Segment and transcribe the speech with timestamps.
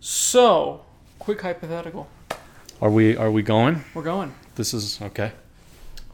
[0.00, 0.82] So,
[1.18, 2.08] quick hypothetical.
[2.80, 3.84] Are we are we going?
[3.94, 4.34] We're going.
[4.54, 5.32] This is okay.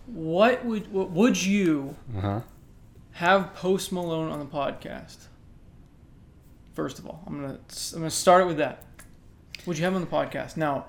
[0.07, 2.41] What would what would you Uh huh.
[3.13, 5.17] have Post Malone on the podcast?
[6.75, 7.59] First of all, I'm gonna
[7.95, 8.83] I'm gonna start it with that.
[9.67, 10.57] Would you have him on the podcast?
[10.57, 10.87] Now,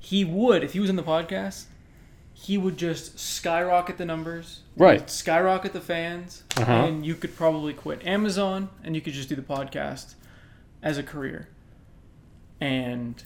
[0.00, 1.66] he would if he was in the podcast.
[2.34, 5.08] He would just skyrocket the numbers, Right.
[5.08, 6.72] Skyrocket the fans, Uh-huh.
[6.72, 10.14] and you could probably quit Amazon and you could just do the podcast
[10.82, 11.46] as a career.
[12.62, 13.22] And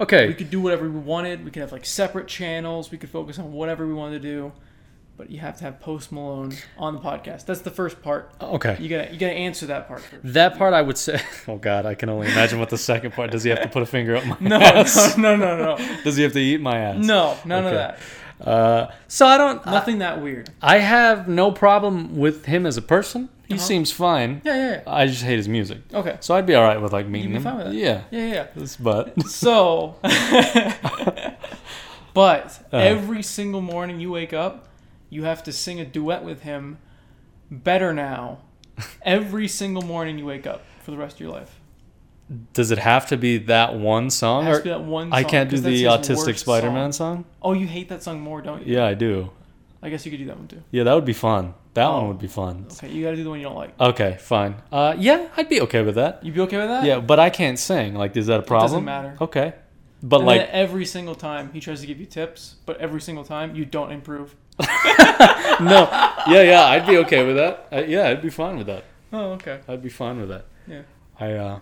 [0.00, 1.44] okay, we could do whatever we wanted.
[1.44, 2.90] We could have like separate channels.
[2.90, 4.52] We could focus on whatever we wanted to do.
[5.16, 7.44] But you have to have Post Malone on the podcast.
[7.44, 8.32] That's the first part.
[8.40, 8.76] Okay.
[8.80, 10.22] You gotta you gotta answer that part first.
[10.24, 11.20] That part I would say.
[11.46, 13.30] Oh God, I can only imagine what the second part.
[13.30, 15.16] Does he have to put a finger up my No, ass?
[15.18, 17.04] no, no, no, no, Does he have to eat my ass?
[17.04, 17.76] no, none of Okay.
[17.76, 17.98] that.
[18.40, 19.64] Uh, so I don't.
[19.66, 20.50] I, Nothing that weird.
[20.62, 23.28] I have no problem with him as a person.
[23.48, 23.62] He Uh-huh.
[23.64, 24.40] seems fine.
[24.44, 25.78] Yeah, yeah, I just hate his music.
[25.92, 26.16] Okay.
[26.20, 27.42] So I'd be all right with like meeting be him.
[27.42, 27.74] fine with that.
[27.74, 28.02] Yeah.
[28.10, 28.46] Yeah, yeah.
[28.56, 28.66] yeah.
[28.80, 29.96] But So,
[32.14, 32.76] but Uh-huh.
[32.78, 34.68] every single morning you wake up,
[35.08, 36.78] you have to sing a duet with him.
[37.50, 38.38] Better now.
[39.02, 41.59] Every single morning you wake up for the rest of your life.
[42.52, 44.44] Does it have to be that one It song?
[44.44, 45.12] has Or to be that one.
[45.12, 47.16] I can't do the autistic Spider-Man song.
[47.16, 47.24] song.
[47.42, 48.74] Oh, you hate that song more, don't you?
[48.76, 49.30] Yeah, I do.
[49.82, 50.62] I guess you could do that one too.
[50.70, 51.54] Yeah, that would be fun.
[51.74, 51.98] That Oh.
[51.98, 52.66] one would be fun.
[52.72, 53.78] Okay, you gotta do the one you don't like.
[53.80, 54.56] Okay, fine.
[54.70, 56.22] Uh, yeah, I'd be okay with that.
[56.24, 56.84] You'd be okay with that?
[56.84, 57.94] Yeah, but I can't sing.
[57.94, 58.70] Like, is that a problem?
[58.70, 59.16] doesn't matter.
[59.20, 59.54] Okay,
[60.02, 63.24] but And like, every single time he tries to give you tips, but every single
[63.24, 64.34] time you don't improve.
[64.60, 65.88] no,
[66.28, 67.66] yeah, yeah, I'd be okay with that.
[67.72, 68.84] Uh, yeah, I'd be fine with that.
[69.12, 69.60] Oh, okay.
[69.68, 70.44] I'd be fine with that.
[70.66, 70.82] Yeah.
[71.18, 71.58] I, uh,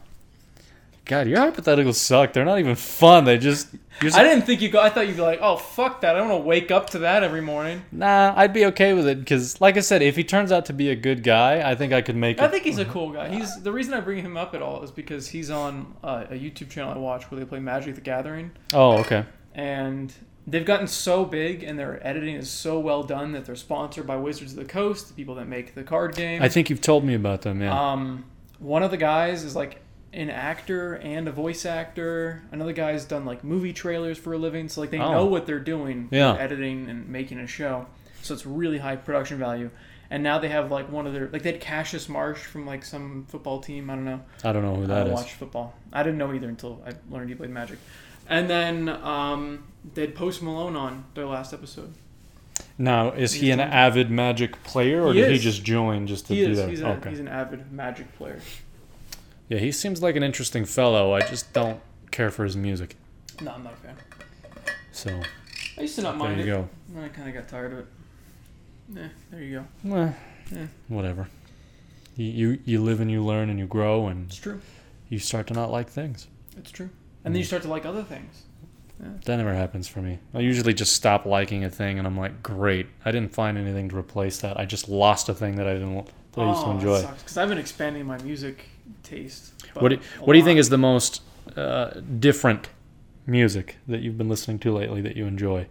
[1.09, 2.35] God, your hypotheticals suck.
[2.35, 3.25] They're not even fun.
[3.25, 3.69] They just,
[4.03, 4.79] you're I didn't think you go.
[4.81, 6.15] I thought you'd be like, oh fuck that.
[6.15, 7.83] I don't want to wake up to that every morning.
[7.91, 10.75] nah, I'd be okay with it because, like I said, if he turns out to
[10.75, 12.43] be a good guy, I think I could make it.
[12.43, 13.31] I think he's a cool guy.
[13.31, 16.35] He's the reason I bring him up at all is because he's on uh, a
[16.35, 19.25] YouTube channel I watch where they play Magic the Gathering, oh, okay.
[19.55, 20.13] and
[20.47, 24.17] they've gotten so big and their editing is so well done that they're sponsored by
[24.17, 26.43] Wizards of the Coast, the people that make the card game.
[26.43, 27.63] I think you've told me about them.
[27.63, 27.93] Yeah.
[27.93, 28.27] Um,
[28.59, 29.81] one of the guys is like
[30.13, 32.43] an actor and a voice actor.
[32.53, 35.13] Another guy's done like movie trailers for a living, so like they Oh.
[35.13, 36.35] know what they're doing, Yeah.
[36.37, 37.87] editing and making a show.
[38.23, 39.71] So it's really high production value.
[40.11, 42.85] And now they have like one of their like they had Cassius Marsh from like
[42.85, 43.91] some football team.
[43.91, 44.21] I don't know.
[44.43, 45.11] I don't know who that is.
[45.13, 45.21] I is.
[45.21, 45.75] watch football.
[45.93, 47.79] I didn't know either until I learned he played Magic.
[48.31, 49.65] And then um,
[49.95, 51.93] they had Post Malone on their last episode.
[52.79, 56.27] Now, is he an doing- avid Magic player, or He did he just join just
[56.29, 56.59] to He do is.
[56.59, 56.69] that?
[56.69, 57.11] He's, a, okay.
[57.11, 58.41] he's an avid Magic player.
[59.49, 61.15] Yeah, he seems like an interesting fellow.
[61.15, 62.97] I just don't care for his music.
[63.41, 63.97] No, I'm not a fan.
[64.93, 65.21] So
[65.77, 66.57] I used to not mind there you it.
[66.57, 66.69] go.
[66.91, 67.87] Then I kind of got tired of it.
[68.95, 69.97] Yeah, there you go.
[69.97, 70.13] Eh,
[70.53, 70.67] Yeah.
[70.89, 71.29] Whatever.
[72.17, 74.61] You, you you live and you learn and you grow and It's true.
[75.09, 76.27] you start to not like things.
[76.57, 76.91] It's true.
[77.25, 78.43] And then you start to like other things.
[79.27, 80.19] That never happens for me.
[80.35, 82.89] I usually just stop liking a thing and I'm like, great.
[83.05, 84.59] I didn't find anything to replace that.
[84.59, 87.03] I just lost a thing that I didn't that I used to enjoy.
[87.07, 88.65] Because I've been expanding my music
[89.09, 89.53] taste.
[89.75, 91.23] What do, a what do you think is the most
[91.57, 92.69] uh, different
[93.27, 95.67] music that you've been listening to lately that you enjoy?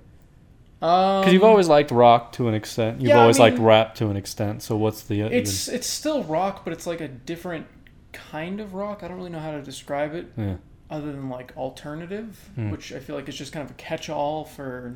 [0.82, 3.02] Um, Because you've always liked rock to an extent.
[3.02, 4.62] You've yeah, I always liked rap to an extent.
[4.62, 7.66] So what's the uh, It's it's still rock, but it's like a different
[8.14, 9.02] kind of rock.
[9.04, 10.58] I don't really know how to describe it yeah.
[10.90, 12.70] other than like alternative, Hmm.
[12.70, 14.96] which I feel like is just kind of a catch-all for.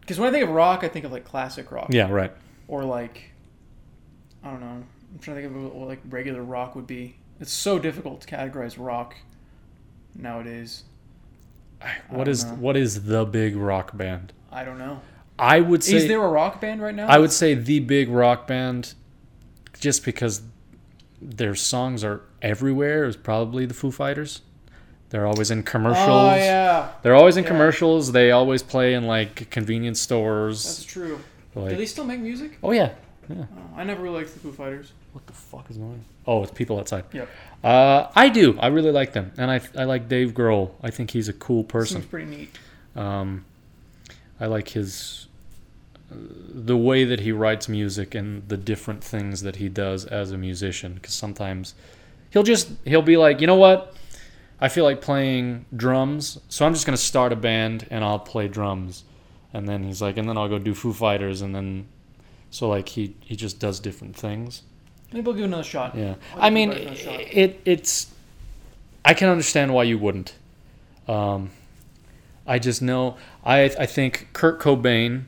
[0.00, 1.88] Because when I think of rock, I think of like classic rock.
[1.90, 2.32] yeah, right.
[2.66, 3.30] Or like,
[4.42, 4.66] I don't know.
[5.12, 7.16] I'm trying to think of what like regular rock would be.
[7.40, 9.16] It's so difficult to categorize rock
[10.14, 10.84] nowadays.
[12.10, 12.54] What is know.
[12.56, 14.32] what is the big rock band?
[14.52, 15.00] I don't know.
[15.38, 17.06] I would say Is there a rock band right now?
[17.06, 18.92] I would say the big rock band,
[19.78, 20.42] just because
[21.22, 24.42] their songs are everywhere, is probably the Foo Fighters.
[25.08, 26.06] They're always in commercials.
[26.08, 27.48] Oh yeah, They're always in Yeah.
[27.50, 28.12] commercials.
[28.12, 30.62] They always play in like convenience stores.
[30.64, 31.18] that's true.
[31.54, 32.58] like, Do they still make music?
[32.62, 32.92] oh yeah.
[33.30, 33.46] Oh,
[33.76, 34.92] I never really liked the Foo Fighters.
[35.12, 36.04] What the fuck is going on?
[36.26, 37.04] Oh, it's people outside.
[37.12, 37.28] Yep.
[37.64, 38.58] Uh, I do.
[38.60, 40.70] I really like them, and I I like Dave Grohl.
[40.82, 42.02] I think he's a cool person.
[42.02, 42.58] Seems pretty neat.
[42.94, 43.44] Um,
[44.38, 45.26] I like his
[46.10, 50.30] uh, the way that he writes music and the different things that he does as
[50.30, 50.94] a musician.
[50.94, 51.74] Because sometimes
[52.30, 53.96] he'll just he'll be like, you know what,
[54.60, 58.48] I feel like playing drums, so I'm just gonna start a band and I'll play
[58.48, 59.04] drums.
[59.52, 61.88] And then he's like, and then I'll go do Foo Fighters, and then
[62.50, 64.62] so like he he just does different things.
[65.12, 65.96] Maybe we'll give it another shot.
[65.96, 67.34] Yeah, I'll I mean, Foo Fighters another shot.
[67.36, 68.06] it it's.
[69.04, 70.34] I can understand why you wouldn't.
[71.08, 71.50] Um,
[72.46, 75.24] I just know I I think Kurt Cobain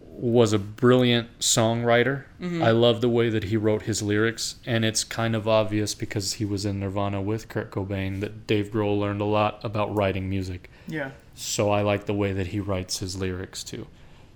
[0.00, 2.24] was a brilliant songwriter.
[2.40, 2.62] Mhm.
[2.62, 6.34] I love the way that he wrote his lyrics, and it's kind of obvious because
[6.34, 10.28] he was in Nirvana with Kurt Cobain that Dave Grohl learned a lot about writing
[10.28, 10.70] music.
[10.86, 11.10] Yeah.
[11.34, 13.86] So I like the way that he writes his lyrics too.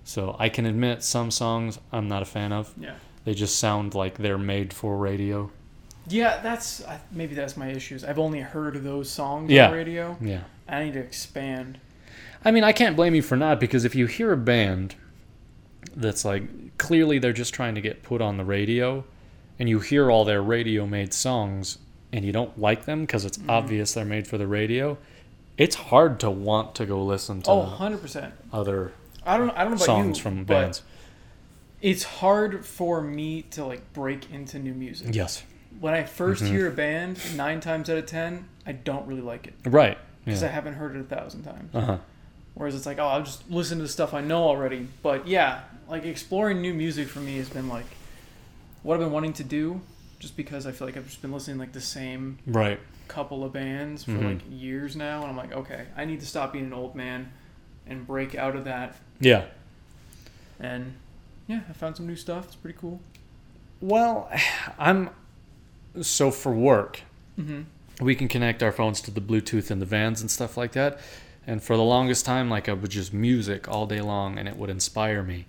[0.03, 2.73] So I can admit some songs I'm not a fan of.
[2.79, 2.95] Yeah.
[3.25, 5.51] They just sound like they're made for radio.
[6.07, 8.03] Yeah, that's maybe that's my issues.
[8.03, 9.67] I've only heard those songs Yeah.
[9.67, 10.17] on radio.
[10.21, 10.41] Yeah.
[10.69, 11.79] I need to expand.
[12.43, 14.95] I mean, I can't blame you for not because if you hear a band
[15.95, 19.03] that's like clearly they're just trying to get put on the radio
[19.57, 21.77] and you hear all their radio made songs
[22.13, 23.49] and you don't like them because it's Mhm.
[23.49, 24.97] obvious they're made for the radio,
[25.57, 28.33] it's hard to want to go listen to Oh, 100%.
[28.53, 28.91] other
[29.25, 30.83] I don't I don't know about songs you, from bands.
[31.85, 35.13] It's hard for me to like break into new music.
[35.13, 35.43] Yes.
[35.79, 36.47] When I 1st Mhm.
[36.47, 39.95] hear a band, 9 times out of 10, I don't really like it Right.
[40.23, 41.75] because I haven't heard it a thousand times.
[41.75, 41.97] Uh-huh.
[42.55, 44.87] Whereas it's like, oh, I'll just listen to the stuff I know already.
[45.03, 47.85] But yeah, like exploring new music for me has been like
[48.81, 49.81] what I've been wanting to do
[50.17, 52.79] just because I feel like I've just been listening like the same Right.
[53.07, 54.23] couple of bands for Mhm.
[54.25, 57.31] like years now and I'm like, okay, I need to stop being an old man
[57.85, 59.43] and break out of that Yeah.
[60.59, 60.95] and
[61.47, 62.45] yeah, I found some new stuff.
[62.45, 62.99] It's pretty cool.
[63.81, 64.29] Well,
[64.79, 65.09] I'm
[66.01, 67.01] so for work,
[67.39, 67.63] Mm-hmm.
[68.05, 70.99] we can connect our phones to the Bluetooth in the vans and stuff like that.
[71.45, 74.55] And for the longest time, like I would just music all day long and it
[74.55, 75.45] would inspire me.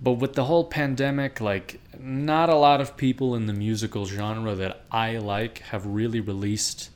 [0.00, 4.54] But with the whole pandemic, like not a lot of people in the musical genre
[4.54, 6.90] that I like have really released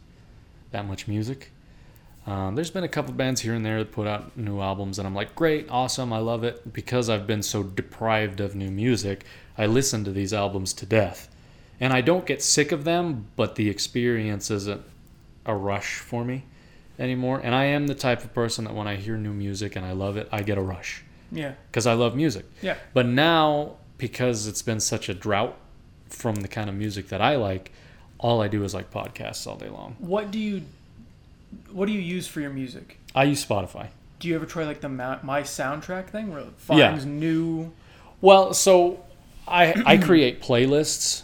[0.71, 1.51] that much music.
[2.31, 5.09] Um, there's been a couple bands here and there that put out new albums, and
[5.09, 6.73] I'm like, great, awesome, I love it.
[6.73, 9.25] Because I've been so deprived of new music,
[9.59, 11.29] I listen to these albums to death.
[11.81, 14.83] And I don't get sick of them, but the experience isn't
[15.45, 16.45] a rush for me
[17.01, 17.41] anymore.
[17.43, 19.93] And I am the type of person that when I hear new music and I
[19.93, 21.55] love it, I get a rush Yeah.
[21.71, 22.45] because I love music.
[22.63, 22.77] Yeah.
[22.93, 25.57] But now, because it's been such a drought
[26.11, 27.73] from the kind of music that I like,
[28.19, 29.97] all I do is like podcasts all day long.
[29.99, 30.63] What do you
[31.73, 32.99] what do you use for your music?
[33.15, 33.89] I use Spotify.
[34.19, 36.91] Do you ever try like the my soundtrack thing where it Yeah.
[36.91, 37.73] finds new
[38.21, 39.03] Well, so
[39.49, 41.23] I I create playlists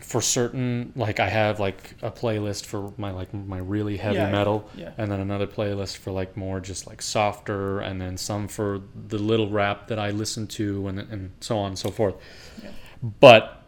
[0.00, 4.26] for certain like I have like a playlist for my like my really heavy Yeah,
[4.26, 4.90] yeah, metal yeah.
[4.98, 9.18] and then another playlist for like more just like softer and then some for the
[9.18, 12.16] little rap that I listen to and and so on and so forth.
[12.62, 12.70] Yeah.
[13.20, 13.62] But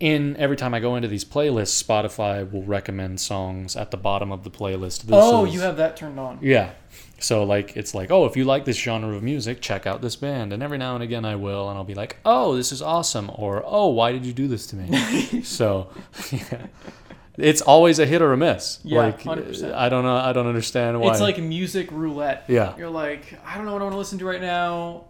[0.00, 4.32] in every time I go into these playlists, Spotify will recommend songs at the bottom
[4.32, 5.02] of the playlist.
[5.02, 6.38] This Oh, is- you have that turned on.
[6.42, 6.70] yeah.
[7.20, 10.16] So like it's like, oh, if you like this genre of music, check out this
[10.16, 10.52] band.
[10.52, 13.30] And every now and again I will and I'll be like, "Oh, this is awesome."
[13.34, 15.88] Or, "Oh, why did you do this to me?" so,
[16.32, 16.66] yeah.
[17.38, 18.78] It's always a hit or a miss.
[18.84, 19.72] Yeah, like 100%.
[19.74, 21.12] I don't know I don't understand why.
[21.12, 22.44] It's like music roulette.
[22.48, 22.74] Yeah.
[22.76, 25.04] You're like, I don't know what I want to listen to right now.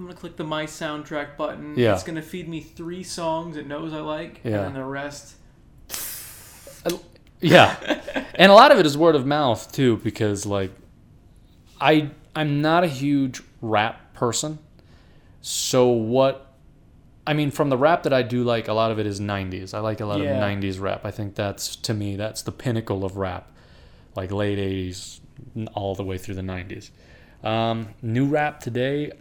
[0.00, 1.74] I'm gonna click the my soundtrack button.
[1.76, 1.92] Yeah.
[1.92, 4.52] It's gonna feed me three songs it knows I like, Yeah.
[4.56, 5.34] and then the rest.
[7.42, 7.76] Yeah.
[8.34, 10.70] and a lot of it is word of mouth too because like
[11.80, 14.58] I I'm not a huge rap person.
[15.42, 16.46] So what
[17.26, 19.74] I mean from the rap that I do like a lot of it is 90s.
[19.74, 20.30] I like a lot Yeah.
[20.32, 21.04] of 90s rap.
[21.04, 23.50] I think that's to me that's the pinnacle of rap.
[24.16, 25.20] Like late 80s
[25.74, 26.90] all the way through the 90s.
[27.42, 29.12] Um, new rap today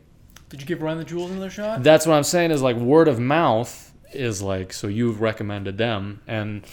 [0.50, 1.84] Did you give Run the Jewels another shot?
[1.84, 6.22] that's what I'm saying is like word of mouth is like so you've recommended them
[6.28, 6.64] and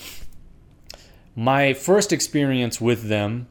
[1.35, 3.47] my first experience with them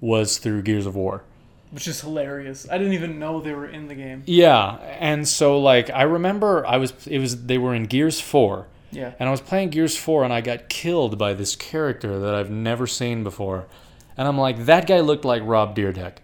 [0.00, 1.22] was through Gears of War.
[1.70, 2.66] Which is hilarious.
[2.70, 4.24] I didn't even know they were in the game.
[4.26, 8.66] Yeah, and so like I remember I was it was they were in Gears 4
[8.90, 9.12] Yeah.
[9.18, 12.50] and I was playing Gears 4 and I got killed by this character that I've
[12.50, 13.66] never seen before.
[14.18, 16.16] And I'm like that guy looked like Rob Dyrdek.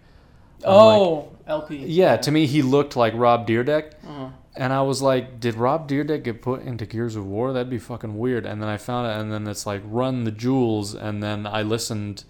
[0.65, 1.77] I'm like, Oh, El-P.
[1.77, 3.93] yeah, to me he looked like Rob Dyrdek.
[4.07, 4.29] Uh-huh.
[4.55, 7.53] And I was like, did Rob Dyrdek get put into Gears of War?
[7.53, 8.45] That'd be fucking weird.
[8.45, 10.93] And then I found it, and then it's like, run the jewels.
[10.93, 12.25] And then I listened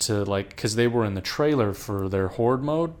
[0.00, 2.94] to like, because they were in the trailer for their Horde mode.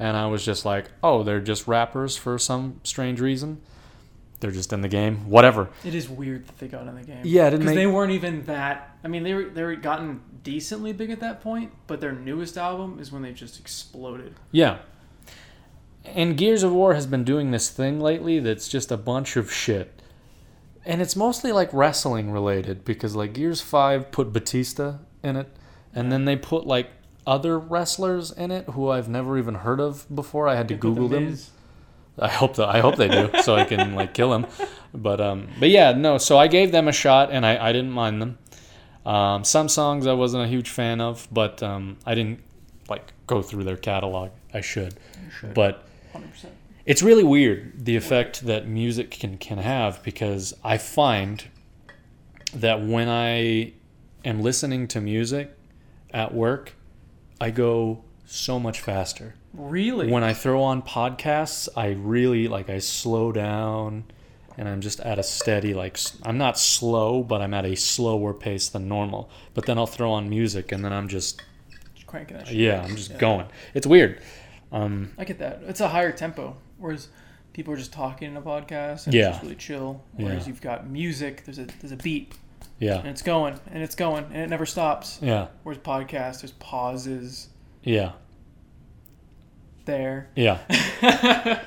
[0.00, 3.60] And I was just like, oh, they're just rappers for some strange reason.
[4.40, 5.28] They're just in the game.
[5.30, 5.70] Whatever.
[5.84, 7.22] It is weird that they got in the game.
[7.24, 8.96] Yeah, because make- they weren't even that.
[9.02, 12.56] I mean, they were they were gotten decently big at that point, but their newest
[12.58, 14.34] album is when they just exploded.
[14.52, 14.78] Yeah.
[16.04, 19.50] And Gears of War has been doing this thing lately that's just a bunch of
[19.52, 20.00] shit.
[20.84, 25.48] And it's mostly like wrestling related because like Gears 5 put Batista in it
[25.92, 26.90] and then they put like
[27.26, 30.46] other wrestlers in it who I've never even heard of before.
[30.46, 31.24] I had to They put The Google them.
[31.30, 31.50] Miz.
[32.18, 34.46] I hope that I hope they do so I can like kill him.
[34.94, 37.92] But um but yeah, no, so I gave them a shot and I I didn't
[37.92, 38.38] mind them.
[39.04, 42.40] Um some songs I wasn't a huge fan of, but um I didn't
[42.88, 44.30] like go through their catalog.
[44.54, 44.94] I should.
[45.38, 45.54] Should.
[45.54, 46.46] But 100%.
[46.86, 51.44] it's really weird the effect that music can can have because I find
[52.54, 53.72] that when I
[54.24, 55.52] am listening to music
[56.10, 56.74] at work,
[57.40, 59.34] I go so much faster.
[59.56, 60.10] Really?
[60.10, 64.04] When I throw on podcasts, I really like I slow down
[64.58, 68.32] and I'm just at a steady like I'm not slow, but I'm at a slower
[68.34, 69.30] pace than normal.
[69.54, 71.42] But then I'll throw on music and then I'm just
[71.94, 72.56] Just cranking that shit.
[72.56, 73.18] yeah, I'm just Yeah.
[73.18, 73.46] going.
[73.74, 74.20] It's weird.
[74.72, 75.60] Um I get that.
[75.66, 76.56] It's a higher tempo.
[76.78, 77.08] Whereas
[77.52, 79.28] people are just talking in a podcast and Yeah.
[79.28, 80.02] it's just really chill.
[80.12, 80.48] Whereas Yeah.
[80.48, 82.34] you've got music, there's a there's a beat
[82.78, 82.98] Yeah.
[82.98, 85.18] and it's going and it's going and it never stops.
[85.22, 85.46] Yeah.
[85.62, 87.48] Whereas podcast, there's pauses
[87.82, 88.12] Yeah.
[89.86, 90.28] There.
[90.36, 90.58] Yeah.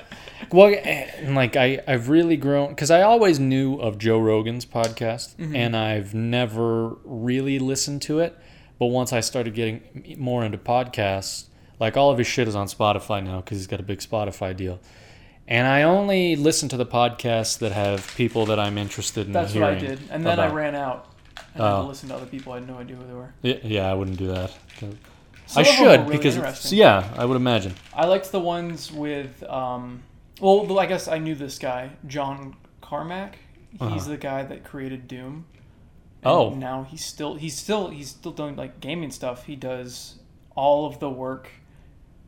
[0.52, 5.36] Well, and like I, I've really grown because I always knew of Joe Rogan's podcast,
[5.36, 5.54] Mhm.
[5.54, 8.36] and I've never really listened to it.
[8.78, 11.44] But once I started getting more into podcasts,
[11.78, 14.56] like all of his shit is on Spotify now because he's got a big Spotify
[14.56, 14.80] deal.
[15.46, 19.54] And I only listen to the podcasts that have people that I'm interested in That's
[19.54, 20.00] what I did.
[20.10, 21.06] And then I ran out.
[21.54, 21.82] And I had Oh.
[21.82, 22.54] to listen to other people.
[22.54, 23.34] I had no idea who they were.
[23.42, 24.52] Yeah, yeah, I wouldn't do that.
[25.50, 27.74] Some I should really because yeah, I would imagine.
[27.94, 30.02] I liked the ones with, um,
[30.40, 33.34] well, I guess I knew this guy, John Carmack.
[33.72, 34.08] He's Uh-huh.
[34.10, 35.46] the guy that created Doom.
[36.24, 36.50] Oh.
[36.50, 39.44] now he's still he's still he's still doing like gaming stuff.
[39.46, 40.18] He does
[40.54, 41.48] all of the work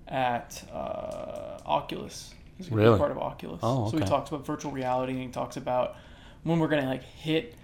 [0.08, 2.34] at uh, Oculus.
[2.56, 2.98] He's a Really?
[2.98, 3.60] part of Oculus.
[3.62, 5.96] Oh, So he talks about virtual reality and he talks about
[6.42, 7.54] when we're gonna like hit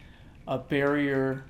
[0.47, 1.45] a barrier.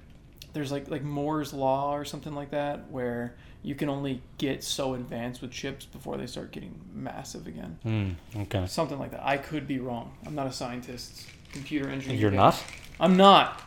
[0.53, 4.95] There's like like Moore's law or something like that where you can only get so
[4.95, 7.79] advanced with chips before they start getting massive again.
[7.83, 8.41] Hmm.
[8.43, 8.67] okay.
[8.67, 9.25] Something like that.
[9.25, 10.13] I could be wrong.
[10.27, 12.19] I'm not a scientist, computer engineer.
[12.19, 12.37] You're guy.
[12.37, 12.63] not.
[13.01, 13.63] I'm not.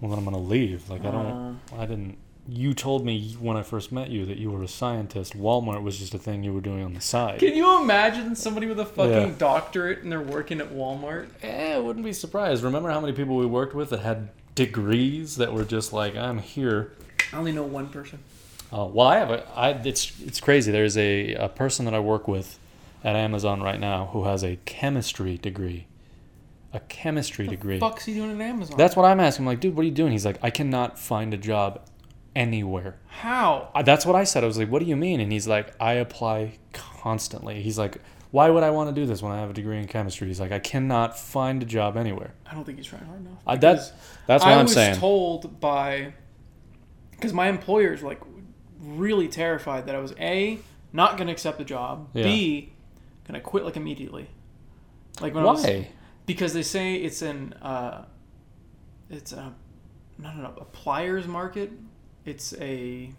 [0.00, 0.88] Well, then I'm gonna leave.
[0.90, 1.26] Like I don't.
[1.72, 2.18] Uh, I didn't.
[2.46, 5.34] You told me when I first met you that you were a scientist.
[5.34, 7.38] Walmart was just a thing you were doing on the side.
[7.40, 9.34] Can you imagine somebody with a fucking Yeah.
[9.38, 11.28] doctorate and they're working at Walmart?
[11.42, 12.62] Eh, I wouldn't be surprised.
[12.62, 16.36] Remember how many people we worked with that had degrees that were just like, I'm
[16.38, 16.92] here.
[17.32, 18.18] I only know one person.
[18.72, 19.48] Oh, well, I have a.
[19.56, 20.72] I, it's it's crazy.
[20.72, 22.58] There's a, a person that I work with
[23.04, 25.86] at Amazon right now who has a chemistry degree.
[26.72, 27.78] A chemistry degree.
[27.78, 28.76] What the fuck's he doing at Amazon?
[28.76, 29.44] That's what I'm asking.
[29.44, 30.10] I'm like, dude, what are you doing?
[30.10, 31.82] He's like, I cannot find a job
[32.34, 32.96] anywhere.
[33.06, 33.68] how.
[33.76, 34.42] I- That's what I said.
[34.42, 35.20] I was like, what do you mean?
[35.20, 37.62] And he's like, I apply constantly.
[37.62, 37.98] He's like,
[38.32, 40.26] why would I want to do this when I have a degree in chemistry?
[40.26, 42.34] He's like, I cannot find a job anywhere.
[42.50, 43.38] I don't think he's trying hard enough.
[43.46, 43.92] Uh, that's
[44.26, 44.88] that's what I am saying.
[44.88, 46.12] I'm was told by
[47.16, 48.20] because my employers like
[48.80, 50.58] really terrified that I was a
[50.92, 52.24] not gonna accept the job, Yeah.
[52.24, 52.72] b
[53.26, 54.28] gonna quit like immediately.
[55.20, 55.88] Like when I was why?
[56.26, 58.04] because they say it's an uh,
[59.10, 59.52] it's a
[60.18, 61.72] not an appliers market.
[62.24, 63.10] It's a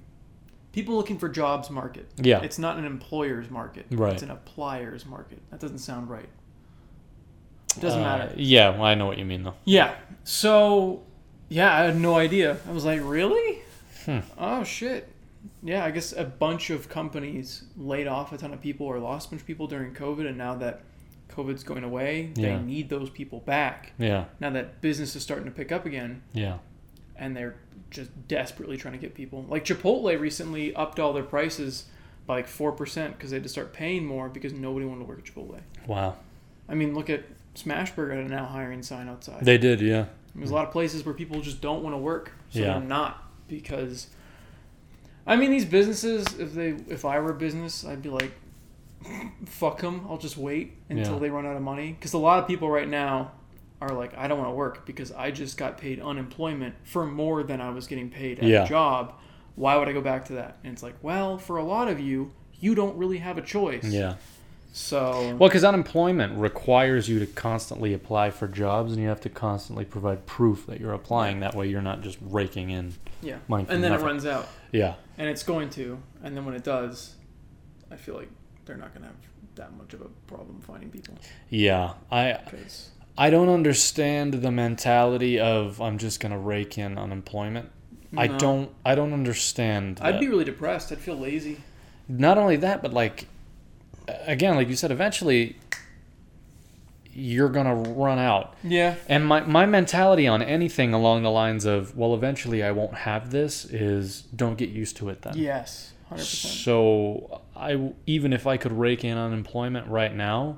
[0.72, 2.10] people looking for jobs market.
[2.18, 2.42] Yeah.
[2.42, 3.86] It's not an employer's market.
[3.92, 4.14] Right.
[4.14, 5.42] It's an appliers market.
[5.52, 6.30] That doesn't sound right.
[7.78, 8.34] It doesn't Uh, matter.
[8.38, 9.56] Yeah, well, I know what you mean though.
[9.66, 9.96] Yeah.
[10.24, 11.04] So,
[11.50, 12.58] yeah, I had no idea.
[12.68, 13.60] I was like, really?
[14.06, 14.20] Hmm.
[14.38, 15.10] Oh shit.
[15.64, 19.28] Yeah, I guess a bunch of companies laid off a ton of people or lost
[19.28, 20.82] a bunch of people during COVID, and now that
[21.30, 22.58] COVID's going away, Yeah.
[22.58, 23.94] they need those people back.
[24.00, 26.58] Yeah, Now that business is starting to pick up again, yeah,
[27.16, 27.56] and they're
[27.92, 29.46] just desperately trying to get people.
[29.48, 31.86] Like Chipotle recently upped all their prices
[32.26, 35.06] by like four percent because they had to start paying more because nobody wanted to
[35.06, 35.60] work at Chipotle.
[35.88, 36.16] wow.
[36.68, 39.46] I mean, look at Smashburger had a now hiring sign outside.
[39.46, 42.32] They did, yeah, There's a lot of places where people just don't want to work,
[42.50, 42.80] so Yeah.
[42.80, 44.08] they're not because.
[45.28, 46.26] I mean, these businesses.
[46.40, 48.32] If they, if I were a business, I'd be like,
[49.46, 50.06] fuck them.
[50.10, 51.20] I'll just wait until Yeah.
[51.20, 51.94] they run out of money.
[51.94, 53.32] Because a lot of people right now
[53.82, 57.44] are like, I don't want to work because I just got paid unemployment for more
[57.44, 58.64] than I was getting paid at Yeah.
[58.66, 59.14] a job.
[59.56, 60.58] Why would I go back to that?
[60.64, 63.84] And it's like, well, for a lot of you, you don't really have a choice.
[63.86, 64.16] yeah.
[64.76, 69.30] So Well, because unemployment requires you to constantly apply for jobs, and you have to
[69.30, 71.40] constantly provide proof that you're applying.
[71.40, 73.66] That way, you're not just raking in yeah, money.
[73.70, 74.06] and then nothing.
[74.06, 74.50] it runs out.
[74.74, 77.16] Yeah, and it's going to and then when it does
[77.92, 78.30] i feel like
[78.66, 79.16] they're not going to have
[79.56, 81.16] that much of a problem finding people
[81.50, 81.94] yeah.
[82.12, 87.72] I because I don't understand the mentality of I'm just gonna rake in unemployment.
[88.18, 88.72] I don't.
[88.86, 90.00] I don't understand.
[90.02, 91.62] i'd be really depressed i'd feel lazy
[92.08, 93.28] not only that, but like
[94.08, 95.56] again, like you said, eventually
[97.18, 98.56] you're gonna run out.
[98.64, 102.94] yeah And my, my mentality on anything along the lines of, well, eventually I won't
[102.94, 105.38] have this is don't get used to it then.
[105.38, 110.58] yes 100% So I even if I could rake in unemployment right now,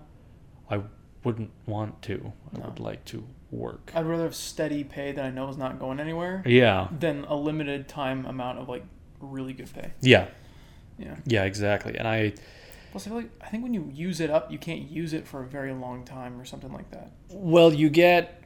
[0.70, 0.82] I
[1.24, 2.34] wouldn't want to.
[2.56, 2.66] I No.
[2.70, 3.92] would like to work.
[3.96, 6.90] i'd rather have steady pay that i know is not going anywhere Yeah.
[7.00, 8.84] than a limited time amount of like
[9.22, 10.28] really good pay Yeah.
[11.00, 11.96] yeah Yeah, exactly.
[11.98, 12.34] And I
[12.98, 15.28] Plus, I feel like I think when you use it up, you can't use it
[15.28, 17.12] for a very long time or something like that.
[17.30, 18.42] Well, you get.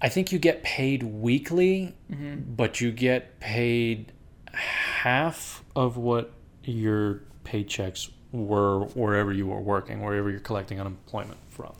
[0.00, 2.54] I think you get paid weekly, Mm-hmm.
[2.54, 4.12] but you get paid
[4.52, 6.32] half of what
[6.64, 11.72] your paychecks were wherever you were working, wherever you're collecting unemployment from.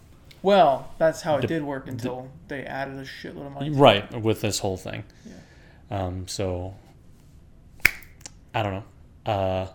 [0.42, 3.68] Well, that's how it Dep- did work until they added a shitload of money.
[3.68, 3.72] it.
[3.74, 5.04] Right, with this whole thing.
[5.24, 5.32] Yeah.
[6.04, 6.74] Um, so,
[8.54, 8.84] I don't know.
[9.32, 9.66] Uh,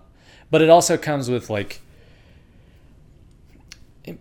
[0.52, 1.82] but it also comes with, like,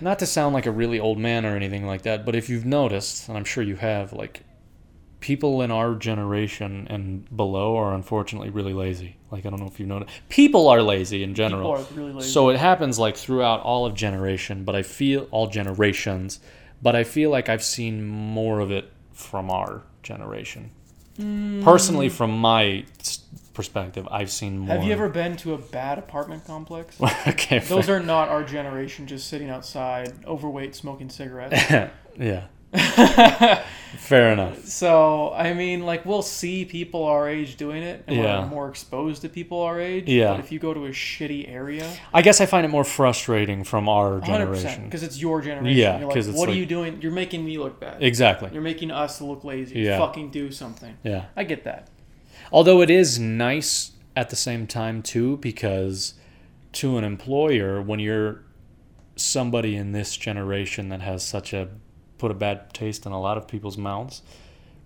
[0.00, 2.66] not to sound like a really old man or anything like that, but if you've
[2.66, 4.42] noticed, and I'm sure you have, like,
[5.20, 9.16] people in our generation and below are unfortunately really lazy.
[9.30, 10.12] Like, I don't know if you've noticed.
[10.28, 11.76] People are lazy in general.
[11.76, 12.30] People are really lazy.
[12.30, 16.40] So it happens like throughout all of generation, but I feel all generations,
[16.82, 20.70] but I feel like I've seen more of it from our generation.
[21.18, 21.64] Mm.
[21.64, 22.84] Personally, from my
[23.58, 24.76] perspective, I've seen more.
[24.76, 26.96] Have you ever been to a bad apartment complex?
[27.26, 27.58] okay.
[27.58, 31.60] Those are not our generation, just sitting outside, overweight, smoking cigarettes.
[32.16, 32.44] yeah.
[33.96, 34.64] Fair enough.
[34.64, 38.42] so, I mean, like, we'll see people our age doing it, and Yeah.
[38.42, 40.06] we're more exposed to people our age.
[40.06, 40.34] Yeah.
[40.34, 43.64] But if you go to a shitty area, I guess I find it more frustrating
[43.64, 44.84] from our 100%, generation.
[44.84, 45.76] because it's your generation.
[45.76, 47.02] Yeah, You're like, what are you doing?
[47.02, 48.04] You're making me look bad.
[48.04, 48.50] Exactly.
[48.52, 49.80] You're making us look lazy.
[49.80, 49.98] Yeah.
[49.98, 50.96] Fucking do something.
[51.02, 51.24] Yeah.
[51.36, 51.88] I get that.
[52.52, 56.14] Although it is nice at the same time too, because
[56.72, 58.42] to an employer, when you're
[59.16, 61.68] somebody in this generation that has such a
[62.18, 64.22] put a bad taste in a lot of people's mouths,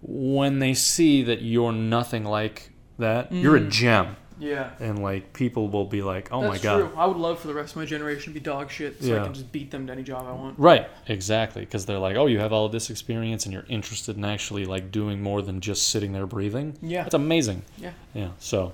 [0.03, 3.71] when they see that you're nothing like that, you're a Mm.
[3.71, 4.71] gem, Yeah.
[4.81, 6.91] and like people will be like, "Oh That's my god." true.
[6.97, 9.25] I would love for the rest of my generation to be dog shit, so I
[9.25, 10.59] can just beat them to any job I want.
[10.59, 14.25] Right, exactly, because they're like, "Oh, you have all this experience, and you're interested in
[14.25, 17.05] actually like doing more than just sitting there breathing." Yeah.
[17.05, 17.63] That's amazing.
[17.79, 17.93] Yeah.
[18.15, 18.31] Yeah.
[18.39, 18.73] So,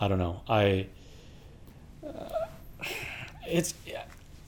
[0.00, 0.40] I don't know.
[0.48, 0.86] I.
[2.06, 2.28] Uh,
[3.46, 3.74] it's.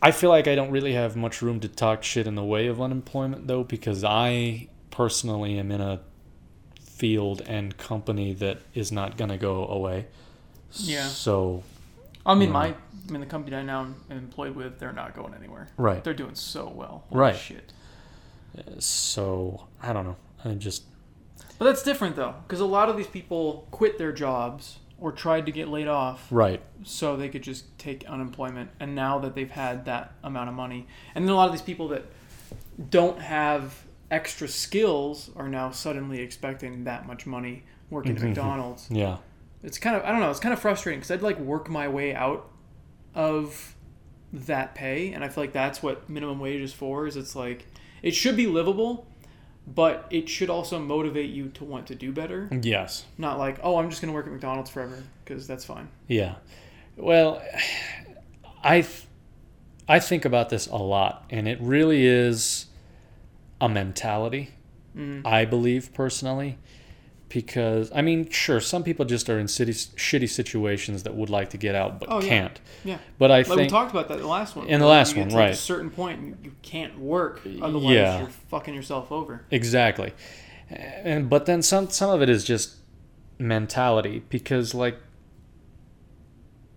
[0.01, 2.69] I feel like I don't really have much room to talk shit in the way
[2.69, 6.01] of unemployment though, because I personally am in a
[6.99, 10.07] field and company that is not gonna go away.
[10.75, 11.07] Yeah.
[11.07, 11.63] So
[12.27, 12.53] I mean, Yeah.
[12.53, 12.67] my
[13.09, 15.69] I mean the company I now am employed with, they're not going anywhere.
[15.79, 16.03] right.
[16.05, 17.05] They're doing so well.
[17.09, 17.37] Holy Right.
[17.37, 17.73] Shit.
[18.79, 20.17] So I don't know.
[20.45, 20.85] I just
[21.59, 25.47] But that's different though, because a lot of these people quit their jobs or tried
[25.47, 26.61] to get laid off right.
[26.83, 28.71] so they could just take unemployment.
[28.81, 31.63] And now that they've had that amount of money, and then a lot of these
[31.63, 32.05] people that
[32.91, 38.27] don't have extra skills are now suddenly expecting that much money working at Mhm.
[38.27, 38.89] McDonald's.
[38.91, 39.19] Yeah.
[39.63, 40.31] It's kind of I don't know.
[40.31, 42.49] It's kind of frustrating because I'd like work my way out
[43.15, 43.75] of
[44.33, 47.07] that pay, and I feel like that's what minimum wage is for.
[47.07, 47.67] Is it's like
[48.03, 49.07] it should be livable,
[49.67, 52.49] but it should also motivate you to want to do better.
[52.63, 53.05] Yes.
[53.19, 55.89] Not like oh, I'm just gonna work at McDonald's forever because that's fine.
[56.07, 56.37] Yeah.
[56.97, 57.43] Well,
[58.63, 58.87] I
[59.89, 62.67] I think about this a lot, and it really is
[63.61, 64.51] a mentality.
[64.97, 65.27] Mm.
[65.27, 66.59] I believe personally,
[67.29, 71.51] because I mean, sure, some people just are in city shitty situations that would like
[71.51, 72.59] to get out but Oh, can't.
[72.85, 72.99] Yeah.
[73.19, 74.67] But I Like we talked about that in the last one.
[74.67, 75.51] In the last one, right.
[75.51, 77.43] A certain point, you, can't work.
[77.61, 78.19] Otherwise, Yeah.
[78.21, 79.45] you're fucking yourself over.
[79.51, 80.13] Exactly.
[80.71, 82.77] And but then some some of it is just
[83.39, 84.99] mentality because like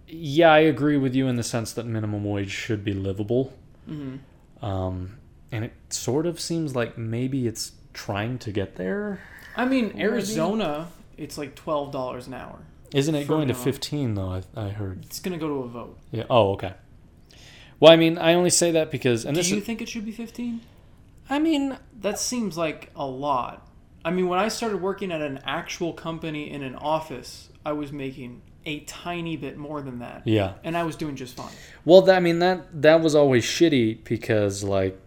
[0.08, 3.54] yeah, I agree with you in the sense that minimum wage should be livable.
[3.86, 4.18] hmm
[4.62, 5.18] Um
[5.52, 9.22] and it sort of seems like maybe it's trying to get there.
[9.56, 10.02] I mean, Maybe.
[10.02, 10.88] Arizona,
[11.18, 12.60] it's like twelve dollars an hour.
[12.94, 13.54] Isn't it going to.
[13.54, 14.30] 15 though?
[14.30, 15.06] I, I heard.
[15.06, 15.98] It's gonna go to a vote.
[16.12, 16.24] Yeah.
[16.30, 16.74] Oh, okay.
[17.80, 20.06] Well, I mean, I only say that because and Do you is, think it should
[20.06, 20.62] be fifteen?
[21.30, 23.68] I mean, That seems like a lot.
[24.04, 27.92] I mean, when I started working at an actual company in an office, I was
[27.92, 30.54] making a tiny bit more than that, yeah.
[30.64, 31.54] and I was doing just fine.
[31.86, 35.00] Well, that, I mean that that was always shitty because like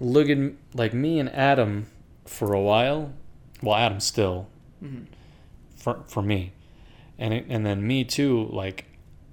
[0.00, 0.38] look at
[0.74, 1.86] like me and Adam
[2.24, 3.12] for a while.
[3.62, 4.48] Well, Adam still
[4.80, 5.02] hmm
[5.76, 6.52] for for me,
[7.18, 8.48] and it, and then me too.
[8.52, 8.84] Like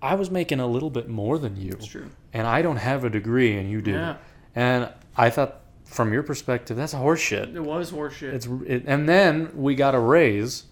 [0.01, 2.09] I was making a little bit more than you, It's true.
[2.33, 3.91] and I don't have a degree, and you do.
[3.91, 4.17] Yeah,
[4.55, 7.53] And I thought, from your perspective, that's horseshit.
[7.55, 8.33] it was horseshit.
[8.33, 10.65] It's it, and then we got a raise,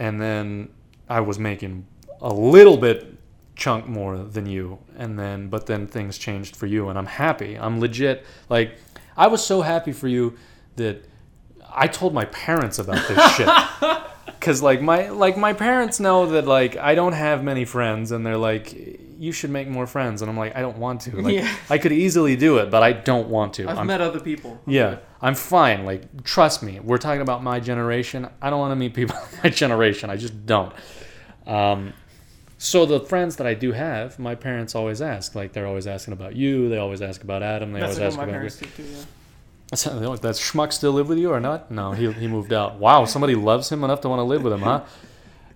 [0.00, 0.70] and then
[1.08, 1.86] I was making
[2.20, 3.14] a little bit
[3.54, 7.56] chunk more than you, and then but then things changed for you, and I'm happy.
[7.58, 8.24] I'm legit.
[8.48, 8.78] Like
[9.16, 10.36] I was so happy for you
[10.76, 11.04] that
[11.74, 13.48] I told my parents about this shit.
[14.40, 18.26] Cause like my like my parents know that like I don't have many friends, and
[18.26, 18.74] they're like,
[19.18, 21.16] you should make more friends, and I'm like, I don't want to.
[21.22, 21.54] Like Yeah.
[21.70, 23.68] I could easily do it, but I don't want to.
[23.68, 24.60] I've I'm met other people.
[24.66, 25.00] I'm yeah, good.
[25.20, 25.84] I'm fine.
[25.84, 26.80] Like, trust me.
[26.80, 28.28] We're talking about my generation.
[28.40, 30.10] I don't want to meet people my generation.
[30.10, 30.72] I just don't.
[31.46, 31.92] Um,
[32.62, 35.34] So the friends that I do have, my parents always ask.
[35.34, 36.68] Like they're always asking about you.
[36.68, 37.72] They always ask about Adam.
[37.72, 38.32] They That's always like what ask my about.
[38.34, 38.82] parents do too.
[38.84, 39.74] Yeah.
[39.74, 41.72] So they're Does schmuck still live with you or not?
[41.72, 42.76] No, he he moved out.
[42.76, 44.84] Wow, somebody loves him enough to want to live with him, huh?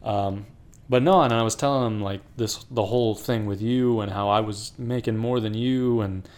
[0.03, 0.47] Um,
[0.89, 4.11] but no, and I was telling him like this the whole thing with you and
[4.11, 6.29] how I was making more than you and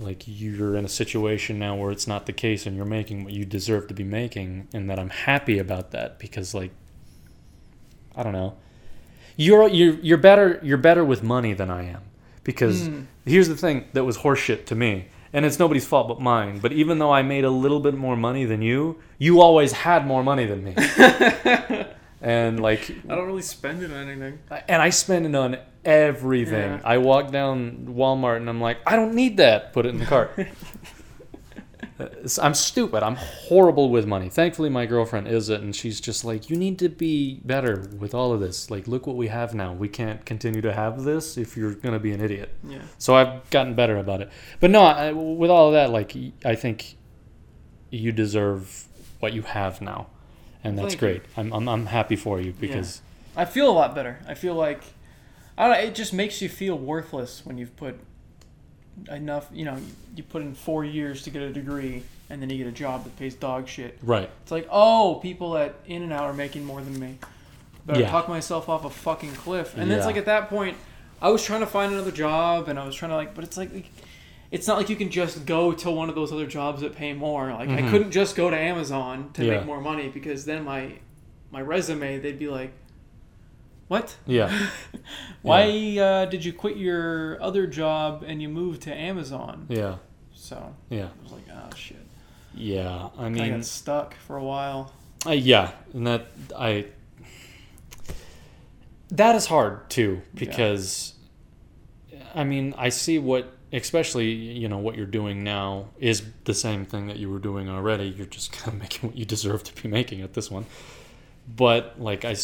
[0.00, 3.34] like you're in a situation now where it's not the case and you're making what
[3.34, 6.72] you deserve to be making and that I'm happy about that because like
[8.16, 8.56] I don't know.
[9.36, 12.02] You're you're you're better you're better with money than I am
[12.44, 13.06] because Mm.
[13.24, 16.72] here's the thing that was horseshit to me and it's nobody's fault but mine but
[16.72, 20.22] even though I made a little bit more money than you you always had more
[20.24, 20.74] money than me
[22.20, 24.38] and like I don't really spend it on anything.
[24.68, 26.72] and I spend it on everything.
[26.72, 26.80] Yeah.
[26.84, 29.72] I walk down Walmart and I'm like, I don't need that.
[29.72, 30.30] Put it in the cart.
[32.02, 33.02] Uh, I'm stupid.
[33.02, 34.28] I'm horrible with money.
[34.28, 38.32] Thankfully, my girlfriend isn't, and she's just like, you need to be better with all
[38.32, 38.70] of this.
[38.70, 39.72] Like, look what we have now.
[39.72, 42.50] We can't continue to have this if you're gonna be an idiot.
[42.64, 42.82] Yeah.
[42.98, 44.30] So I've gotten better about it.
[44.60, 46.96] But no, I, with all of that, like, I think
[47.90, 48.88] you deserve
[49.20, 50.08] what you have now,
[50.64, 50.98] and that's you.
[50.98, 51.22] great.
[51.36, 53.02] I'm, I'm I'm happy for you because.
[53.34, 54.18] I feel a lot better.
[54.28, 54.82] I feel like
[55.56, 58.00] I don't know, it just makes you feel worthless when you've put
[59.10, 59.76] enough, you know,
[60.16, 63.04] you put in 4 years to get a degree and then you get a job
[63.04, 63.98] that pays dog shit.
[64.02, 64.30] Right.
[64.42, 67.18] It's like, "Oh, people at In and Out are making more than me."
[67.84, 68.08] but Yeah.
[68.10, 69.76] talk myself off a fucking cliff.
[69.76, 70.76] And then it's like at that point,
[71.20, 73.56] I was trying to find another job and I was trying to like, but it's
[73.56, 73.70] like
[74.52, 77.12] it's not like you can just go to one of those other jobs that pay
[77.12, 77.50] more.
[77.52, 77.90] Like I Mhm.
[77.90, 79.56] couldn't just go to Amazon to Yeah.
[79.56, 80.92] make more money because then my
[81.50, 82.72] my resume they'd be like,
[83.92, 84.16] "What?
[84.26, 84.68] Yeah.
[85.42, 89.96] Why uh, did you quit your other job and you moved to Amazon?" Yeah.
[90.34, 91.08] So Yeah.
[91.18, 92.06] I was like, "Oh shit."
[92.54, 93.10] Yeah.
[93.18, 94.94] I mean, I got stuck for a while.
[95.26, 96.86] uh, yeah, and that I
[99.10, 101.12] that is hard too because
[102.34, 106.86] I mean, I see what especially, you know, what you're doing now is the same
[106.86, 108.04] thing that you were doing already.
[108.04, 110.64] You're just kind of making what you deserve to be making at this one.
[111.46, 112.34] But like I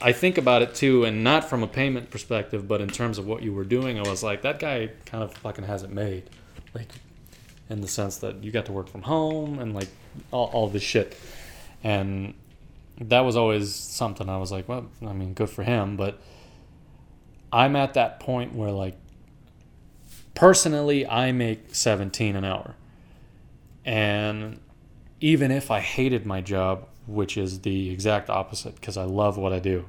[0.00, 3.26] I think about it too and not from a payment perspective, but in terms of
[3.26, 6.30] what you were doing, I was like that guy kind of fucking has it made.
[6.74, 6.88] Like
[7.68, 9.88] in the sense that you got to work from home and like
[10.30, 11.16] all, all this shit.
[11.82, 12.34] And
[13.00, 16.20] that was always something I was like, well, I mean, good for him, but
[17.52, 18.96] I'm at that point where like
[20.34, 22.74] personally I make 17 an hour.
[23.84, 24.60] And
[25.20, 29.52] even if I hated my job, which is the exact opposite because I love what
[29.52, 29.86] I do,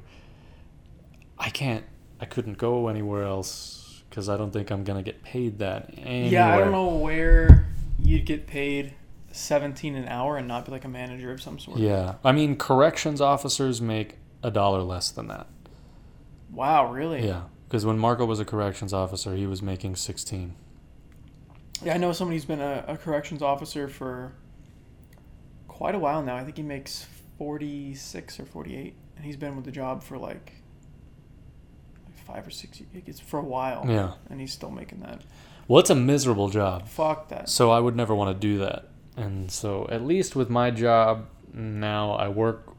[1.38, 1.84] I can't
[2.20, 5.94] I couldn't go anywhere else cuz I don't think I'm going to get paid that
[5.96, 6.32] anywhere.
[6.32, 8.94] Yeah, I don't know where you'd get paid
[9.32, 11.78] 17 an hour and not be like a manager of some sort.
[11.78, 12.16] Yeah.
[12.24, 15.46] I mean, corrections officers make a dollar less than that.
[16.50, 17.26] Wow, really?
[17.26, 17.42] Yeah.
[17.68, 20.54] Because when Marco was a corrections officer, he was making 16.
[21.82, 24.32] Yeah, I know somebody who's been a, a corrections officer for
[25.80, 26.36] quite a while now.
[26.36, 27.06] I think he makes
[27.38, 30.52] 46 or 48, and he's been with the job for like,
[32.04, 32.90] like five or six years.
[33.06, 34.12] It's for a while, Yeah.
[34.28, 35.22] and he's still making that.
[35.68, 36.86] Well, it's a miserable job.
[36.86, 37.48] Fuck that.
[37.48, 38.88] So I would never want to do that.
[39.16, 42.74] And so, at least with my job now, I work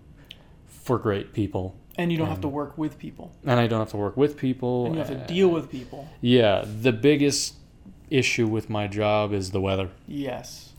[0.68, 1.76] for great people.
[1.98, 4.38] And you don't have to work with people, And I don't have to work with
[4.38, 4.86] people.
[4.86, 6.08] and you have to deal with people.
[6.22, 6.64] Yeah.
[6.66, 7.56] The biggest
[8.12, 10.74] issue with my job is the weather, Yes.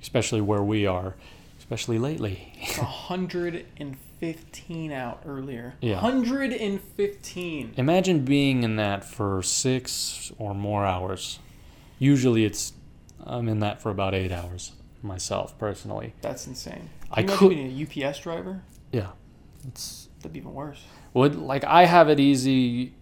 [0.00, 1.14] especially where we are,
[1.66, 2.52] especially lately.
[2.60, 5.74] It's 115 out earlier.
[5.80, 6.00] Yeah.
[6.00, 7.74] 115.
[7.76, 11.40] Imagine being in that for six or more hours.
[11.98, 12.72] Usually, it's
[13.24, 16.14] I'm in that for about eight hours myself personally.
[16.20, 16.88] That's insane.
[17.10, 17.70] I you could- being a
[18.08, 18.62] UPS driver?
[18.92, 19.08] Yeah,
[19.66, 20.84] it's That'd be even worse.
[21.14, 22.94] would like I have it easy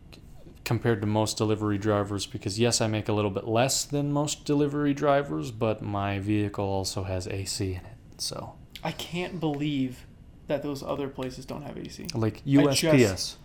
[0.64, 4.46] compared to most delivery drivers because yes, I make a little bit less than most
[4.46, 7.93] delivery drivers, but my vehicle also has AC in it.
[8.18, 10.06] So I can't believe
[10.46, 12.06] that those other places don't have AC.
[12.14, 12.98] like USPS.
[12.98, 13.38] just-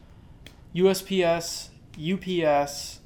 [0.75, 2.99] USPS, UPS,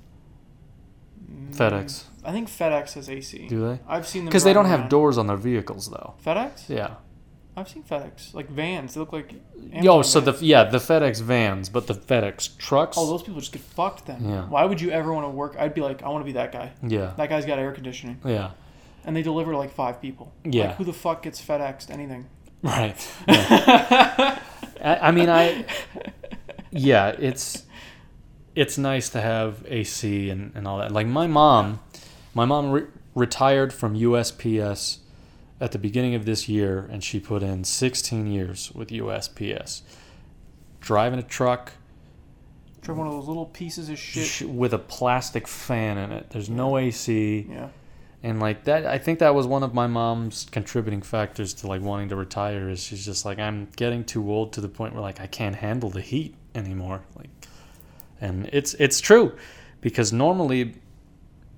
[1.31, 2.03] mm, FedEx.
[2.25, 3.47] I think FedEx has AC.
[3.47, 3.79] Do they?
[3.87, 6.13] I've seen them Because they don't driving have doors on their vehicles though.
[6.25, 6.69] FedEx?
[6.69, 6.95] Yeah.
[7.55, 8.93] I've seen FedEx like vans.
[8.95, 9.33] They look like.
[9.71, 12.97] Yo, Amazon so the yeah the FedEx vans, but the FedEx trucks.
[12.99, 14.25] Oh, those people just get fucked then.
[14.27, 14.47] Yeah.
[14.49, 15.55] Why would you ever want to work?
[15.59, 16.71] I'd be like, I want to be that guy.
[16.81, 18.51] yeah, That guy's got air conditioning, yeah,
[19.05, 20.33] and they deliver like five people.
[20.43, 20.67] Yeah.
[20.67, 22.27] Like, who the fuck gets FedExed anything?
[22.61, 22.95] right.
[23.27, 24.39] Yeah.
[24.81, 25.65] I, I mean, I
[26.71, 27.63] yeah, it's
[28.55, 30.91] it's nice to have AC and, and all that.
[30.91, 31.79] Like my mom,
[32.33, 34.97] my mom re- retired from USPS
[35.61, 39.81] at the beginning of this year, and she put in 16 years with USPS,
[40.81, 41.73] driving a truck,
[42.81, 44.25] Drive one of those little pieces of shit.
[44.25, 46.31] sh- with a plastic fan in it.
[46.31, 47.47] There's no AC.
[47.49, 47.69] Yeah.
[48.25, 51.81] And like that, I think that was one of my mom's contributing factors to like
[51.81, 52.69] wanting to retire.
[52.69, 55.55] Is she's just like I'm getting too old to the point where like I can't
[55.57, 57.01] handle the heat anymore.
[57.17, 57.29] Like,
[58.21, 59.35] and it's it's true,
[59.81, 60.75] because normally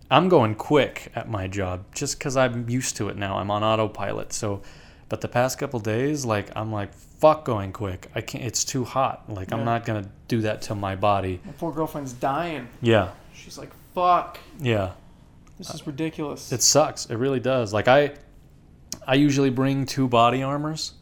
[0.10, 3.38] I'm going quick at my job just because I'm used to it now.
[3.38, 4.34] I'm on autopilot.
[4.34, 4.63] So,
[5.08, 8.10] but the past couple days, like I'm like fuck going quick.
[8.15, 8.43] I can't.
[8.43, 9.23] It's too hot.
[9.30, 9.58] Like Yeah.
[9.58, 11.41] I'm not gonna do that to my body.
[11.45, 12.67] My poor girlfriend's dying.
[12.82, 14.39] Yeah, She's like, fuck.
[14.60, 14.93] yeah.
[15.58, 16.52] This is ridiculous.
[16.52, 17.06] It sucks.
[17.06, 17.74] It really does.
[17.74, 18.13] Like I,
[19.08, 20.94] I usually bring two body armors,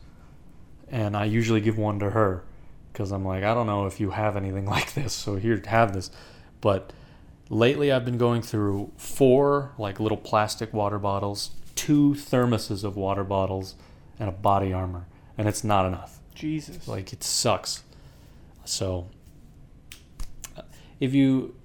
[0.89, 2.44] and I usually give one to her,
[2.92, 5.94] because I'm like, I don't know if you have anything like this, so here, have
[5.94, 6.12] this.
[6.62, 6.94] But
[7.50, 13.24] lately, I've been going through four like little plastic water bottles, two thermoses of water
[13.24, 13.76] bottles,
[14.20, 16.20] and a body armor, and it's not enough.
[16.36, 16.88] Jesus.
[16.88, 17.84] Like it sucks.
[18.66, 19.08] So
[21.00, 21.56] if you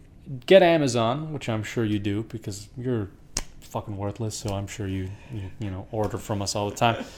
[0.46, 3.08] get Amazon, which I'm sure you do because you're
[3.60, 7.04] fucking worthless, so I'm sure you you, you know order from us all the time.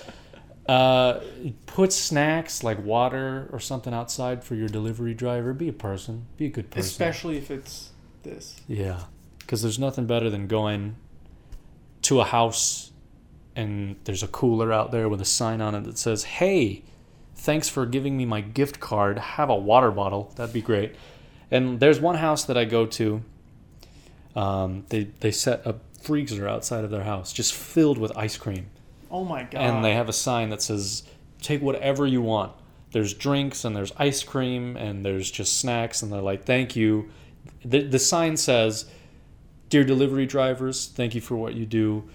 [0.69, 1.21] Uh,
[1.67, 5.53] put snacks like water or something outside for your delivery driver.
[5.53, 6.27] Be a person.
[6.37, 6.87] Be a good person.
[6.87, 7.91] Especially if it's
[8.23, 8.61] this.
[8.69, 9.05] Yeah,
[9.41, 10.95] because there's nothing better than going
[12.03, 12.93] to a house
[13.57, 16.85] and there's a cooler out there with a sign on it that says, "Hey,
[17.35, 19.19] thanks for giving me my gift card.
[19.19, 20.33] Have a water bottle.
[20.37, 20.95] That'd be great."
[21.51, 23.23] And there's one house that I go to.
[24.37, 28.71] Um, they they set a freezer outside of their house just filled with ice cream.
[29.11, 29.61] Oh my god.
[29.61, 31.03] and they have a sign that says
[31.43, 32.53] take whatever you want.
[32.93, 37.11] There's drinks and there's ice cream and there's just snacks and they're like thank you.
[37.65, 38.87] The, the sign says
[39.69, 42.09] dear delivery drivers thank you for what you do.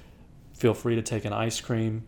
[0.53, 2.03] Feel free to take an ice cream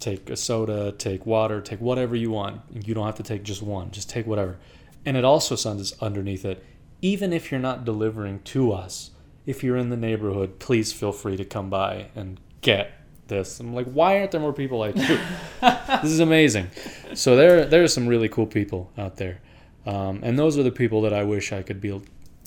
[0.00, 2.60] take a soda take water take whatever you want.
[2.72, 4.58] You don't have to take just one just take whatever.
[5.06, 6.64] And it also says underneath it
[7.02, 9.10] even if you're not delivering to us
[9.44, 12.92] if you're in the neighborhood please feel free to come by and get
[13.28, 15.18] this i'm like why aren't there more people like you
[15.60, 16.68] this is amazing
[17.14, 19.40] so there there are some really cool people out there
[19.84, 22.00] um, and those are the people that i wish i could be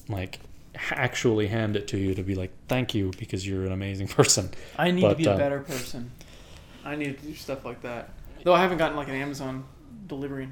[0.08, 0.40] like
[0.92, 4.50] actually hand it to you to be like thank you because you're an amazing person
[4.78, 6.12] I need to but, be a uh, better person.
[6.84, 8.10] I need to do stuff like that.
[8.44, 9.66] Though I haven't gotten like an Amazon
[10.08, 10.50] delivery.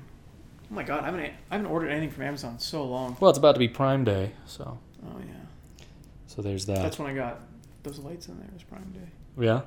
[0.73, 3.15] Oh my god, I haven't I haven't ordered anything from Amazon in so long.
[3.19, 5.85] well it's about to be prime day so Oh yeah.
[6.25, 7.41] so there's that That's when I got
[7.83, 8.47] those lights in there.
[8.47, 9.45] It was Prime Day.
[9.45, 9.61] Yeah.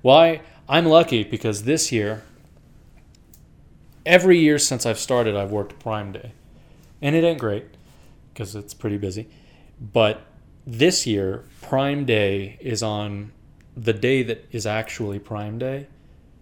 [0.00, 0.40] Why?
[0.68, 2.22] I'm lucky because this year,
[4.06, 6.32] every year since I've started, I've worked Prime Day.
[7.00, 7.66] And it ain't great
[8.32, 9.28] because it's pretty busy.
[9.80, 10.22] But
[10.66, 13.32] this year, Prime Day is on
[13.76, 15.88] the day that is actually Prime Day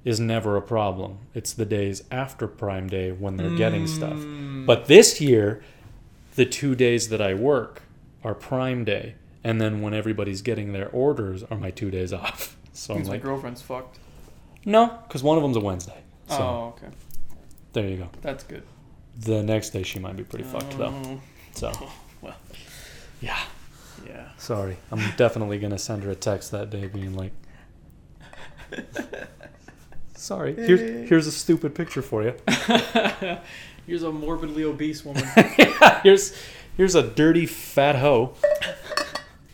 [0.04, 1.18] is never a problem.
[1.34, 4.18] It's the days after Prime Day when they're getting stuff.
[4.18, 4.64] Mm.
[4.66, 5.62] But this year,
[6.36, 7.82] the two days that I work
[8.24, 9.14] are Prime Day.
[9.44, 12.56] And then when everybody's getting their orders are my two days off.
[12.72, 13.98] So I'm my girlfriend's fucked.
[14.64, 15.98] no, because one of them's a Wednesday.
[16.28, 16.92] So oh, okay.
[17.72, 18.08] there you go.
[18.22, 18.62] That's good.
[19.18, 20.94] The next day she might be pretty fucked though.
[21.04, 21.20] Oh,
[21.54, 21.72] So
[22.22, 22.36] well.
[23.20, 23.38] yeah,
[24.06, 24.28] Yeah.
[24.38, 24.76] sorry.
[24.92, 27.32] I'm definitely gonna send her a text that day, being like,
[30.20, 32.34] "Sorry, here's here's a stupid picture for you.
[33.86, 35.24] Here's a morbidly obese woman.
[36.04, 36.36] here's
[36.76, 38.34] here's a dirty fat hoe."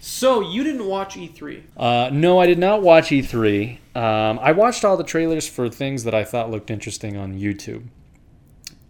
[0.00, 1.62] so you didn't watch E E3.
[1.76, 3.78] Uh, no, I did not watch E3.
[3.96, 7.84] Um, I watched all the trailers for things that I thought looked interesting on YouTube.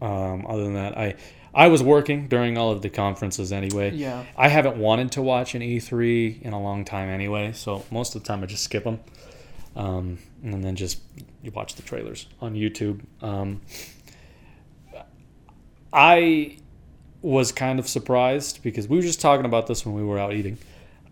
[0.01, 1.15] Um, other than that, I
[1.55, 3.93] I was working during all of the conferences anyway.
[3.93, 4.25] Yeah.
[4.37, 8.23] I haven't wanted to watch an E3 in a long time anyway, so most of
[8.23, 9.01] the time I just skip them,
[9.77, 11.01] um, and then just
[11.43, 13.01] you watch the trailers on YouTube.
[13.21, 13.61] Um,
[15.93, 16.59] I
[17.23, 20.33] was kind of surprised because we were just talking about this when we were out
[20.33, 20.59] eating.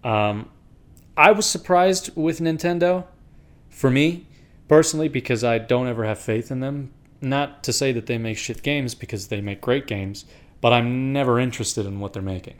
[0.02, 0.48] Um,
[1.16, 3.06] I was surprised with Nintendo,
[3.68, 4.26] for me
[4.66, 6.92] personally, because I don't ever have faith in them.
[7.20, 10.24] Not to say that they make shit games because they make great games,
[10.60, 12.56] but I'm never interested in what they're making.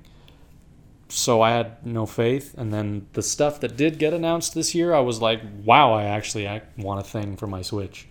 [1.08, 4.94] So I had no faith, and then the stuff that did get announced this year,
[4.94, 8.08] I was like, "Wow, I actually want a thing for my Switch."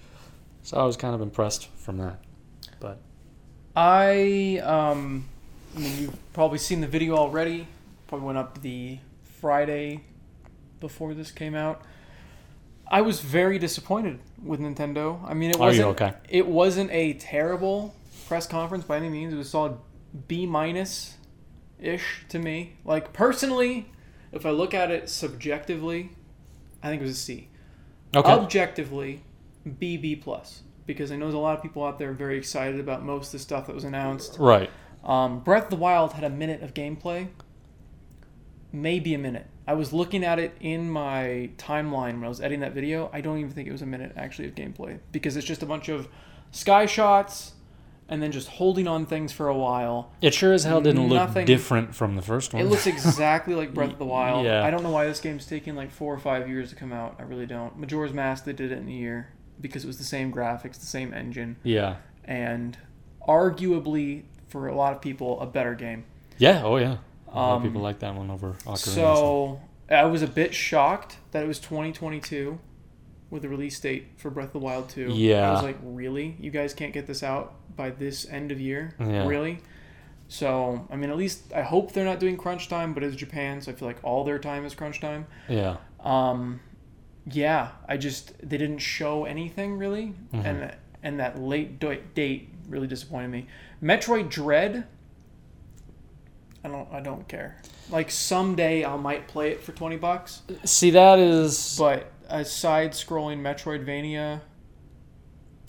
[0.62, 2.20] So I was kind of impressed from that.
[2.80, 3.00] But
[3.76, 5.28] I um,
[5.76, 7.68] I mean you've probably seen the video already.
[8.08, 9.00] Probably went up the
[9.42, 10.04] Friday
[10.80, 11.82] before this came out.
[12.88, 15.20] I was very disappointed with Nintendo.
[15.26, 16.14] I mean, it Are you wasn't okay?
[16.30, 17.96] it wasn't a terrible
[18.28, 19.34] press conference by any means.
[19.34, 19.78] It was solid
[20.28, 21.18] B minus
[21.80, 22.78] ish to me.
[22.86, 23.92] Like personally,
[24.32, 26.12] if I look at it subjectively,
[26.82, 27.50] I think it was a C.
[28.16, 28.32] Okay.
[28.32, 29.24] Objectively,
[29.80, 32.80] B B plus because I know there's a lot of people out there very excited
[32.80, 34.38] about most of the stuff that was announced.
[34.40, 34.70] right.
[35.04, 37.28] Um, Breath of the Wild had a minute of gameplay,
[38.72, 39.48] maybe a minute.
[39.68, 43.10] I was looking at it in my timeline when I was editing that video.
[43.12, 45.66] I don't even think it was a minute actually of gameplay because it's just a
[45.66, 46.08] bunch of
[46.52, 47.54] sky shots
[48.14, 50.12] and then just holding on things for a while.
[50.22, 52.62] It sure as hell didn't Nothing- look different from the first one.
[52.62, 54.46] It looks exactly like Breath of the Wild.
[54.52, 54.64] Yeah.
[54.64, 57.16] I don't know why this game's taking like four or five years to come out.
[57.18, 57.76] I really don't.
[57.80, 60.86] Majora's Mask, they did it in a year because it was the same graphics, the
[60.86, 61.96] same engine, yeah.
[62.26, 62.78] and
[63.28, 66.04] arguably for a lot of people a better game.
[66.38, 66.62] Yeah.
[66.64, 66.98] Oh yeah.
[67.28, 68.78] A lot of Um, people like that one over Ocarina.
[68.78, 72.60] So I was a bit shocked that it was 2022
[73.34, 75.08] with the release date for Breath of the Wild 2.
[75.08, 76.38] I was like, really?
[76.40, 78.94] You guys can't get this out by this end of year?
[79.00, 79.26] Yeah.
[79.28, 79.58] Really?
[80.28, 83.60] So, I mean, at least I hope they're not doing crunch time, but it's Japan,
[83.62, 85.26] so I feel like all their time is crunch time.
[85.50, 85.78] yeah.
[86.00, 86.60] Um,
[87.26, 90.46] yeah, I just they didn't show anything really, Mhm.
[90.46, 93.48] and and that late do- date really disappointed me.
[93.82, 94.86] Metroid Dread.
[96.64, 97.62] I don't I don't care.
[97.90, 101.76] Like someday I might play it for twenty bucks, See, that is.
[101.80, 104.42] but a side-scrolling Metroidvania.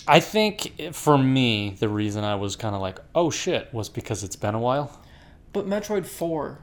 [0.09, 4.25] I think for me, the reason I was kind of like, oh shit, was because
[4.25, 5.01] it's been a while.
[5.53, 6.59] But Metroid Four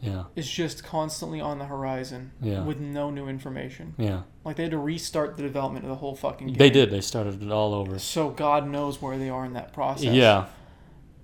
[0.00, 0.24] Yeah.
[0.34, 2.62] is just constantly on the horizon Yeah.
[2.64, 3.94] with no new information.
[3.98, 4.22] Yeah.
[4.44, 6.56] Like they had to restart the development of the whole fucking game.
[6.56, 6.90] They did.
[6.90, 7.98] They started it all over.
[7.98, 10.04] So God knows where they are in that process.
[10.14, 10.46] Yeah.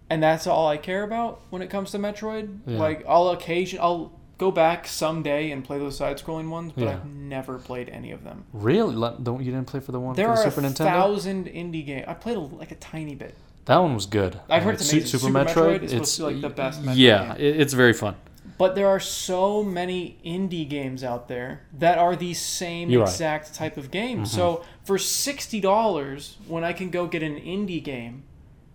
[0.09, 2.61] and that's all I care about when it comes to Metroid.
[2.65, 2.79] Yeah.
[2.79, 6.91] Like I'll occasion I'll go back someday and play those side-scrolling ones, but Yeah.
[6.91, 8.45] I've never played any of them.
[8.53, 8.95] Really?
[9.23, 10.77] Don't you didn't play for the one There for the are Super a Nintendo?
[10.85, 12.05] thousand indie games.
[12.07, 13.35] I played a, like a tiny bit.
[13.65, 14.39] That one was good.
[14.49, 15.09] I've heard it's amazing.
[15.19, 15.81] Super, Super Metroid.
[15.81, 17.61] Metroid is supposed to be, like, the best Metroid yeah, game.
[17.61, 18.15] it's very fun.
[18.59, 23.11] But there are so many indie games out there that are the same You're right.
[23.11, 24.21] exact type of game.
[24.23, 24.27] Mhm.
[24.29, 28.23] So for sixty dollars, when I can go get an indie game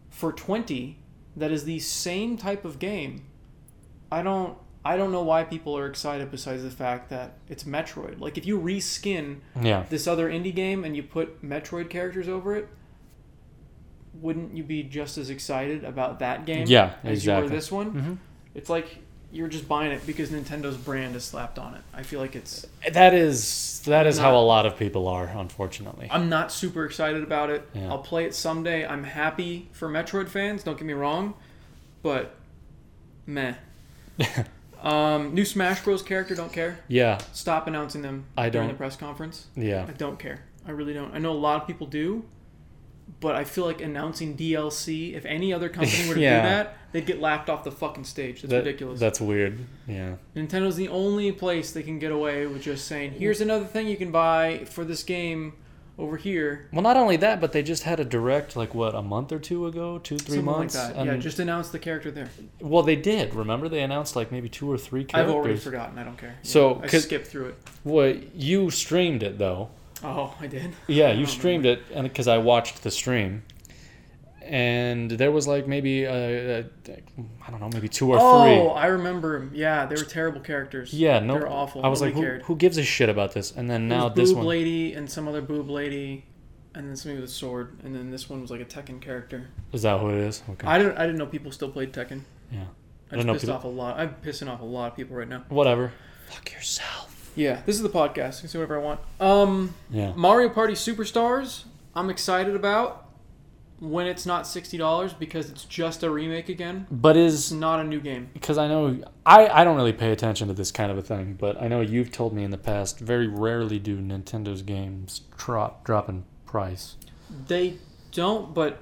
[0.10, 0.98] for twenty,
[1.38, 3.24] that is the same type of game,
[4.12, 4.56] I don't.
[4.84, 8.20] I don't know why people are excited besides the fact that it's Metroid.
[8.20, 9.86] Like if you reskin Yeah.
[9.90, 12.68] this other indie game and you put Metroid characters over it,
[14.20, 17.46] wouldn't you be just as excited about that game Yeah, as exactly.
[17.46, 17.88] you were this one?
[17.92, 18.14] hmm
[18.56, 18.98] It's like
[19.34, 21.82] you're just buying it because Nintendo's brand is slapped on it.
[21.94, 22.66] I feel like it's.
[22.92, 26.08] That is that is how a lot of people are, unfortunately.
[26.12, 27.66] I'm not super excited about it.
[27.74, 27.88] Yeah.
[27.90, 28.86] I'll play it someday.
[28.86, 30.64] I'm happy for Metroid fans.
[30.64, 31.36] Don't get me wrong,
[32.04, 32.36] but
[33.26, 33.54] meh.
[34.82, 36.02] um, new Smash Bros.
[36.04, 36.36] character.
[36.36, 36.80] Don't care.
[36.88, 39.48] yeah, Stop announcing them I during don't- the press conference.
[39.56, 40.44] yeah, I don't care.
[40.66, 41.14] I really don't.
[41.14, 42.24] I know a lot of people do,
[43.20, 45.16] but I feel like announcing DLC.
[45.16, 46.42] If any other company were to Yeah.
[46.42, 48.42] do that, they'd get laughed off the fucking stage.
[48.42, 49.00] That's That- ridiculous.
[49.00, 49.60] That's weird.
[49.88, 53.88] Yeah, Nintendo's the only place they can get away with just saying, "Here's another thing
[53.88, 55.54] you can buy for this game
[56.02, 59.02] over here." Well, not only that, but they just had a direct like what a
[59.02, 60.76] month or two ago, two three Something months.
[60.76, 61.06] like that.
[61.06, 62.30] yeah, just announced the character there.
[62.60, 63.34] well, they did.
[63.36, 65.30] Remember, they announced like maybe two or three characters.
[65.30, 65.98] I've already forgotten.
[66.00, 66.36] I don't care.
[66.44, 67.56] So, I 'cause- skipped through it.
[67.84, 69.70] Well, you streamed it though.
[70.04, 70.72] Oh, I did.
[70.88, 73.44] Yeah, you streamed it, and because I watched the stream,
[74.44, 76.64] and there was like maybe uh, uh,
[77.46, 78.82] I don't know, maybe two or oh, three.
[78.82, 79.50] I remember.
[79.54, 80.94] Yeah, they were terrible characters.
[80.94, 81.86] Yeah, no, they're awful.
[81.86, 83.52] I was like, who, who gives a shit about this?
[83.56, 86.26] And then now was this boob one, lady and some other boob lady,
[86.74, 89.50] and then somebody with a sword, and then this one was like a Tekken character.
[89.74, 90.44] is that who it is?
[90.50, 90.98] Okay, I didn't.
[90.98, 92.22] I didn't know people still played Tekken.
[92.52, 92.60] Yeah.
[93.12, 94.00] I I don't just know pissed people- off a lot.
[94.00, 95.44] I'm pissing off a lot of people right now.
[95.50, 95.92] whatever.
[96.30, 97.32] Fuck yourself.
[97.36, 98.38] Yeah, this is the podcast.
[98.38, 99.00] I can say whatever I want.
[99.20, 101.64] Um, Yeah, Mario Party Superstars.
[101.96, 103.08] I'm excited about
[103.82, 106.86] when it's not sixty dollars because it's just a remake again.
[106.90, 108.30] but It's is not a new game.
[108.32, 111.34] because I know I I don't really pay attention to this kind of a thing,
[111.38, 113.00] but I know you've told me in the past.
[113.00, 116.96] Very rarely do Nintendo's games drop drop in price.
[117.48, 117.78] They
[118.12, 118.78] don't, but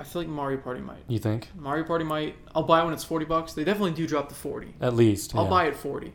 [0.00, 1.02] I feel like Mario Party might.
[1.08, 1.48] You think?
[1.54, 2.36] Mario Party might.
[2.54, 3.52] I'll buy it when it's forty bucks.
[3.52, 4.74] They definitely do drop to forty.
[4.80, 5.34] At least.
[5.36, 5.50] I'll yeah.
[5.50, 6.12] buy it forty.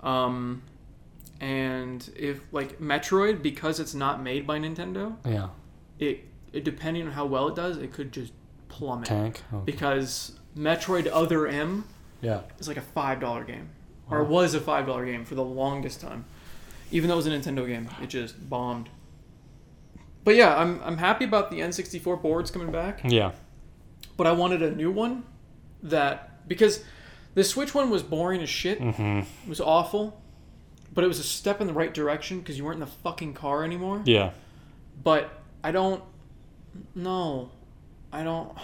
[0.00, 0.62] Um,
[1.40, 5.48] and if like Metroid, because it's not made by Nintendo, Yeah.
[5.98, 8.32] it, it depending on how well it does, it could just
[8.68, 9.06] plummet.
[9.06, 9.42] Tank.
[9.52, 9.62] Okay.
[9.64, 11.84] Because Metroid Other M
[12.20, 12.40] Yeah.
[12.58, 13.70] is like a five dollar game,
[14.10, 14.30] or Wow.
[14.30, 16.24] was a five dollar game for the longest time.
[16.90, 18.88] Even though it was a Nintendo game, it just bombed.
[20.24, 23.00] But yeah, I'm I'm happy about the N64 boards coming back.
[23.04, 23.32] Yeah.
[24.16, 25.24] But I wanted a new one
[25.82, 26.82] that because
[27.34, 28.80] the Switch one was boring as shit.
[28.80, 29.18] Mm-hmm.
[29.20, 30.20] It was awful.
[30.94, 33.34] But it was a step in the right direction because you weren't in the fucking
[33.34, 34.00] car anymore.
[34.06, 34.30] Yeah.
[35.04, 35.30] But
[35.62, 36.02] I don't.
[36.94, 37.50] No,
[38.12, 38.56] I don't.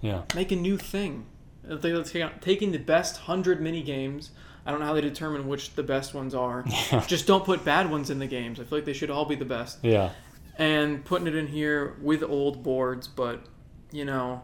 [0.00, 0.22] Yeah.
[0.34, 1.26] make a new thing.
[1.68, 4.30] If They're ta- taking the best hundred mini games.
[4.64, 6.64] I don't know how they determine which the best ones are.
[7.06, 8.60] Just don't put bad ones in the games.
[8.60, 9.78] I feel like they should all be the best.
[9.82, 10.10] Yeah.
[10.56, 13.40] And putting it in here with old boards, but
[13.90, 14.42] you know,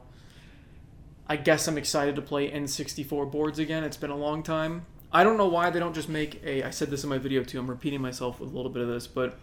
[1.29, 3.85] I guess I'm excited to play N64 boards again.
[3.85, 4.87] It's been a long time.
[5.13, 6.65] I don't know why they don't just make a.
[6.65, 7.59] I said this in my video too.
[7.61, 9.39] I'm repeating myself with a little bit of this, but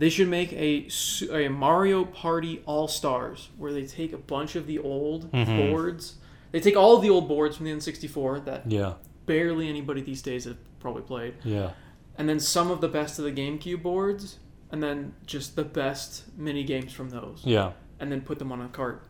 [0.00, 0.88] they should make a,
[1.30, 5.70] a Mario Party All Stars where they take a bunch of the old Mhm.
[5.70, 6.16] boards.
[6.52, 8.94] They take all the old boards from the N64 that Yeah.
[9.26, 11.72] barely anybody these days have probably played, Yeah.
[12.16, 14.38] and then some of the best of the GameCube boards,
[14.72, 17.72] and then just the best mini games from those, Yeah.
[18.00, 19.02] and then put them on a cart.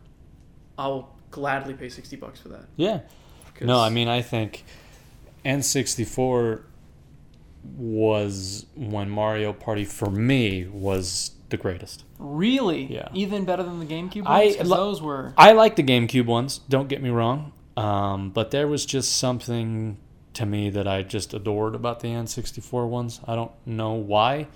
[0.77, 2.65] I'll gladly pay sixty bucks for that.
[2.75, 2.99] Yeah.
[3.61, 4.65] No, I mean I think
[5.45, 6.61] N64
[7.63, 12.03] was when Mario Party for me was the greatest.
[12.17, 13.09] really, Yeah.
[13.13, 14.55] even better than the GameCube I ones.
[14.57, 17.51] 'Cause those were I like the GameCube ones, don't get me wrong.
[17.75, 19.97] Um, but there was just something
[20.33, 23.19] to me that I just adored about the N64 ones.
[23.27, 24.47] I don't know why.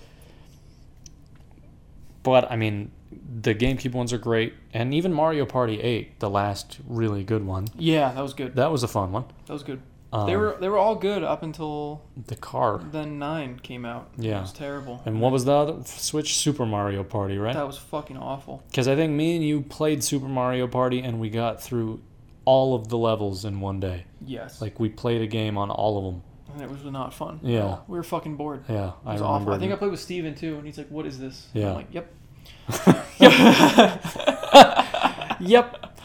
[2.24, 6.80] But I mean, the GameCube ones are great, and even Mario Party 8, the last
[6.88, 8.56] really good one, yeah, that was good.
[8.56, 9.26] that was a fun one.
[9.48, 9.82] That was good.
[10.16, 12.82] Um, they were they were all good up until the car.
[12.92, 14.10] then nine came out.
[14.18, 14.38] Yeah.
[14.38, 15.02] it was terrible.
[15.06, 17.54] And what was the other Switch Super Mario Party, right?
[17.54, 18.64] That was fucking awful.
[18.70, 22.02] Because I think me and you played Super Mario Party and we got through
[22.46, 24.06] all of the levels in one day.
[24.26, 26.24] Yes, Like we played a game on all of them.
[26.54, 27.40] and it was not fun.
[27.44, 27.80] Yeah.
[27.88, 28.64] we were fucking bored.
[28.70, 29.26] Yeah, I was remember.
[29.26, 29.54] awful.
[29.54, 31.70] I think I played with Steven too, and he's like, "What is this?" And Yeah.
[31.70, 32.14] I'm like, "Yep."
[35.40, 35.98] yep.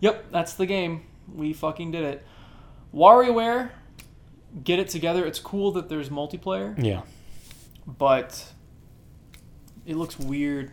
[0.00, 0.24] Yep.
[0.32, 1.02] That's the game.
[1.34, 2.26] We fucking did it.
[2.94, 3.70] WarioWare,
[4.62, 5.26] get it together.
[5.26, 6.74] It's cool that there's multiplayer.
[6.82, 7.02] yeah,
[7.86, 8.52] but
[9.86, 10.70] it looks weird.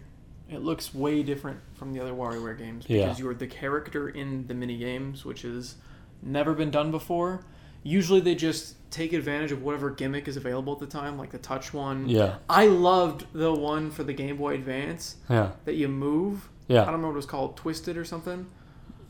[0.50, 3.04] It looks way different from the other WarioWare games Yeah.
[3.06, 5.76] because you're the character in the mini games, which has
[6.22, 7.46] never been done before.
[7.84, 11.38] Usually they just take advantage of whatever gimmick is available at the time, like the
[11.40, 12.08] touch one.
[12.08, 16.50] yeah, I loved the one for the Game Boy Advance yeah, that you move.
[16.68, 16.82] Yeah.
[16.82, 18.46] I don't remember what it was called, Twisted or something.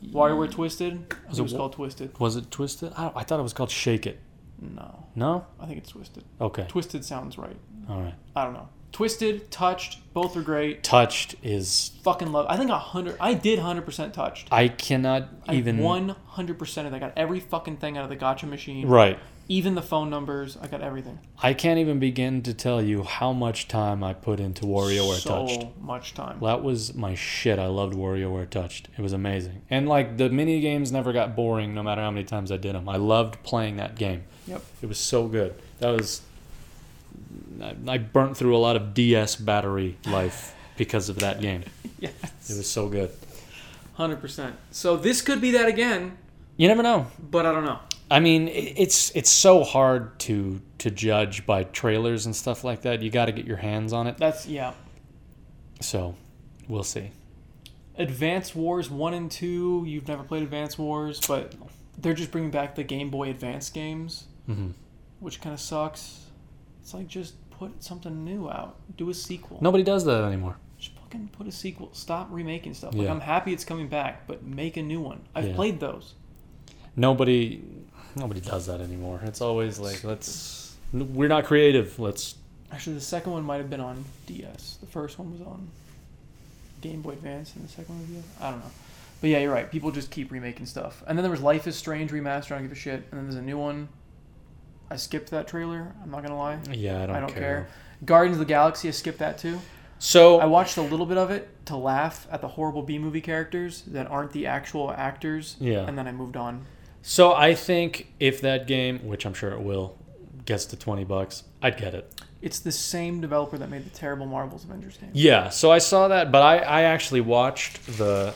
[0.10, 0.94] WarioWare Twisted.
[0.94, 2.20] I think Was it it was wa- called Twisted.
[2.20, 2.94] Was it Twisted?
[2.98, 4.20] I, I thought it was called Shake It.
[4.60, 5.46] No, No?
[5.60, 6.24] I think it's Twisted.
[6.40, 6.66] Okay.
[6.68, 7.58] Twisted sounds right.
[7.90, 8.14] All right.
[8.36, 8.70] I don't know.
[8.92, 10.84] Twisted, Touched, both are great.
[10.84, 11.92] Touched is.
[12.04, 12.46] fucking love.
[12.50, 13.16] I think a hundred.
[13.22, 14.50] I did hundred percent touched.
[14.52, 15.78] I cannot I even.
[15.78, 16.98] one hundred percent of that.
[16.98, 18.88] I got every fucking thing out of the gotcha machine.
[18.90, 19.18] Right.
[19.48, 20.58] Even the phone numbers.
[20.62, 21.20] I got everything.
[21.44, 25.46] I can't even begin to tell you how much time I put into WarioWare so
[25.48, 25.68] Touched.
[25.80, 26.40] much time.
[26.42, 27.60] That was my shit.
[27.60, 28.88] I loved WarioWare Touched.
[28.98, 29.62] It was amazing.
[29.70, 32.76] And like the mini games never got boring no matter how many times I did
[32.76, 32.88] them.
[32.88, 34.24] I loved playing that game.
[34.48, 34.62] Yep.
[34.84, 35.54] It was so good.
[35.80, 36.22] That was
[37.62, 41.64] I, I burnt through a lot of DS battery life because of that game.
[42.00, 42.14] Yes.
[42.50, 43.12] It was so good.
[43.96, 44.56] Hundred percent.
[44.72, 46.18] So this could be that again,
[46.58, 47.08] You never know.
[47.20, 47.80] but I don't know.
[48.12, 53.02] I mean, it's it's so hard to to judge by trailers and stuff like that.
[53.02, 54.18] You got to get your hands on it.
[54.18, 54.74] That's yeah.
[55.80, 56.16] So,
[56.68, 57.12] we'll see.
[57.98, 59.84] Advance Wars one and two.
[59.88, 61.56] You've never played Advance Wars, but
[61.98, 64.72] they're just bringing back the Game Boy Advance games, hmm
[65.20, 66.26] which kind of sucks.
[66.82, 68.76] It's like just put something new out.
[68.98, 69.60] Do a sequel.
[69.62, 70.58] Nobody does that anymore.
[70.80, 71.90] Just fucking put a sequel.
[71.94, 72.94] Stop remaking stuff.
[72.96, 73.12] Like Yeah.
[73.12, 75.22] I'm happy it's coming back, but make a new one.
[75.36, 75.56] I've Yeah.
[75.56, 76.16] played those.
[76.96, 77.62] Nobody
[78.16, 79.22] nobody does that anymore.
[79.24, 81.98] It's always like let's we're not creative.
[82.00, 82.36] Let's
[82.72, 84.78] Actually, the second one might have been on DS.
[84.80, 85.68] The first one was on
[86.80, 88.24] Game Boy Advance, and the second one was DS.
[88.40, 88.72] I don't know.
[89.20, 89.70] But yeah, you're right.
[89.70, 91.04] People just keep remaking stuff.
[91.06, 92.54] And then there was Life is Strange remaster.
[92.54, 93.04] I don't give a shit.
[93.12, 93.90] And then there's a new one.
[94.90, 95.94] I skipped that trailer.
[96.04, 96.60] I'm not gonna lie.
[96.72, 97.40] yeah, I don't, I don't care.
[97.40, 97.68] care.
[98.06, 98.88] Guardians of the Galaxy.
[98.88, 99.60] I skipped that too.
[100.00, 103.22] So I watched a little bit of it to laugh at the horrible B movie
[103.22, 105.58] characters that aren't the actual actors.
[105.60, 105.86] Yeah.
[105.86, 106.66] And then I moved on.
[107.02, 109.98] So I think if that game, which I'm sure it will,
[110.46, 112.22] gets to 20 bucks, I'd get it.
[112.42, 115.12] It's the same developer that made the terrible Marvel's Avengers game.
[115.14, 118.34] Yeah, so I saw that, but I I actually watched the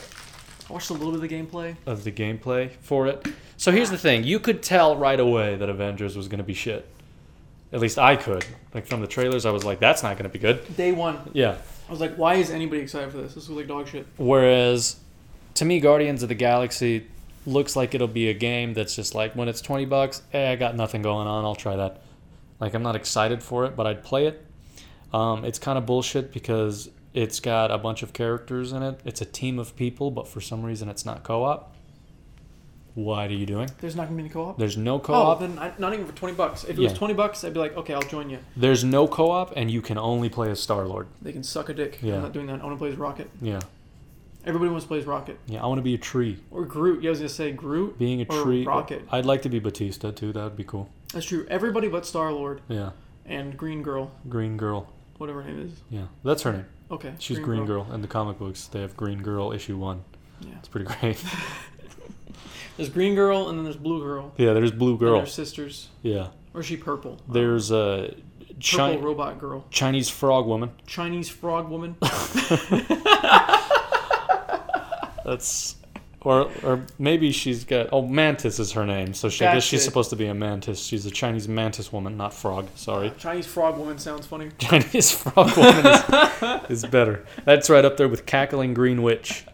[0.70, 1.76] I watched a little bit of the gameplay.
[1.88, 3.26] of the gameplay for it.
[3.58, 6.54] So here's the thing: you could tell right away that Avengers was going to be
[6.54, 6.88] shit.
[7.74, 8.46] At least I could.
[8.76, 11.18] Like from the trailers, I was like, "That's not going to be good." Day one,
[11.34, 11.58] Yeah.
[11.88, 13.36] I was like, why is anybody excited for this?
[13.36, 14.08] This was like dog shit.
[14.18, 14.98] Whereas,
[15.56, 17.06] to me, Guardians of the Galaxy
[17.46, 20.22] looks like it'll be a game that's just like when it's twenty bucks.
[20.32, 21.46] Hey, I got nothing going on.
[21.46, 22.02] I'll try that.
[22.60, 24.46] Like I'm not excited for it, but I'd play it.
[25.14, 29.00] Um, it's kind of bullshit because it's got a bunch of characters in it.
[29.06, 31.74] It's a team of people, but for some reason it's not co-op.
[32.96, 33.70] What are you doing?
[33.82, 34.58] There's not gonna be any co-op.
[34.58, 35.40] There's no Oh, co-op.
[35.42, 36.64] then I, not even for twenty bucks.
[36.64, 36.90] If it Yeah.
[36.90, 38.38] was twenty bucks, I'd be like, okay, I'll join you.
[38.56, 41.08] There's no co-op, and you can only play as Star Lord.
[41.22, 42.00] They can suck a dick.
[42.02, 42.16] Yeah.
[42.16, 42.62] I'm not doing that.
[42.62, 43.30] I want to play as Rocket.
[43.42, 43.60] Yeah,
[44.46, 45.64] Everybody wants to play as Rocket yeah.
[45.64, 46.38] I want to be a tree.
[46.52, 47.02] or Groot.
[47.04, 47.98] Yeah, I was gonna say Groot.
[47.98, 48.66] Being a Or tree.
[48.66, 49.02] Uh, Rocket.
[49.12, 50.32] I'd like to be Batista too.
[50.34, 50.90] That would be cool.
[51.14, 51.46] That's true.
[51.50, 52.92] Everybody but Star Lord Yeah,
[53.26, 54.92] and Green Girl, Green Girl.
[55.18, 55.82] whatever her name is.
[55.90, 56.66] Yeah, that's her name.
[56.92, 57.14] Okay.
[57.18, 57.88] She's Green, Girl.
[57.92, 60.04] In the comic books, they have Green Girl issue one.
[60.42, 60.50] Yeah.
[60.60, 61.24] It's pretty great.
[62.78, 64.34] There's green girl and then there's blue girl.
[64.38, 65.20] Yeah, there's blue girl.
[65.20, 65.88] they're sisters.
[66.02, 67.18] Yeah, Or is she purple?
[67.30, 68.14] there's a
[68.50, 69.66] purple Chi- robot girl.
[69.70, 70.72] Chinese frog woman.
[70.86, 71.96] Chinese frog woman.
[75.26, 75.76] That's
[76.22, 79.14] or or maybe she's got oh mantis is her name.
[79.14, 79.84] So she, I guess she's it.
[79.84, 80.84] supposed to be a mantis.
[80.84, 82.68] She's a Chinese mantis woman, not frog.
[82.76, 83.12] Sorry.
[83.20, 84.50] Chinese frog woman sounds funny.
[84.58, 87.26] Chinese frog woman is, is better.
[87.44, 89.46] That's right up there with cackling green witch.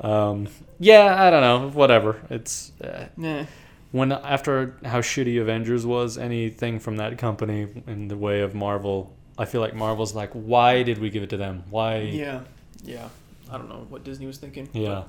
[0.00, 1.70] Um, yeah, I don't know.
[1.70, 2.20] Whatever.
[2.30, 3.44] It's uh, Nah.
[3.92, 9.14] when after how shitty Avengers was, anything from that company in the way of Marvel,
[9.38, 11.64] I feel like Marvel's like, why did we give it to them?
[11.70, 11.98] Why?
[11.98, 12.40] Yeah.
[12.82, 13.08] Yeah.
[13.54, 14.68] I don't know what Disney was thinking.
[14.72, 15.04] Yeah.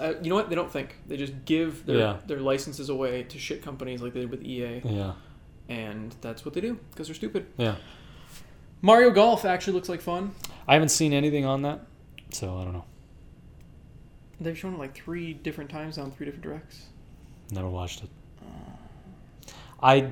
[0.00, 0.48] Uh, you know what?
[0.48, 0.96] They don't think.
[1.06, 2.16] They just give their, Yeah.
[2.26, 4.80] their licenses away to shit companies like they did with EA.
[4.84, 5.12] Yeah.
[5.68, 7.46] And that's what they do because they're stupid.
[7.56, 7.76] Yeah.
[8.80, 10.32] Mario Golf actually looks like fun.
[10.66, 11.80] I haven't seen anything on that,
[12.30, 12.84] so I don't know.
[14.40, 16.86] They've shown it like three different times on three different directs.
[17.50, 18.10] Never watched it.
[19.82, 20.10] I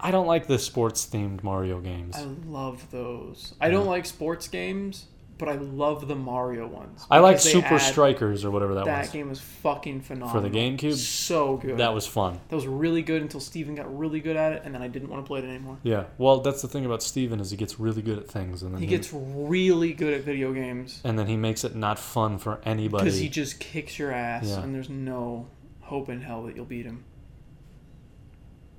[0.00, 2.16] I don't like the sports themed Mario games.
[2.16, 3.54] I love those.
[3.60, 5.06] I don't like sports games,
[5.36, 7.04] but I love the Mario ones.
[7.10, 10.42] I like Super Strikers or whatever that, That was That game was fucking phenomenal.
[10.42, 10.94] for the GameCube.
[10.94, 11.78] So good.
[11.78, 12.38] That was fun.
[12.48, 15.08] That was really good until Steven got really good at it, and then I didn't
[15.08, 15.78] want to play it anymore.
[15.82, 16.04] Yeah.
[16.18, 18.80] Well, that's the thing about Steven is he gets really good at things and then
[18.80, 22.60] He gets really good at video games and then he makes it not fun for
[22.64, 23.04] anybody.
[23.04, 24.62] because he just kicks your ass, Yeah.
[24.62, 25.48] and there's no
[25.80, 27.04] hope in hell that you'll beat him.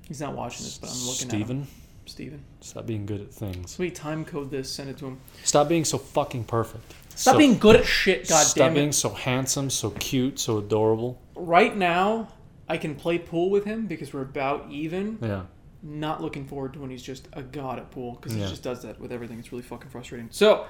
[0.08, 1.66] He's not watching this, but I'm looking at him.
[1.66, 1.66] Steven,
[2.08, 2.42] Steven.
[2.60, 3.72] stop being good at things.
[3.72, 5.18] Sweet time code this, send it to him.
[5.44, 6.94] Stop being so fucking perfect.
[7.14, 10.58] Stop So- being good at shit, god Stop damn being so handsome, so cute, so
[10.58, 11.20] adorable.
[11.34, 12.28] Right now,
[12.68, 15.18] I can play pool with him because we're about even.
[15.22, 15.42] Yeah.
[15.82, 18.44] Not looking forward to when he's just a god at pool because Yeah.
[18.44, 19.38] he just does that with everything.
[19.38, 20.28] It's really fucking frustrating.
[20.30, 20.64] So,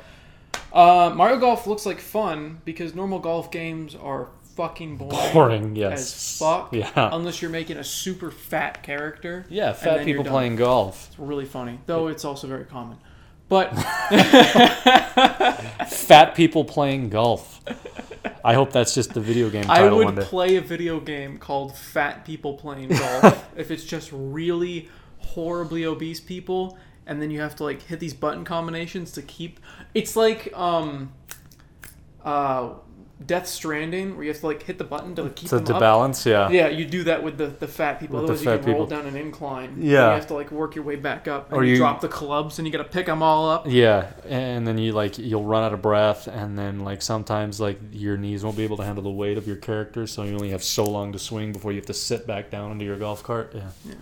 [0.72, 5.32] uh, Mario Golf looks like fun because normal golf games are fucking boring.
[5.32, 6.00] Boring, yes.
[6.00, 6.74] As fuck.
[6.74, 7.10] Yeah.
[7.12, 9.46] Unless you're making a super fat character.
[9.48, 11.08] Yeah, fat people playing golf.
[11.10, 11.78] It's really funny.
[11.86, 12.98] Though it's also very common.
[13.48, 13.68] But
[15.88, 17.60] Fat people playing golf.
[18.44, 20.24] I hope that's just the video game I title would one day.
[20.24, 24.88] play a video game called Fat People Playing Golf if it's just really
[25.18, 26.76] horribly obese people
[27.06, 29.60] and then you have to like hit these button combinations to keep
[29.94, 31.12] it's like um
[32.24, 32.70] uh
[33.24, 35.74] Death Stranding where you have to like hit the button to keep to, them to
[35.74, 35.80] up.
[35.80, 36.50] balance, yeah.
[36.50, 38.18] Yeah, you do that with the, the fat people.
[38.20, 39.70] With the Otherwise, you can roll down an incline.
[39.70, 40.08] and Yeah.
[40.10, 42.08] you have to like work your way back up, and Or you, you- drop the
[42.08, 43.64] clubs, and you got to pick them all up.
[43.66, 47.80] Yeah, and then you like you'll run out of breath, and then like sometimes like
[47.92, 50.50] your knees won't be able to handle the weight of your character, so you only
[50.50, 53.22] have so long to swing before you have to sit back down into your golf
[53.22, 53.52] cart.
[53.54, 53.94] Yeah, Yeah.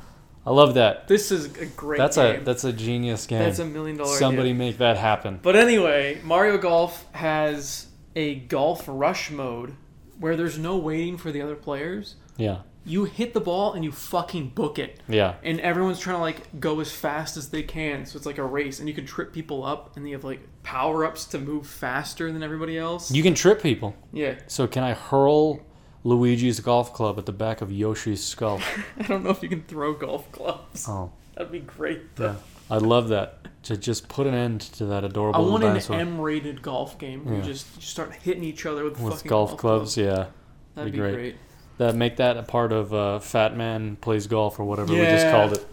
[0.44, 1.06] I love that.
[1.08, 1.98] This is a great.
[1.98, 2.40] That's game.
[2.40, 3.38] a that's a genius game.
[3.38, 4.16] that's a million dollar.
[4.18, 4.58] Somebody idea.
[4.58, 5.38] make that happen.
[5.40, 7.86] But anyway, Mario Golf has
[8.16, 9.74] a golf rush mode
[10.18, 12.14] where there's no waiting for the other players.
[12.36, 15.00] Yeah, You hit the ball and you fucking book it.
[15.08, 18.06] yeah, And everyone's trying to like go as fast as they can.
[18.06, 20.40] So it's like a race and you can trip people up and you have like
[20.62, 23.10] power ups to move faster than everybody else.
[23.10, 23.94] you can trip people.
[24.12, 24.34] yeah.
[24.46, 25.60] So can I hurl
[26.04, 28.60] Luigi's golf club at the back of Yoshi's skull?
[28.98, 30.86] I don't know if you can throw golf clubs.
[30.88, 32.36] Oh, That'd be great yeah, though.
[32.70, 33.38] I love that.
[33.64, 36.98] To just put an end to that adorable little want an dinosaur M rated golf
[36.98, 37.40] game where Yeah.
[37.40, 39.96] you just you start hitting each other with, with fucking golf clubs.
[39.96, 40.26] Yeah,
[40.74, 41.14] That'd be be great.
[41.14, 41.36] great.
[41.78, 45.30] that make that a part of uh, Fat Man plays golf or whatever we just
[45.30, 45.66] called it.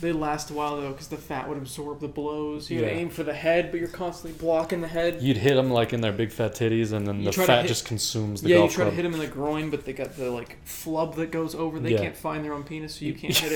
[0.00, 2.70] They last a while though because the fat would absorb the blows.
[2.70, 2.86] You Yeah.
[2.88, 5.20] aim for the head, but you're constantly blocking the head.
[5.20, 7.68] You'd hit them like in their big fat titties, and then You the fat hit-
[7.68, 8.92] just consumes the yeah, you golf try club.
[8.92, 11.78] to hit them in the groin, but they got the like flub that goes over.
[11.78, 11.98] They Yeah.
[11.98, 13.52] can't find their own penis, so you can't hit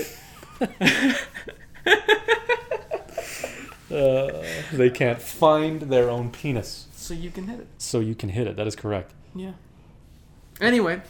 [0.61, 1.17] it.
[3.91, 7.67] Uh, they can't find their own penis, So you can hit it.
[7.77, 8.55] so you can hit it.
[8.55, 9.13] That is correct.
[9.35, 9.53] Yeah.
[10.61, 11.01] Anyway,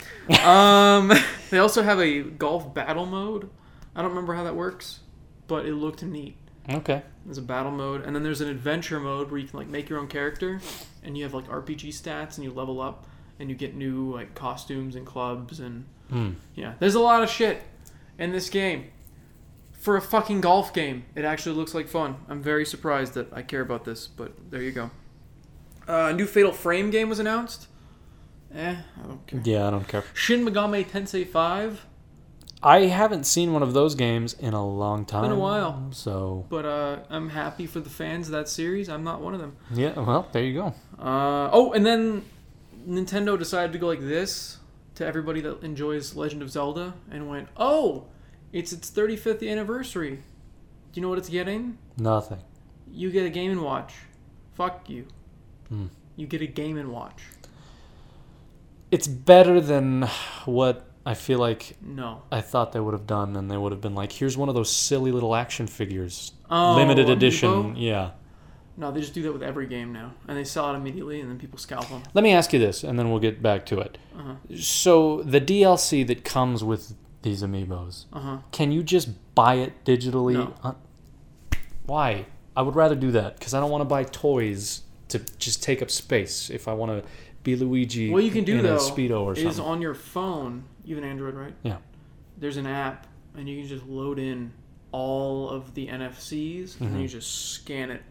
[0.43, 1.11] um,
[1.49, 3.49] they also have a golf battle mode.
[3.95, 4.99] I don't remember how that works,
[5.47, 6.35] but it looked neat.
[6.69, 7.01] Okay.
[7.25, 9.89] There's a battle mode, and then there's an adventure mode where you can like make
[9.89, 10.61] your own character,
[11.03, 13.07] and you have like RPG stats, and you level up,
[13.39, 16.31] and you get new like costumes and clubs, and Hmm.
[16.55, 17.61] yeah, there's a lot of shit
[18.17, 18.85] in this game.
[19.79, 22.17] For a fucking golf game, it actually looks like fun.
[22.27, 24.91] I'm very surprised that I care about this, but there you go.
[25.87, 27.67] Uh, a new Fatal Frame game was announced.
[28.53, 29.41] Eh, I don't care.
[29.43, 30.03] Yeah, I don't care.
[30.13, 31.85] Shin Megami Tensei 5,
[32.61, 35.21] I haven't seen one of those games in a long time.
[35.21, 35.87] been a while.
[35.91, 38.89] So but uh, I'm happy for the fans of that series.
[38.89, 39.55] I'm not one of them.
[39.73, 40.65] yeah, well, there you go.
[41.01, 42.25] Uh, oh, and then
[42.85, 44.57] Nintendo decided to go like this
[44.95, 48.07] to everybody that enjoys Legend of Zelda and went, "Oh,
[48.53, 50.11] it's its 35th anniversary.
[50.91, 51.77] Do you know what it's getting?
[51.97, 52.39] Nothing.
[52.91, 53.93] You get a Game and Watch.
[54.55, 55.05] Fuck you.
[55.69, 55.87] Hmm.
[56.15, 57.21] You get a Game and Watch.
[58.91, 60.03] It's better than
[60.45, 62.23] what I feel like No.
[62.31, 64.55] I thought they would have done, and they would have been like, "Here's one of
[64.55, 67.11] those silly little action figures, Oh, limited Amiibo?
[67.11, 68.11] edition." Yeah.
[68.77, 71.29] No, they just do that with every game now, and they sell it immediately, and
[71.29, 72.01] then people scalp them.
[72.13, 73.97] Let me ask you this, and then we'll get back to it.
[74.17, 74.35] Uh-huh.
[74.57, 78.37] So the DLC that comes with these amiibos, Uh huh.
[78.51, 80.33] can you just buy it digitally?
[80.33, 80.53] No.
[80.63, 80.73] Uh,
[81.85, 82.25] why?
[82.55, 85.81] I would rather do that because I don't want to buy toys to just take
[85.81, 86.49] up space.
[86.49, 87.09] If I want to
[87.43, 89.49] be Luigi, What you can do in though a speedo or something.
[89.49, 90.63] is on your phone.
[90.83, 91.53] You have an Android, right?
[91.63, 91.77] Yeah.
[92.37, 94.51] There's an app, and you can just load in
[94.91, 97.01] all of the NFCs, and then Mhm.
[97.03, 98.01] you just scan it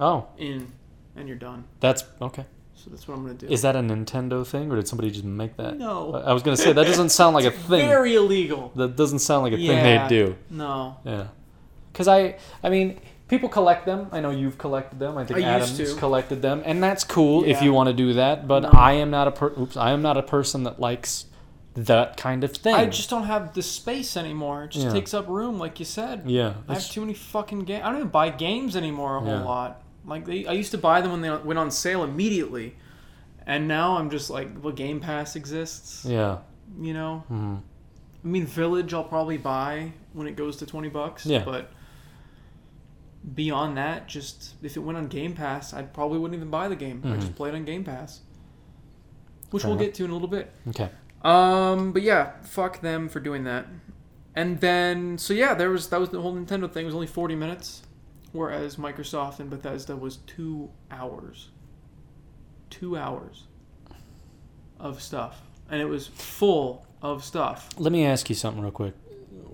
[0.00, 0.72] oh, in,
[1.16, 1.64] and you're done.
[1.80, 2.44] that's okay.
[2.84, 3.46] So that's what I'm gonna do.
[3.46, 5.78] Is that a Nintendo thing, or did somebody just make that?
[5.78, 6.14] no.
[6.16, 7.88] I was gonna say that doesn't sound like a thing.
[7.88, 8.72] Very illegal.
[8.76, 10.36] That doesn't sound like a thing they'd do.
[10.50, 10.98] No.
[11.02, 11.28] Yeah,
[11.92, 14.08] because I, I mean, people collect them.
[14.12, 15.16] I know you've collected them.
[15.16, 18.46] I think I Adam's collected them, and that's cool if you want to do that.
[18.46, 18.70] But No.
[18.74, 21.24] I am not a per- oops, I am not a person that likes
[21.76, 22.74] that kind of thing.
[22.74, 24.64] I just don't have the space anymore.
[24.64, 24.92] It just Yeah.
[24.92, 26.24] takes up room, like you said.
[26.26, 27.82] yeah, I have too many fucking games.
[27.82, 29.42] I don't even buy games anymore a whole Yeah.
[29.44, 29.80] lot.
[30.06, 32.76] Like they, I used to buy them when they went on sale immediately,
[33.46, 36.04] and now I'm just like, well, Game Pass exists.
[36.04, 36.38] yeah,
[36.78, 37.60] You know, mhm.
[38.24, 41.24] I mean, Village I'll probably buy when it goes to twenty bucks.
[41.26, 41.44] Yeah.
[41.44, 41.70] But
[43.34, 46.76] beyond that, just if it went on Game Pass, I probably wouldn't even buy the
[46.76, 47.00] game.
[47.04, 47.20] I Mhm.
[47.20, 48.20] just play it on Game Pass,
[49.50, 49.86] which Fair we'll enough.
[49.88, 50.52] get to in a little bit.
[50.68, 50.90] okay.
[51.22, 53.66] Um, but yeah, fuck them for doing that.
[54.34, 56.82] And then, so yeah, there was that was the whole Nintendo thing.
[56.82, 57.82] It was only forty minutes,
[58.34, 61.48] whereas Microsoft and Bethesda was two hours.
[62.68, 63.44] Two hours
[64.80, 67.68] of stuff, and it was full of stuff.
[67.78, 68.94] Let me ask you something real quick.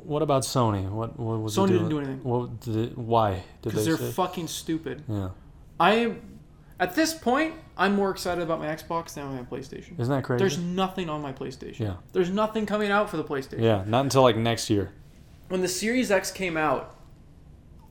[0.04, 0.88] What about Sony?
[0.88, 1.78] What what was it Sony doing?
[1.78, 4.10] didn't do anything What did it, why because they they're say?
[4.12, 5.04] fucking stupid.
[5.06, 5.28] yeah,
[5.78, 6.14] I,
[6.80, 10.00] at this point, I'm more excited about my Xbox than my PlayStation.
[10.00, 10.38] isn't that crazy?
[10.38, 11.78] There's nothing on my PlayStation.
[11.80, 11.94] Yeah.
[12.12, 13.60] There's nothing coming out for the PlayStation.
[13.60, 14.90] yeah, not until like next year.
[15.48, 16.94] when the Series X came out,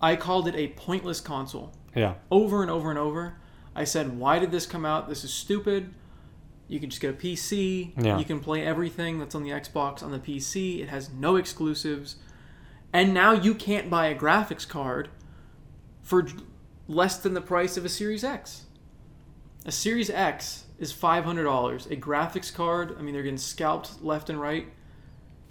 [0.02, 1.74] I called it a pointless console.
[1.95, 3.36] Yeah, Over and over and over.
[3.76, 5.10] I said, why did this come out?
[5.10, 5.93] This is stupid.
[6.68, 7.93] You can just get a PC.
[7.97, 8.20] Yeah.
[8.20, 10.82] You can play everything that's on the Xbox on the PC.
[10.82, 12.18] It has no exclusives.
[12.93, 15.10] And now you can't buy a graphics card
[16.02, 16.28] for
[16.88, 18.66] less than the price of a Series X.
[19.66, 21.91] A Series X is $500.
[21.91, 24.68] A graphics card, I mean, they're getting scalped left and right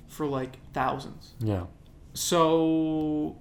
[0.06, 1.34] for like thousands.
[1.40, 1.64] yeah,
[2.14, 3.36] So,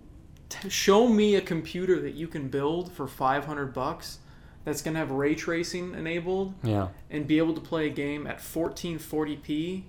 [0.50, 4.20] t- show me a computer that you can build for 500 bucks
[4.64, 8.28] that's going to have ray tracing enabled yeah, and be able to play a game
[8.28, 9.84] at 1440p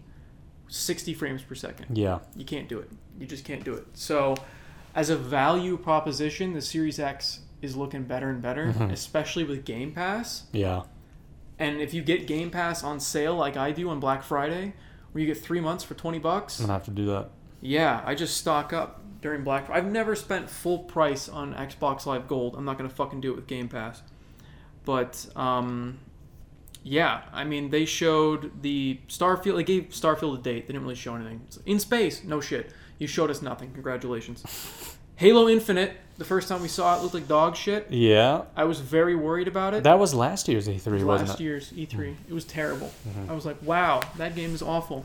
[0.69, 1.97] 60 frames per second.
[1.97, 2.19] yeah.
[2.37, 2.91] You can't do it.
[3.19, 3.87] You just can't do it.
[3.95, 4.35] So,
[4.95, 8.93] as a value proposition, the Series X is looking better and better, Mhm.
[8.93, 10.45] especially with Game Pass.
[10.53, 10.83] Yeah,
[11.61, 14.75] And if you get Game Pass on sale like I do on Black Friday,
[15.11, 17.31] where you get 3 months for 20 bucks, I'm gonna have to do that.
[17.61, 19.79] yeah, I just stock up during Black Friday.
[19.87, 22.55] I've never spent full price on Xbox Live Gold.
[22.57, 24.03] I'm not gonna fucking do it with Game Pass.
[24.85, 25.99] But um,
[26.83, 29.57] yeah, I mean they showed the Starfield.
[29.57, 30.67] They gave Starfield a date.
[30.67, 31.43] They didn't really show anything.
[31.67, 32.71] In space, no shit.
[32.99, 33.71] You showed us nothing.
[33.73, 34.45] Congratulations.
[35.17, 35.93] Halo Infinite.
[36.17, 37.87] The first time we saw it, looked like dog shit.
[37.91, 39.85] Yeah, I was very worried about it.
[39.85, 41.45] that was last year's E3, wasn't last it?
[41.45, 42.15] year's E3.
[42.29, 42.91] It was terrible.
[43.09, 43.31] Mhm.
[43.31, 45.05] I was like, wow, that game is awful.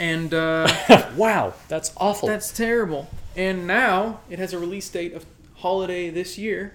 [0.00, 0.66] And uh,
[1.16, 2.26] wow, that's awful.
[2.28, 3.08] That's terrible.
[3.36, 5.24] And now it has a release date of
[5.56, 6.72] holiday this year,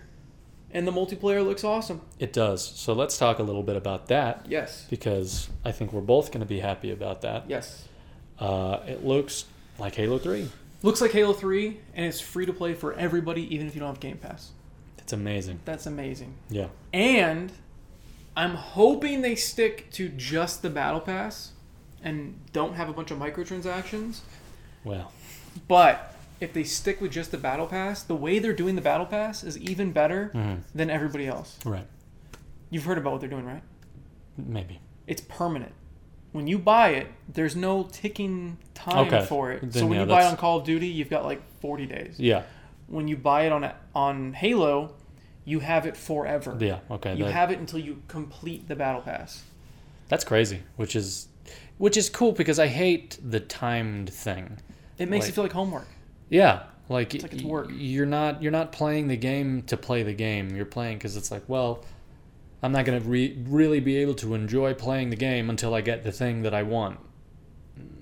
[0.72, 2.02] and the multiplayer looks awesome.
[2.20, 2.64] it does.
[2.64, 4.86] So let's talk a little bit about that Yes.
[4.90, 7.46] because I think we're both going to be happy about that.
[7.50, 7.86] Yes.
[8.40, 9.46] Uh, it looks
[9.80, 10.48] like Halo 3.
[10.84, 13.90] Looks like Halo 3, and it's free to play for everybody, even if you don't
[13.90, 14.52] have Game Pass.
[15.00, 15.60] It's amazing.
[15.66, 16.36] That's amazing.
[16.50, 16.68] Yeah.
[16.94, 17.52] And
[18.38, 21.52] I'm hoping they stick to just the Battle Pass
[22.06, 24.20] and don't have a bunch of microtransactions.
[24.86, 25.12] Well,
[25.68, 29.06] But if they stick with just the Battle Pass, the way they're doing the Battle
[29.06, 31.58] Pass is even better mhm, than everybody else.
[31.66, 31.88] right.
[32.70, 33.64] You've heard about what they're doing, right?
[34.38, 34.80] Maybe.
[35.08, 35.72] it's permanent.
[36.34, 39.26] When you buy it, there's no ticking time Okay.
[39.26, 39.74] for it.
[39.74, 42.16] so when yeah, you buy it on Call of Duty, you've got like 40 days.
[42.20, 42.44] Yeah.
[42.88, 44.94] When you buy it on on Halo,
[45.46, 46.58] you have it forever.
[46.60, 46.80] Yeah.
[46.92, 47.16] Okay.
[47.16, 49.44] You that- have it until you complete the battle pass.
[50.10, 50.64] that's crazy.
[50.76, 51.28] Which is,
[51.78, 54.58] which is cool because I hate the timed thing.
[54.98, 55.88] It makes Like- it feel like homework.
[56.30, 56.64] Yeah.
[56.88, 57.70] Like, It's like it's work.
[57.74, 60.56] you're not you're not playing the game to play the game.
[60.56, 61.84] You're playing because it's like, well,
[62.62, 66.04] I'm not gonna re- really be able to enjoy playing the game until I get
[66.04, 67.00] the thing that I want.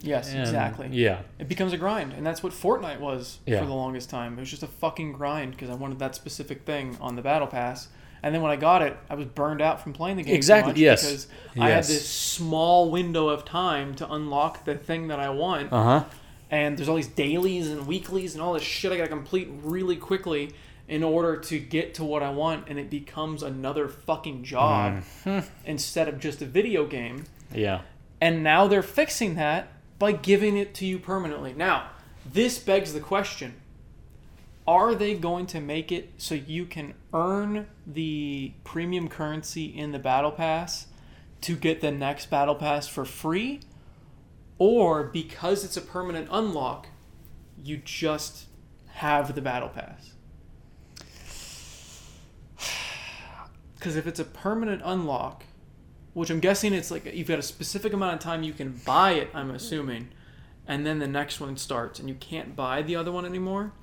[0.02, 0.90] Yes, And- exactly.
[0.92, 1.20] Yeah.
[1.40, 3.60] It becomes a grind, and that's what Fortnite was Yeah.
[3.62, 4.34] for the longest time.
[4.34, 7.48] It was just a fucking grind because I wanted that specific thing on the battle
[7.48, 7.88] pass,
[8.24, 10.34] And then when I got it, I was burned out from playing the game.
[10.36, 11.04] Exactly, yes.
[11.04, 11.28] Because
[11.60, 15.84] I had this small window of time to unlock the thing that I want, Uh
[15.84, 16.04] huh.
[16.50, 19.98] and there's all these dailies and weeklies and all this shit I gotta complete really
[19.98, 20.54] quickly
[20.88, 25.48] in order to get to what I want, and it becomes another fucking job Mm-hmm.
[25.66, 27.26] instead of just a video game.
[27.54, 27.82] Yeah.
[28.22, 29.68] And now they're fixing that
[30.00, 31.54] by giving it to you permanently.
[31.54, 31.90] Now,
[32.26, 33.56] this begs the question
[34.66, 40.00] Are they going to make it so you can earn the premium currency in the
[40.00, 40.88] Battle Pass
[41.42, 43.60] to get the next Battle Pass for free?
[44.58, 46.88] Or because it's a permanent unlock,
[47.64, 48.46] you just
[48.94, 50.14] have the Battle Pass?
[53.76, 55.44] Because if it's a permanent unlock,
[56.14, 59.12] which I'm guessing it's like you've got a specific amount of time you can buy
[59.12, 60.08] it, I'm assuming,
[60.66, 63.74] and then the next one starts and you can't buy the other one anymore.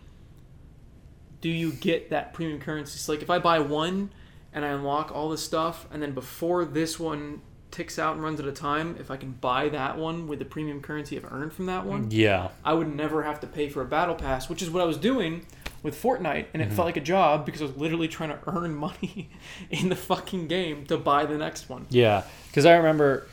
[1.40, 2.98] Do you get that premium currency?
[2.98, 4.10] So like if I buy one
[4.52, 8.40] and I unlock all this stuff, and then before this one ticks out and runs
[8.40, 11.52] at a time, if I can buy that one with the premium currency I've earned
[11.52, 12.48] from that one, Yeah.
[12.64, 14.96] I would never have to pay for a battle pass, which is what I was
[14.96, 15.46] doing
[15.82, 16.76] with Fortnite, and it mm-hmm.
[16.76, 19.30] felt like a job because I was literally trying to earn money
[19.70, 21.86] in the fucking game to buy the next one.
[21.90, 22.24] Yeah.
[22.48, 23.26] Because I remember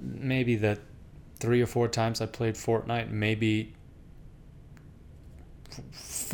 [0.00, 0.78] maybe the
[1.40, 3.74] three or four times I played Fortnite, maybe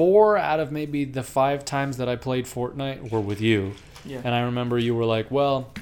[0.00, 3.74] four out of maybe the five times that I played Fortnite were with you.
[4.06, 4.22] Yeah.
[4.24, 5.74] And I remember you were like, well,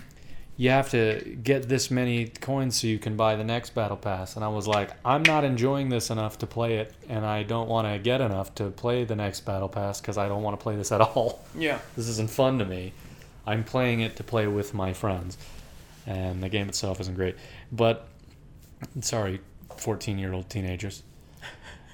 [0.57, 4.35] you have to get this many coins so you can buy the next battle pass.
[4.35, 7.69] And I was like, I'm not enjoying this enough to play it, and I don't
[7.69, 10.63] want to get enough to play the next battle pass because I don't want to
[10.65, 11.45] play this at all.
[11.57, 11.79] Yeah.
[11.95, 12.95] This isn't fun to me.
[13.47, 15.39] I'm playing it to play with my friends,
[16.09, 17.37] and the game itself isn't great.
[17.71, 18.09] But
[19.01, 19.39] sorry,
[19.77, 21.05] 14 year old teenagers.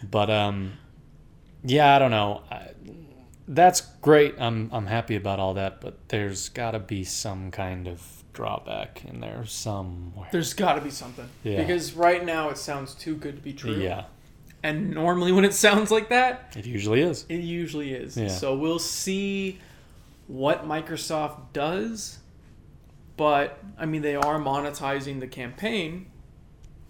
[0.03, 0.79] But um,
[1.65, 2.43] yeah, I don't know.
[2.51, 2.69] I,
[3.49, 4.35] that's great.
[4.39, 8.03] I'm I'm happy about all that, but there's got to be some kind of
[8.33, 10.29] drawback in there somewhere.
[10.33, 11.29] There's got to be something.
[11.43, 11.59] Yeah.
[11.61, 13.75] Because right now it sounds too good to be true.
[13.75, 14.05] Yeah,
[14.63, 17.27] And normally when it sounds like that, it usually is.
[17.29, 18.17] it usually is.
[18.17, 18.29] Yeah.
[18.29, 19.61] So we'll see
[20.27, 22.19] what Microsoft does.
[23.17, 26.07] But I mean, they are monetizing the campaign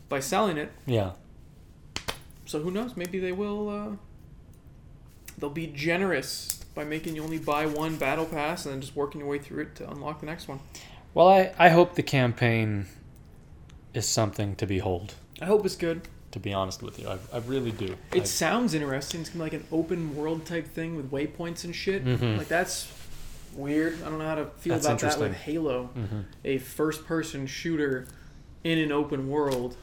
[0.09, 0.73] by selling it.
[0.87, 1.13] Yeah,
[2.47, 2.97] So who knows?
[2.97, 3.69] Maybe they will.
[3.69, 3.97] Uh,
[5.39, 9.21] they'll be generous by making you only buy one battle pass and then just working
[9.21, 10.59] your way through it to unlock the next one.
[11.15, 12.87] Well, I, I hope the campaign
[13.93, 16.09] is something to behold, I hope it's good.
[16.33, 17.09] to be honest with you.
[17.09, 17.97] I, I really do.
[18.13, 19.21] It I- sounds interesting.
[19.21, 22.05] It's gonna be like an open world type thing with waypoints and shit.
[22.05, 22.39] Mhm.
[22.39, 22.91] Like that's
[23.55, 24.03] weird.
[24.03, 25.35] I don't know how to feel That's about that with.
[25.35, 26.25] Halo, Mhm.
[26.45, 28.09] a first person shooter
[28.65, 29.77] in an open world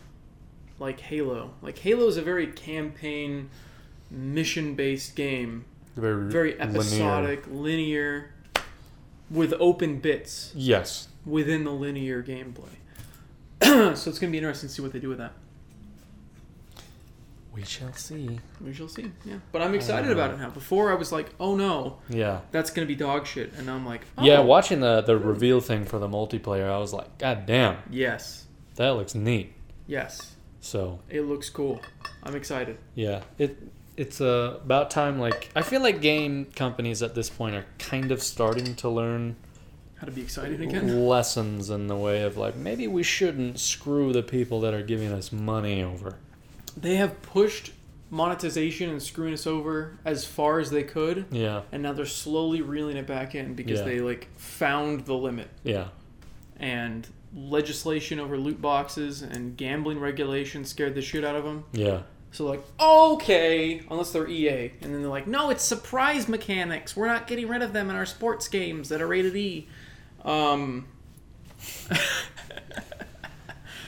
[0.77, 1.51] like Halo.
[1.61, 3.49] Like Halo is a very campaign
[4.11, 5.65] mission based game.
[5.95, 6.69] Very, Very linear.
[6.69, 8.33] episodic, linear
[9.29, 11.07] with open bits Yes.
[11.25, 12.75] within the linear gameplay.
[13.95, 15.33] so it's gonna be interesting to see what they do with that.
[17.53, 18.39] We shall see.
[18.63, 19.11] We shall see.
[19.25, 20.49] Yeah, but I'm excited Uh, about it now.
[20.49, 22.39] Before I was like, "Oh no, Yeah.
[22.51, 25.59] that's gonna be dog shit," and now I'm like, oh, Yeah, watching the the reveal
[25.59, 28.45] thing for the multiplayer, I was like, God damn, Yes,
[28.75, 29.53] that looks neat.
[29.85, 31.81] yes, So it looks cool.
[32.23, 32.77] I'm excited.
[32.95, 33.57] yeah, it
[34.01, 35.19] it's uh, about time.
[35.19, 39.35] Like I feel like game companies at this point are kind of starting to learn
[39.95, 41.05] How to be excited again?
[41.07, 45.11] lessons in the way of like maybe we shouldn't screw the people that are giving
[45.11, 46.17] us money over.
[46.75, 47.73] They have pushed
[48.09, 52.61] monetization and screwing us over as far as they could, Yeah, and now they're slowly
[52.61, 53.85] reeling it back in because Yeah.
[53.85, 55.47] they like found the limit.
[55.63, 55.87] yeah,
[56.59, 61.63] And legislation over loot boxes and gambling regulations scared the shit out of them.
[61.71, 62.01] yeah.
[62.33, 66.95] So like, okay, unless they're EA, and then they're like, no, it's surprise mechanics.
[66.95, 69.67] We're not getting rid of them in our sports games that are rated E.
[70.23, 70.87] Um,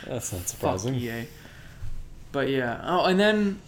[0.05, 0.93] That's not surprising.
[0.93, 1.01] fuck.
[1.03, 1.27] EA.
[2.31, 2.81] But yeah.
[2.83, 3.59] Oh, and then,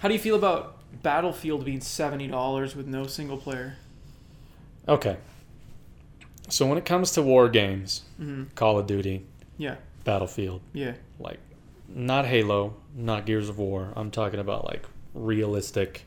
[0.00, 3.76] how do you feel about Battlefield being seventy dollars with no single player?
[4.88, 5.16] Okay.
[6.48, 9.24] So when it comes to war games, hmm Call of Duty,
[9.56, 9.76] Yeah.
[10.04, 10.94] Battlefield, Yeah.
[11.20, 11.38] like
[11.88, 13.92] not Halo, not Gears of War.
[13.96, 14.84] I'm talking about like
[15.14, 16.04] realistic,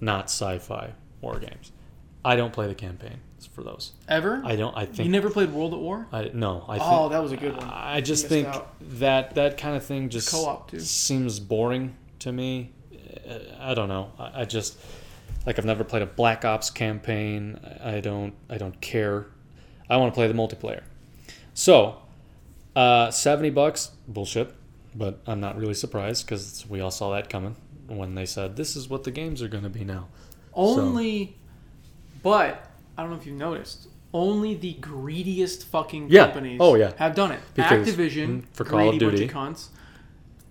[0.00, 1.72] not sci-fi war games.
[2.24, 3.92] I don't play the campaigns for those.
[4.08, 4.40] Ever?
[4.44, 4.76] I don't.
[4.76, 6.06] I think you never played World at War?
[6.10, 6.64] I no.
[6.68, 6.90] I think.
[6.90, 7.68] oh, that was a good one.
[7.70, 8.74] I just think out.
[8.98, 10.80] that that kind of thing just co-op, too.
[10.80, 12.72] seems boring to me.
[13.60, 14.10] I don't know.
[14.18, 14.78] I, I just
[15.46, 17.60] like I've never played a Black Ops campaign.
[17.82, 18.34] I I don't.
[18.48, 19.26] I don't care.
[19.88, 20.82] I want to play the multiplayer.
[21.52, 21.96] So,
[22.74, 24.54] uh, seventy bucks, bullshit.
[24.94, 27.56] But I'm not really surprised because we all saw that coming
[27.88, 30.08] when they said this is what the games are going to be now.
[30.54, 31.36] Only,
[32.22, 33.88] but I don't know if you've noticed.
[34.16, 36.26] only the greediest fucking Yeah.
[36.26, 36.92] companies Oh, yeah.
[36.98, 37.40] have done it.
[37.54, 39.32] Because, Activision mm, for Call of greedy bunch Duty.
[39.34, 39.68] cunts.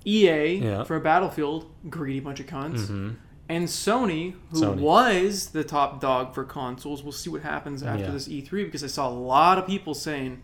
[0.06, 0.84] EA Yeah.
[0.84, 2.88] for Battlefield, greedy bunch of cunts.
[2.88, 3.12] hmm
[3.48, 4.80] And Sony, who Sony.
[4.82, 8.12] was the top dog for consoles, we'll see what happens after Yeah.
[8.12, 10.42] this E3 because I saw a lot of people saying,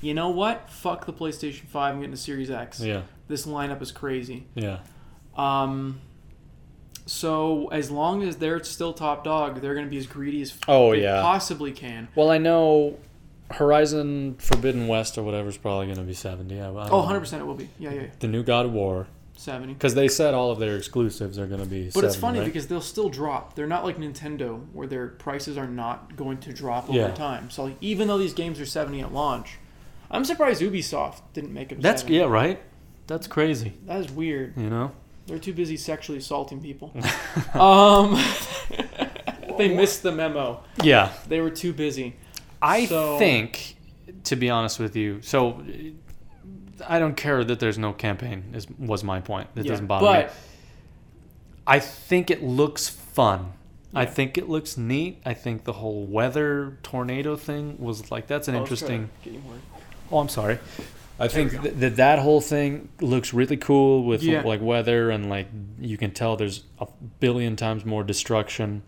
[0.00, 0.70] you know what?
[0.70, 2.80] Fuck the PlayStation 5, I'm getting a Series X.
[2.80, 3.02] Yeah.
[3.30, 4.44] This lineup is crazy.
[4.56, 4.80] Yeah.
[5.36, 6.00] Um,
[7.06, 10.52] so as long as they're still top dog, they're going to be as greedy as
[10.66, 11.22] Oh they yeah.
[11.22, 12.08] possibly can.
[12.16, 12.98] Well, I know
[13.52, 16.60] Horizon Forbidden West or whatever is probably going to be 70.
[16.60, 17.68] I, I Oh, 100% it will be.
[17.78, 18.06] Yeah, yeah, yeah.
[18.18, 19.06] The new God of War.
[19.36, 19.74] 70.
[19.74, 22.44] Because they said all of their exclusives are going to be But it's funny right?
[22.44, 23.54] because they'll still drop.
[23.54, 27.10] They're not like Nintendo where their prices are not going to drop over Yeah.
[27.14, 27.48] time.
[27.48, 29.58] So like, even though these games are 70 at launch,
[30.10, 32.18] I'm surprised Ubisoft didn't make them That's 70.
[32.18, 32.60] yeah, right.
[33.10, 33.72] That's crazy.
[33.86, 34.56] That is weird.
[34.56, 34.92] You know.
[35.26, 36.92] They're too busy sexually assaulting people.
[37.54, 38.22] um,
[39.58, 40.62] they missed the memo.
[40.82, 42.14] Yeah, They were too busy.
[42.62, 43.76] I So- think,
[44.24, 45.60] to be honest with you, so
[46.88, 48.44] I don't care that there's no campaign.
[48.54, 49.48] Is was my point.
[49.56, 50.12] It Yeah, doesn't bother me.
[50.12, 50.32] but
[51.66, 53.52] I think it looks fun.
[53.92, 55.20] I think it looks neat.
[55.26, 58.94] I think the whole weather tornado thing was like that's an Oh, let's try to
[58.94, 59.10] interesting.
[59.24, 59.56] get you more.
[60.12, 60.58] Oh, I'm sorry.
[61.20, 64.42] I think th- that that whole thing looks really cool with Yeah.
[64.42, 65.48] like weather and like
[65.78, 66.86] you can tell there's a
[67.20, 68.82] billion times more destruction.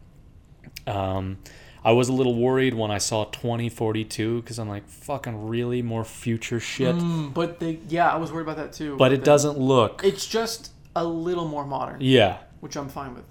[0.86, 1.38] Um,
[1.84, 6.04] I was a little worried when I saw 2042 because I'm like, fucking really more
[6.04, 6.94] future shit.
[6.94, 8.96] Mm, but they, yeah, I was worried about that too.
[8.96, 10.02] but it then- doesn't look.
[10.04, 12.38] It's just a little more modern, yeah.
[12.60, 13.24] which I'm fine with.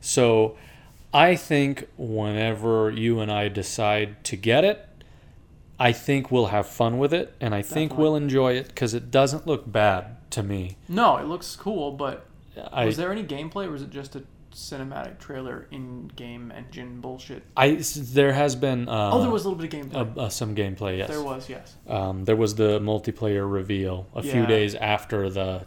[0.00, 0.56] So
[1.12, 4.86] I think whenever you and I decide to get it,
[5.80, 9.10] I think we'll have fun with it and I think we'll enjoy it because it
[9.10, 10.76] doesn't look bad to me.
[10.88, 12.26] No, it looks cool, but
[12.70, 14.22] I, was there any gameplay or was it just a
[14.52, 17.42] cinematic trailer in-game engine bullshit?
[17.56, 20.16] I there has been uh, oh, there was a little bit of gameplay.
[20.16, 20.98] uh, uh, some gameplay.
[20.98, 21.74] Yes, There was, yes.
[21.88, 25.64] Um, there was the multiplayer reveal a few days after the.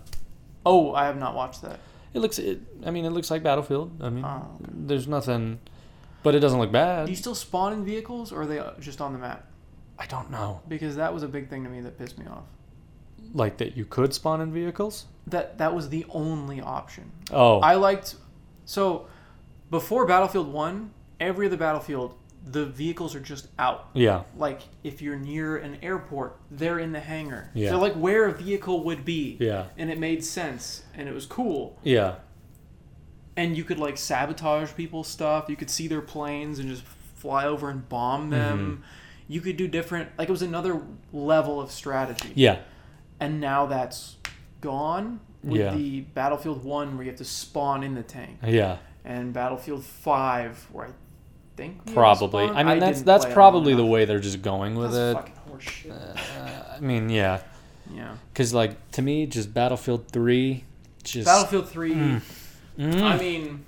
[0.66, 1.80] Oh, I have not watched that.
[2.14, 2.38] It looks.
[2.40, 4.00] It, I mean, it looks like Battlefield.
[4.02, 4.72] I mean, Oh, okay.
[4.72, 5.60] there's nothing,
[6.22, 7.06] but it doesn't look bad.
[7.06, 9.48] Do you still spawn in vehicles, or are they uh, just on the map?
[10.00, 12.44] I don't know, Because that was a big thing to me that pissed me off.
[13.34, 15.06] like that you could spawn in vehicles.
[15.28, 17.12] That that was the only option.
[17.32, 18.16] Oh, I liked
[18.66, 19.08] so
[19.70, 22.16] before Battlefield One, every other Battlefield,
[22.46, 23.88] the vehicles are just out.
[23.94, 27.50] yeah, Like if you're near an airport, they're in the hangar.
[27.54, 27.70] Yeah.
[27.70, 29.38] They're like where a vehicle would be.
[29.40, 31.80] yeah, And it made sense and it was cool.
[31.84, 32.16] yeah,
[33.38, 35.46] And you could like sabotage people's stuff.
[35.48, 36.84] You could see their planes and just
[37.16, 38.60] fly over and bomb them.
[38.60, 38.84] Mm-hmm.
[39.34, 40.82] You could do different like it was another
[41.12, 42.32] level of strategy.
[42.36, 42.60] yeah,
[43.20, 44.18] And now that's
[44.62, 45.74] gone with Yeah.
[45.74, 48.78] the Battlefield 1 where you have to spawn in the tank yeah.
[49.04, 50.90] and Battlefield 5 where I
[51.58, 52.46] think Probably.
[52.46, 55.14] I mean, that's that's probably the way they're just going with That's it.
[55.14, 56.18] fucking horseshit.
[56.38, 57.42] Uh, I mean, yeah,
[57.94, 58.16] yeah.
[58.32, 60.64] because like to me, just Battlefield Three,
[61.04, 62.22] just Battlefield 3 Mm.
[62.80, 63.02] Mm.
[63.04, 63.66] I mean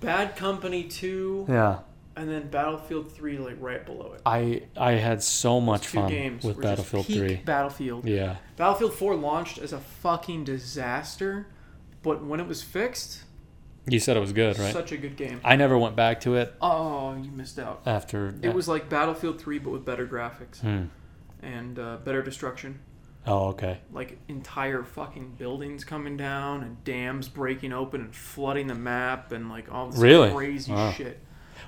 [0.00, 1.78] Bad Company 2 yeah.
[2.18, 4.22] And then Battlefield 3 like right below it.
[4.26, 7.36] I I had so much fun games with Battlefield peak Three.
[7.44, 8.04] Battlefield.
[8.06, 11.46] Yeah, Battlefield 4 launched as a fucking disaster,
[12.02, 13.24] but when it was fixed,
[13.86, 14.72] you said it was good, right?
[14.72, 15.40] such a good game.
[15.44, 17.82] I never went back to it Oh, you missed out.
[17.86, 18.34] after.
[18.42, 20.84] It was like Battlefield 3 but with better graphics Hmm.
[21.42, 22.80] and uh, better destruction.
[23.26, 23.80] Oh, okay.
[23.92, 29.48] Like entire fucking buildings coming down and dams breaking open and flooding the map and
[29.50, 30.30] like all this Really?
[30.32, 30.92] crazy Wow.
[30.92, 31.18] shit.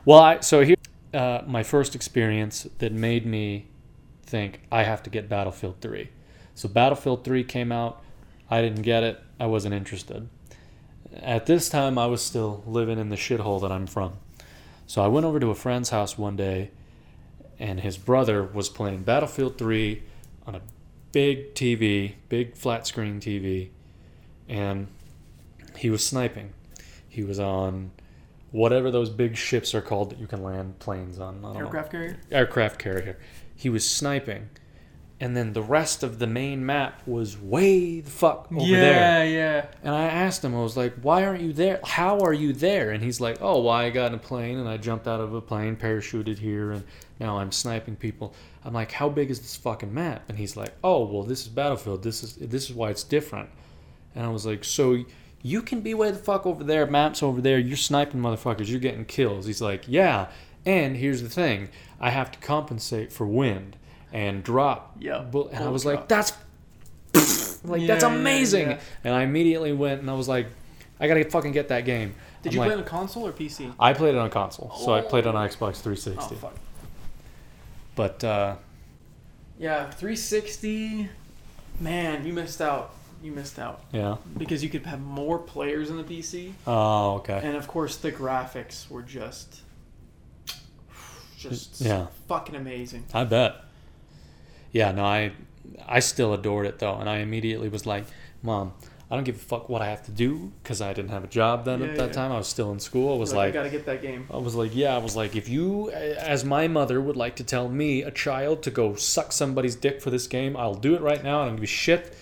[0.04, 0.76] Well, I so here,
[1.12, 3.68] uh, my first experience that made me
[4.22, 6.10] think I have to get Battlefield Three.
[6.54, 8.02] So Battlefield Three came out.
[8.50, 9.22] I didn't get it.
[9.38, 10.28] I wasn't interested.
[11.14, 14.14] At this time, I was still living in the shithole that I'm from.
[14.86, 16.70] So I went over to a friend's house one day,
[17.58, 20.02] and his brother was playing Battlefield 3
[20.46, 20.60] on a
[21.12, 23.68] big TV, big flat screen TV,
[24.48, 24.86] and
[25.76, 26.52] he was sniping.
[27.08, 27.90] He was on
[28.52, 31.38] whatever those big ships are called that you can land planes on.
[31.38, 32.20] I don't know Aircraft carrier?
[32.30, 33.18] aircraft carrier.
[33.54, 34.48] He was sniping,
[35.20, 39.26] and then the rest of the main map was way the fuck over yeah, there.
[39.26, 39.30] yeah.
[39.30, 39.66] Yeah.
[39.82, 41.80] And I asked him, I was like, "Why aren't you there?
[41.84, 44.68] How are you there?" And he's like, "Oh, well, I got in a plane and
[44.68, 46.84] I jumped out of a plane, parachuted here, and
[47.18, 48.34] now I'm sniping people."
[48.64, 51.48] I'm like, "How big is this fucking map?" And he's like, "Oh, well, this is
[51.48, 52.02] Battlefield.
[52.02, 53.50] This is this is why it's different."
[54.14, 55.04] And I was like, "So."
[55.42, 58.80] You can be way the fuck over there, maps over there, you're sniping motherfuckers, you're
[58.80, 59.46] getting kills.
[59.46, 60.28] He's like, Yeah,
[60.66, 61.70] and here's the thing,
[62.00, 63.76] I have to compensate for wind
[64.12, 64.96] and drop.
[65.00, 65.96] Yeah, bull-" And I was drop.
[66.00, 66.32] like, That's
[67.64, 68.70] like that's Yeah, yeah, amazing.
[68.72, 68.80] yeah.
[69.04, 70.46] And I immediately went and I was like,
[70.98, 72.14] I gotta fucking get that game.
[72.42, 73.72] Did I'm you like, play on a console or PC?
[73.80, 75.48] I played it on console, so I played it on Oh.
[75.48, 76.34] Xbox Oh 360.
[76.36, 76.54] fuck.
[77.96, 78.56] But uh,
[79.58, 81.08] Yeah, 360.
[81.80, 82.94] Man, you missed out.
[83.22, 84.16] You missed out yeah.
[84.38, 87.40] because you could have more players in the PC, Oh, okay.
[87.44, 89.60] and of course the graphics were just,
[91.38, 92.06] just Yeah.
[92.28, 93.04] fucking amazing.
[93.12, 93.56] I bet.
[94.72, 95.32] Yeah, no, I
[95.86, 98.04] I still adored it though, and I immediately was like,
[98.42, 98.72] "Mom,
[99.10, 101.26] I don't give a fuck what I have to do because I didn't have a
[101.26, 102.12] job then Yeah, at that yeah.
[102.12, 102.30] time.
[102.30, 103.12] I was still in school.
[103.12, 104.26] I was I like, I gotta get that game.
[104.32, 107.44] I was like, yeah, I was like, if you, as my mother, would like to
[107.44, 111.00] tell me, a child, to go suck somebody's dick for this game, I'll do it
[111.00, 111.42] right now.
[111.42, 112.14] I don't give a shit.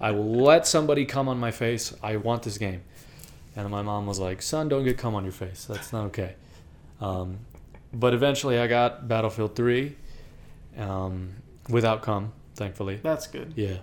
[0.00, 1.94] I will let somebody come on my face.
[2.02, 2.80] I want this game.
[3.54, 5.66] And my mom was like, son, don't get cum on your face.
[5.66, 6.36] That's not okay.
[7.02, 7.40] Um,
[7.92, 9.94] but eventually I got Battlefield 3
[10.78, 11.30] um,
[11.68, 13.00] without cum, thankfully.
[13.02, 13.52] That's good.
[13.56, 13.78] Yeah,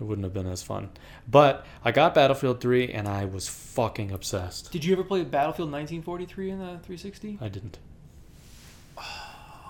[0.00, 0.88] it wouldn't have been as fun.
[1.28, 4.72] But I got Battlefield 3 and I was fucking obsessed.
[4.72, 7.38] Did you ever play Battlefield 1943 in the 360?
[7.40, 7.78] I didn't.
[8.96, 9.02] Oh,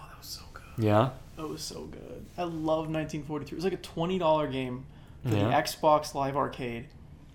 [0.08, 0.84] that was so good.
[0.84, 1.10] Yeah?
[1.36, 2.24] That was so good.
[2.36, 3.54] I love 1943.
[3.54, 4.84] It was like a twenty dollar game
[5.24, 5.44] for Yeah.
[5.48, 6.86] the Xbox Live Arcade,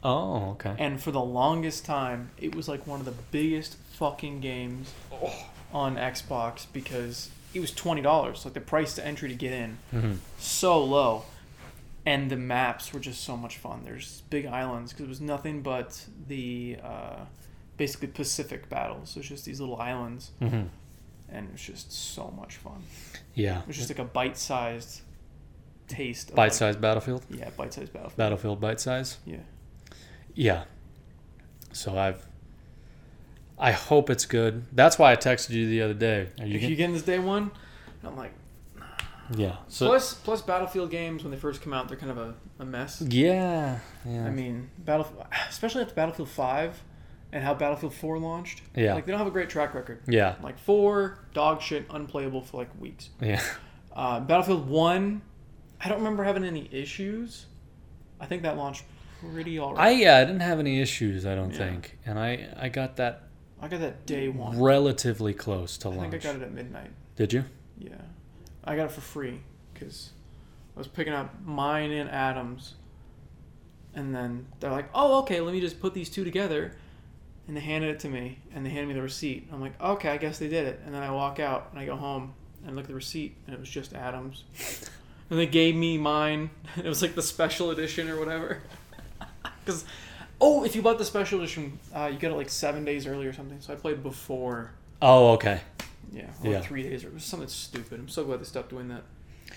[0.03, 0.75] Oh, okay.
[0.77, 4.91] and for the longest time, it was like one of the biggest fucking games
[5.73, 8.45] on Xbox because it was twenty dollars.
[8.45, 11.23] Like the price to entry to get in, hmm so low,
[12.05, 13.81] and the maps were just so much fun.
[13.83, 17.25] There's big islands because it was nothing but the uh,
[17.77, 19.09] basically Pacific battles.
[19.11, 20.63] So it's just these little islands, hmm
[21.27, 22.83] and it was just so much fun.
[23.33, 23.61] Yeah.
[23.61, 25.01] It was just like a bite-sized
[25.87, 26.29] taste.
[26.29, 27.25] Of Bite like- Battlefield?
[27.31, 28.15] Yeah, bite-sized battlefield.
[28.17, 29.17] Battlefield bite size?
[29.25, 29.37] Yeah.
[30.35, 30.63] Yeah.
[31.73, 32.25] So I've.
[33.57, 34.65] I hope it's good.
[34.71, 36.27] That's why I texted you the other day.
[36.39, 36.55] Are you?
[36.57, 37.49] If you get- get this day one,
[38.03, 38.31] I'm like.
[39.35, 39.57] Yeah.
[39.67, 39.87] So.
[39.87, 43.01] plus, plus Battlefield games when they first come out, they're kind of a, a mess.
[43.01, 43.79] yeah.
[44.05, 44.25] Yeah.
[44.25, 45.07] I mean, Battle,
[45.49, 46.81] especially after Battlefield Five,
[47.31, 48.61] and how Battlefield Four launched.
[48.75, 48.93] yeah.
[48.93, 50.01] Like they don't have a great track record.
[50.07, 50.35] yeah.
[50.41, 53.09] Like four, dog shit, unplayable for like weeks.
[53.21, 53.41] Yeah.
[53.95, 55.21] Uh, Battlefield One,
[55.81, 57.45] I don't remember having any issues.
[58.19, 58.83] I think that launched
[59.21, 59.79] pretty alright.
[59.79, 60.17] I yeah.
[60.17, 61.25] I didn't have any issues.
[61.25, 61.57] I don't Yeah.
[61.57, 63.23] think, and I I got that
[63.61, 64.61] I got that day one.
[64.61, 66.11] relatively close to I launch.
[66.11, 66.91] think I got it at midnight.
[67.15, 67.45] Did you?
[67.77, 67.89] Yeah,
[68.65, 69.41] I got it for free
[69.73, 70.11] because
[70.75, 72.75] I was picking up mine and Adams,
[73.93, 76.75] and then they're like, "Oh, okay, let me just put these two together,"
[77.47, 79.47] and they handed it to me, and they handed me the receipt.
[79.51, 81.85] I'm like, "Okay, I guess they did it." And then I walk out and I
[81.85, 84.43] go home and I look at the receipt, and it was just Adams,
[85.29, 86.49] and they gave me mine.
[86.77, 88.61] It was like the special edition or whatever.
[89.63, 89.83] Because,
[90.39, 93.25] oh, if you bought the special edition, uh, you get it like seven days early
[93.25, 93.59] or something.
[93.61, 94.69] So I played before.
[95.01, 95.61] Oh, okay.
[96.15, 96.61] Yeah, or Yeah.
[96.61, 97.99] three days or it was something stupid.
[97.99, 99.03] I'm so glad they stopped doing that.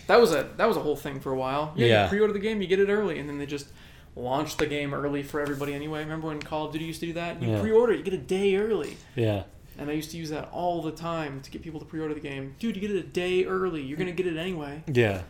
[0.08, 1.72] That was a that was a whole thing for a while.
[1.76, 2.02] Yeah, Yeah.
[2.04, 3.68] you pre-order the game, you get it early, and then they just
[4.16, 6.00] launched the game early for everybody anyway.
[6.00, 7.40] Remember when Call of Duty used to do that?
[7.40, 7.60] You Yeah.
[7.60, 9.44] pre-order, you get a day early, Yeah.
[9.78, 12.20] and I used to use that all the time to get people to pre-order the
[12.20, 12.54] game.
[12.58, 13.80] Dude, you get it a day early.
[13.82, 15.22] You're gonna get it anyway, Yeah.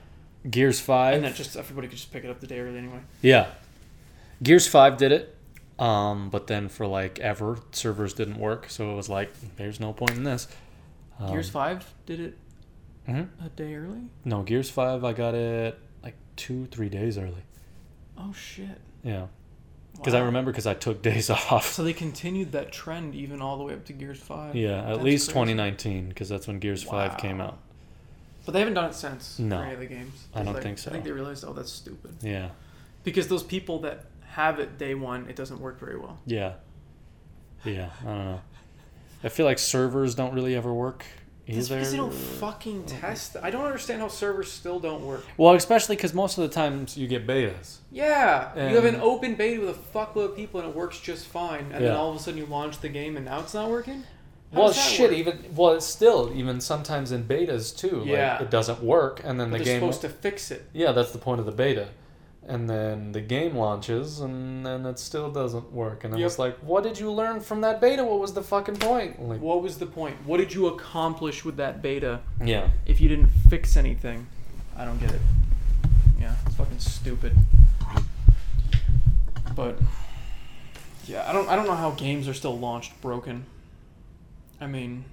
[0.48, 1.16] Gears Five.
[1.16, 3.00] and that just everybody could just pick it up the day early anyway.
[3.20, 3.48] Yeah.
[4.42, 5.34] Gears 5 did it.
[5.78, 8.68] Um, but then for like ever, servers didn't work.
[8.70, 10.48] So it was like, there's no point in this.
[11.18, 12.38] Um, Gears Five did it
[13.08, 13.28] mhm.
[13.44, 14.02] a day early.
[14.24, 17.42] No, Gears 5, I got it like two, three days early.
[18.16, 18.80] Oh shit!
[19.02, 19.26] Yeah.
[19.94, 21.72] Because I remember because I took days off.
[21.72, 24.54] So they continued that trend even all the way up to Gears Five.
[24.54, 25.54] Yeah, at That's least crazy.
[25.54, 27.58] 2019 because that's when Gears 5 came out.
[28.46, 29.58] But they haven't done it since No.
[29.58, 30.26] for any of the games.
[30.34, 30.90] I don't Like, think so.
[30.90, 32.14] I think they realized, oh, that's stupid.
[32.22, 32.50] Yeah.
[33.04, 36.18] Because those people that have it day one, it doesn't work very well.
[36.26, 36.54] Yeah.
[37.64, 37.90] Yeah.
[38.02, 38.40] I don't know.
[39.24, 41.04] I feel like servers don't really ever work
[41.46, 41.76] either.
[41.76, 43.36] because they don't fucking test.
[43.42, 45.24] I don't understand how servers still don't work.
[45.36, 47.78] well, especially because most of the times you get betas.
[47.90, 51.26] Yeah, you have an open beta with a fuckload of people and it works just
[51.26, 53.70] fine, and then all of a sudden you launch the game and now it's not
[53.70, 54.04] working.
[54.52, 55.10] How Well, shit.
[55.10, 55.18] work?
[55.18, 58.04] Even well, it's still even sometimes in betas too.
[58.06, 58.34] Yeah.
[58.34, 59.80] Like, it doesn't work, and then But the game.
[59.80, 60.64] supposed to fix it.
[60.72, 61.88] Yeah, that's the point of the beta.
[62.48, 66.04] And then the game launches, and then it still doesn't work.
[66.04, 66.26] And I'm Yep.
[66.26, 68.02] just like, what did you learn from that beta?
[68.02, 69.20] What was the fucking point?
[69.22, 70.16] Like, What was the point?
[70.24, 74.26] What did you accomplish with that beta yeah, if you didn't fix anything?
[74.74, 75.20] I don't get it.
[76.18, 77.36] Yeah, it's fucking stupid.
[79.54, 79.76] But
[81.06, 83.44] yeah, I don't I don't know how games are still launched broken.
[84.60, 85.04] I mean,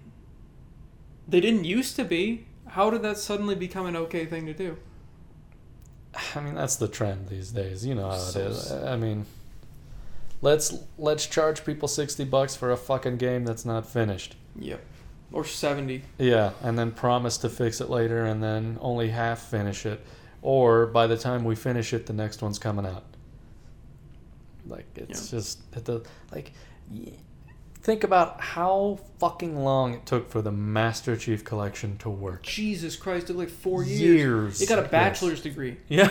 [1.27, 2.45] they didn't used to be.
[2.67, 4.77] How did that suddenly become an okay thing to do?
[6.36, 7.86] I mean that's the trend these days.
[7.86, 8.72] You know how So it is.
[8.72, 9.26] I mean,
[10.41, 14.36] let's let's charge people sixty bucks for a fucking game that's not finished.
[14.57, 14.82] Yep.
[15.32, 16.03] Or 70.
[16.18, 19.99] Yeah, and then promise to fix it later, and then only half finish it,
[20.41, 23.03] or by the time we finish it, the next one's coming out.
[24.68, 26.53] Like it's just it does, like
[26.89, 27.11] y-
[27.86, 32.41] Think about how fucking long it took for the Master Chief Collection to work.
[32.41, 33.99] Jesus Christ, it took like four years.
[34.01, 34.61] Years.
[34.63, 34.89] It got a Yes.
[34.91, 35.77] bachelor's degree.
[35.88, 36.07] Yeah.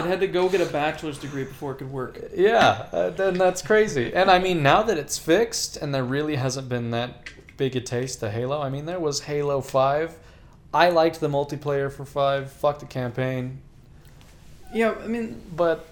[0.00, 2.20] it had to go get a bachelor's degree before it could work.
[2.36, 4.12] yeah, uh, then that's crazy.
[4.12, 7.80] And I mean, now that it's fixed and there really hasn't been that big a
[7.80, 10.14] taste to Halo, I mean, there was Halo 5.
[10.74, 12.52] I liked the multiplayer for 5.
[12.52, 13.62] Fuck the campaign.
[14.74, 15.86] Yeah, I mean, But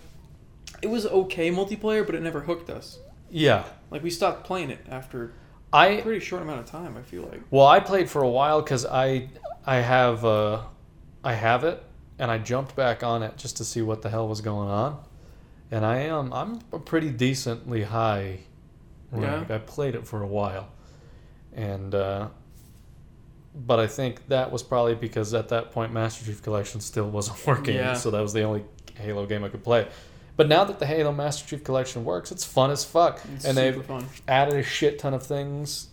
[0.82, 2.98] it was okay multiplayer, but it never hooked us.
[3.30, 5.32] Yeah, Like we stopped playing it after
[5.72, 6.96] a I pretty short amount of time.
[6.96, 7.42] I feel like.
[7.50, 9.28] Well, I played for a while because I
[9.66, 10.62] I have uh,
[11.24, 11.82] I have it,
[12.18, 15.02] and I jumped back on it just to see what the hell was going on,
[15.70, 18.40] and I am I'm a pretty decently high
[19.10, 19.50] rank.
[19.50, 20.68] I played it for a while,
[21.52, 22.28] and uh,
[23.54, 27.44] but I think that was probably because at that point Master Chief Collection still wasn't
[27.46, 27.94] working, Yeah.
[27.94, 28.64] so that was the only
[28.94, 29.88] Halo game I could play.
[30.36, 33.56] But now that the Halo Master Chief Collection works, it's fun as fuck, It's and
[33.56, 34.06] they've fun.
[34.28, 35.88] added a shit ton of things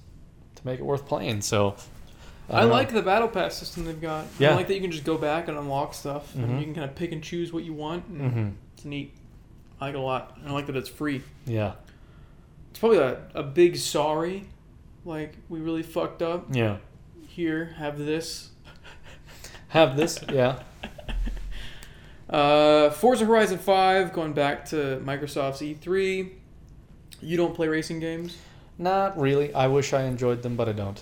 [0.55, 1.41] to make it worth playing.
[1.41, 1.75] So
[2.49, 4.25] I, don't like the battle pass system they've got.
[4.39, 4.51] Yeah.
[4.51, 6.43] I like that you can just go back and unlock stuff, Mhm.
[6.43, 8.05] and you can kind of pick and choose what you want.
[8.07, 9.13] And hmm It's neat.
[9.79, 10.37] I like it a lot.
[10.37, 11.21] And I like that it's free.
[11.45, 11.73] Yeah,
[12.71, 14.49] It's probably a, a big sorry.
[15.05, 16.47] Like we really fucked up.
[16.51, 16.77] yeah.
[17.29, 18.49] Here, have this.
[19.69, 20.19] Have this?
[20.31, 20.59] Yeah.
[22.33, 26.31] Uh, Forza Horizon 5, going back to Microsoft's E3.
[27.21, 28.35] You don't play racing games?
[28.79, 29.53] Not really.
[29.53, 31.01] I wish I enjoyed them, but I don't.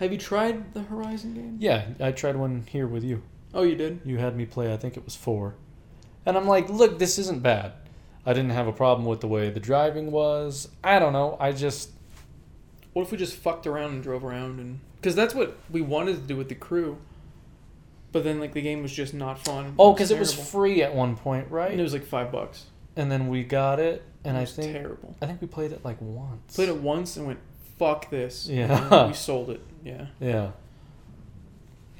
[0.00, 1.56] Have you tried the Horizon game?
[1.60, 3.22] Yeah, I tried one here with you.
[3.54, 4.00] Oh, you did?
[4.04, 4.72] You had me play.
[4.72, 5.54] I think it was four,
[6.26, 7.74] and I'm like, look, this isn't bad.
[8.26, 10.68] I didn't have a problem with the way the driving was.
[10.82, 11.36] I don't know.
[11.38, 11.90] I just
[12.94, 16.16] What if we just fucked around and drove around and because that's what we wanted
[16.16, 16.98] to do with the crew,
[18.14, 19.74] but then like the game was just not fun.
[19.78, 20.50] oh, because it was terrible.
[20.50, 21.70] free at one point, right?
[21.72, 22.64] and it was like five bucks.
[22.96, 25.16] and then we got it, and it I was think terrible.
[25.20, 26.54] I think we played it like once.
[26.54, 27.40] Played it once and went
[27.78, 28.48] fuck this.
[28.48, 28.80] Yeah.
[28.82, 29.60] And then we sold it.
[29.84, 30.50] Yeah, Yeah.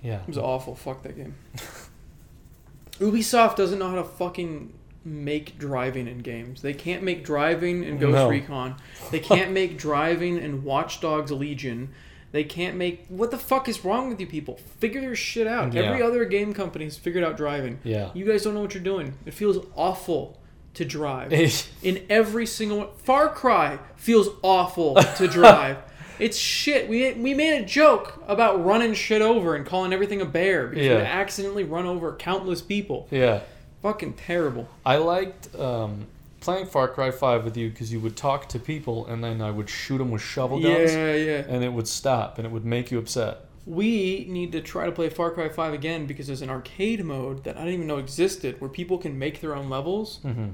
[0.03, 0.21] Yeah.
[0.21, 0.75] it was awful.
[0.75, 1.35] Fuck that game.
[3.01, 4.73] Ubisoft doesn't know how to fucking
[5.05, 6.63] make driving in games.
[6.63, 8.29] They can't make driving in Ghost No.
[8.29, 8.77] Recon.
[9.11, 11.91] They can't make driving in Watch Dogs Legion.
[12.35, 14.59] They can't make what the fuck is wrong with you people?
[14.81, 15.73] Figure your shit out.
[15.73, 15.83] Yeah.
[15.83, 17.79] Every other game company's figured out driving.
[17.85, 18.11] Yeah.
[18.13, 19.15] You guys don't know what you're doing.
[19.25, 20.37] It feels awful
[20.75, 21.33] to drive.
[21.85, 22.89] in every single one.
[22.97, 25.77] Far Cry feels awful to drive.
[26.19, 26.89] it's shit.
[26.89, 30.87] We we made a joke about running shit over and calling everything a bear because
[30.87, 30.97] Yeah.
[30.97, 33.07] we accidentally run over countless people.
[33.13, 33.43] yeah.
[33.81, 34.67] Fucking terrible.
[34.85, 36.09] I liked um,
[36.45, 39.51] playing Far Cry 5 with you because you would talk to people and then I
[39.51, 41.45] would shoot them with shovel guns Yeah, yeah.
[41.49, 43.39] and it would stop and it would make you upset.
[43.67, 47.45] We need to try to play Far Cry 5 again because there's an arcade mode
[47.45, 50.51] that I didn't even know existed where people can make their own levels Mm-hmm.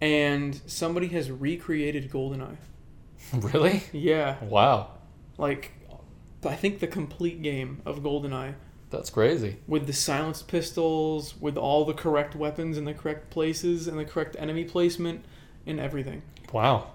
[0.00, 2.56] and somebody has recreated GoldenEye.
[3.32, 3.82] Really?
[3.92, 4.90] Yeah, Wow.
[5.38, 5.72] like
[6.46, 8.54] I think the complete game of GoldenEye
[8.94, 9.56] That's crazy.
[9.66, 14.04] with the silenced pistols, with all the correct weapons in the correct places and the
[14.04, 15.24] correct enemy placement
[15.66, 16.22] and everything.
[16.52, 16.88] Wow.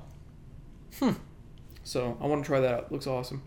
[0.99, 1.13] Hmm.
[1.83, 2.91] So I want to try that out.
[2.91, 3.41] Looks awesome.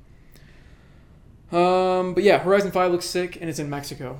[1.51, 4.19] Um, but yeah, Horizon Five looks sick, and it's in Mexico.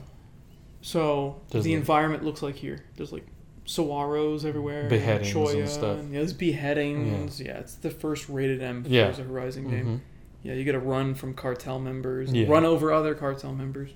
[0.83, 1.77] So Does the it?
[1.79, 2.85] environment looks like here.
[2.97, 3.25] There's like
[3.67, 5.99] saguaros everywhere, Beheadings and cholla, stuff.
[6.11, 7.41] yeah, there's beheadings.
[7.41, 7.53] Yeah.
[7.53, 7.59] yeah.
[7.61, 9.07] it's the first rated M Yeah.
[9.07, 9.87] Forza Horizon game.
[9.87, 10.01] Mhm.
[10.43, 12.49] Yeah, you get to run from cartel members, Yeah.
[12.49, 13.91] run over other cartel members.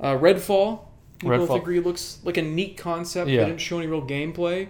[0.00, 0.80] Uh, Redfall,
[1.22, 1.60] we both Redfall.
[1.60, 3.28] agree looks like a neat concept.
[3.30, 3.40] Yeah.
[3.42, 4.68] They didn't show any real gameplay.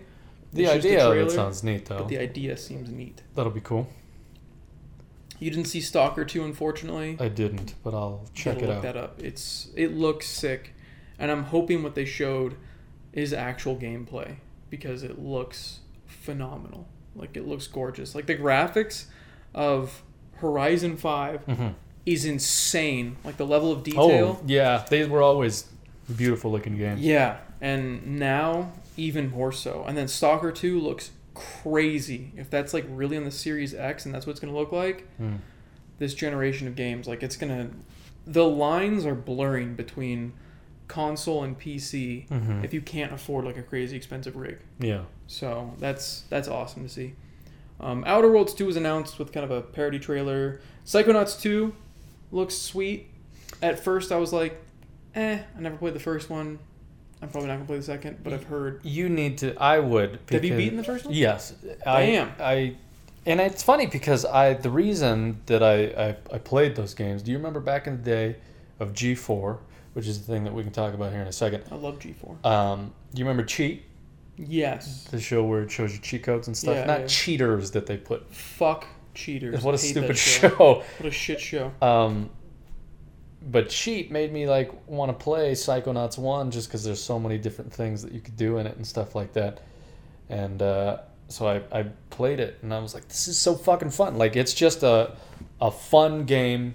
[0.53, 1.99] The It's idea of it sounds neat though.
[1.99, 3.23] but the idea seems neat.
[3.35, 3.89] That'll be cool.
[5.41, 7.17] You didn't see Stalker 2, unfortunately.
[7.19, 8.83] I didn't, but I'll check it look out.
[8.83, 9.21] that up.
[9.21, 10.75] It's it looks sick,
[11.19, 12.55] and I'm hoping what they showed
[13.13, 14.37] is actual gameplay
[14.71, 16.87] because it looks phenomenal.
[17.17, 18.15] Like it looks gorgeous.
[18.15, 19.07] Like the graphics
[19.55, 20.03] of
[20.37, 21.69] Horizon Five hmm
[22.07, 23.17] is insane.
[23.25, 24.39] Like the level of detail.
[24.41, 24.85] Oh, yeah.
[24.91, 25.67] They were always
[26.17, 27.01] beautiful looking games.
[27.01, 29.85] Yeah, and now even more so.
[29.87, 32.33] And then Stalker 2 looks crazy.
[32.37, 34.71] If that's like really on the Series X and that's what it's going to look
[34.73, 35.39] like, Mm.
[35.99, 37.75] this generation of games, like it's going to
[38.27, 40.33] the lines are blurring between
[40.89, 42.65] console and PC Mhm.
[42.65, 44.59] if you can't afford like a crazy expensive rig.
[44.79, 45.03] Yeah.
[45.27, 47.15] So that's that's awesome to see.
[47.81, 50.61] Um, Outer Worlds 2 was announced with kind of a parody trailer.
[50.87, 51.75] Psychonauts 2
[52.35, 53.09] looks sweet.
[53.63, 54.61] At first, I was like,
[55.15, 56.59] eh, I never played the first one.
[57.23, 58.81] I'm probably not gonna play the second, but I've heard.
[58.85, 59.55] You need to.
[59.57, 60.19] I would.
[60.31, 61.15] Have you beaten the first one?
[61.15, 61.55] Yes.
[61.87, 62.33] I, Damn.
[62.39, 62.77] I.
[63.25, 67.23] And it's funny because I the reason that I, I I played those games.
[67.23, 68.37] Do you remember back in the day
[68.79, 69.57] of G4,
[69.95, 71.65] which is the thing that we can talk about here in a second?
[71.71, 72.45] I love G4.
[72.45, 73.85] Um, do you remember Cheat,
[74.37, 75.05] Yes.
[75.05, 76.75] the show where it shows you cheat codes and stuff?
[76.77, 77.07] Yeah, Not yeah.
[77.07, 78.31] cheaters that they put.
[78.35, 79.63] Fuck Cheaters.
[79.65, 80.83] what a stupid that show.
[80.99, 81.73] What a shit show.
[81.81, 82.31] Um,
[83.47, 87.39] but Cheat made me like want to play Psychonauts One just because there's so many
[87.39, 89.61] different things that you could do in it and stuff like that.
[90.29, 93.91] And uh, so I, I played it and I was like, this is so fucking
[93.91, 94.17] fun.
[94.17, 95.17] Like it's just a
[95.61, 96.75] a fun game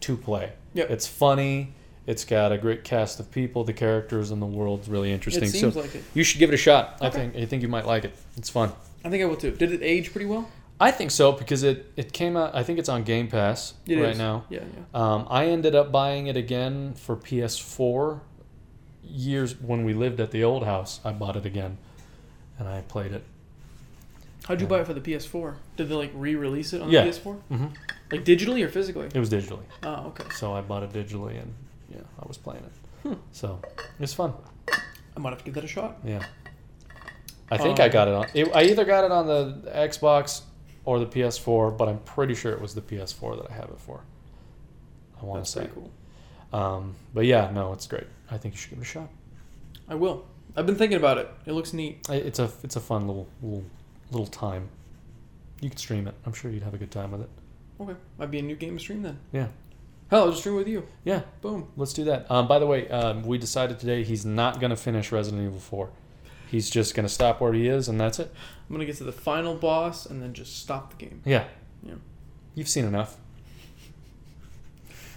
[0.00, 0.52] to play.
[0.74, 0.90] Yep.
[0.90, 1.72] It's funny.
[2.06, 3.64] It's got a great cast of people.
[3.64, 5.44] The characters and the world's really interesting.
[5.44, 6.04] It seems so like it.
[6.14, 6.98] you should give it a shot.
[7.00, 8.14] I think I think you might like it.
[8.36, 8.72] It's fun.
[9.04, 9.50] I think I will too.
[9.50, 10.48] Did it age pretty well?
[10.78, 12.54] I think so because it, it came out.
[12.54, 14.18] I think it's on Game Pass It right is.
[14.18, 14.44] now.
[14.50, 14.82] Yeah, yeah.
[14.92, 18.20] Um, I ended up buying it again for PS4
[19.02, 21.00] years when we lived at the old house.
[21.04, 21.78] I bought it again,
[22.58, 23.24] and I played it.
[24.44, 24.70] How'd you Yeah.
[24.70, 25.54] buy it for the PS4?
[25.76, 27.04] Did they like re-release it on Yeah.
[27.04, 27.34] the PS4?
[27.48, 27.66] hmm
[28.12, 29.08] Like digitally or physically?
[29.12, 30.24] It was digitally, Oh, okay.
[30.34, 31.54] so I bought it digitally, and
[31.90, 33.08] yeah, I was playing it.
[33.08, 33.14] Hmm.
[33.32, 33.60] So
[33.98, 34.34] it's fun.
[35.16, 35.96] I might have to give that a shot.
[36.04, 36.22] Yeah,
[37.50, 38.26] I think I Um, got it on.
[38.34, 40.42] It, I either got it on the Xbox
[40.86, 43.78] or the PS4, but I'm pretty sure it was the PS4 that I have it
[43.78, 44.00] for.
[45.20, 45.68] I want to say.
[45.74, 45.90] cool.
[46.52, 48.06] Um, but yeah, no, it's great.
[48.30, 49.10] I think you should give it a shot.
[49.88, 50.24] I will.
[50.56, 51.28] I've been thinking about it.
[51.44, 52.06] It looks neat.
[52.08, 53.64] It's a it's a fun little little
[54.10, 54.68] little time.
[55.60, 56.14] You could stream it.
[56.24, 57.30] I'm sure you'd have a good time with it.
[57.80, 57.94] Okay.
[58.18, 59.18] Might be a new game to stream then.
[59.32, 59.48] Yeah.
[60.10, 60.86] Hell, I'll just stream with you.
[61.04, 61.66] Yeah, Boom.
[61.76, 62.30] let's do that.
[62.30, 65.90] Um, by the way, um, we decided today he's not gonna finish Resident Evil 4.
[66.50, 68.32] He's just gonna stop where he is, and that's it.
[68.68, 71.22] I'm gonna get to the final boss and then just stop the game.
[71.24, 71.44] Yeah.
[71.82, 71.94] Yeah.
[72.54, 73.16] You've seen enough.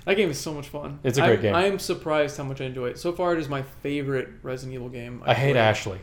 [0.06, 1.00] That game is so much fun.
[1.04, 1.56] It's a great I, game.
[1.56, 2.98] I am surprised how much I enjoy it.
[2.98, 5.22] So far, it is my favorite Resident Evil game.
[5.26, 5.58] I hate played.
[5.58, 6.00] Ashley.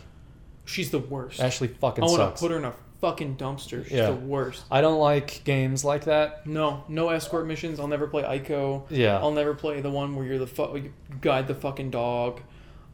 [0.65, 1.41] She's the worst.
[1.41, 2.19] Ashley fucking sucks.
[2.19, 3.85] I want to put her in a fucking dumpster.
[3.85, 4.07] She's Yeah.
[4.11, 4.65] the worst.
[4.71, 6.47] I don't like games like that.
[6.47, 7.81] No, no escort missions.
[7.81, 8.85] I'll never play Ico.
[8.91, 9.19] Yeah.
[9.19, 12.41] I'll never play the one where you're the fu- you guide the fucking dog.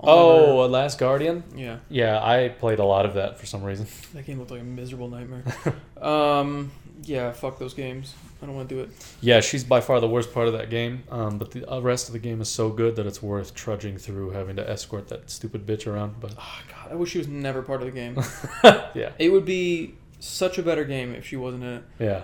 [0.03, 1.45] Oh, uh, Last Guardian.
[1.55, 3.87] yeah, Yeah, I played a lot of that for some reason.
[4.15, 5.45] that game looked like a miserable nightmare.
[6.03, 6.71] um,
[7.05, 8.15] yeah, fuck those games.
[8.43, 8.91] I don't want to do it.
[9.21, 11.05] Yeah, she's by far the worst part of that game.
[11.11, 13.99] Um, but the uh, rest of the game is so good that it's worth trudging
[13.99, 16.17] through having to escort that stupid bitch around.
[16.21, 18.19] But Oh, God, I wish she was never part of the game.
[18.95, 21.85] yeah, it would be such a better game if she wasn't in it.
[22.01, 22.23] yeah,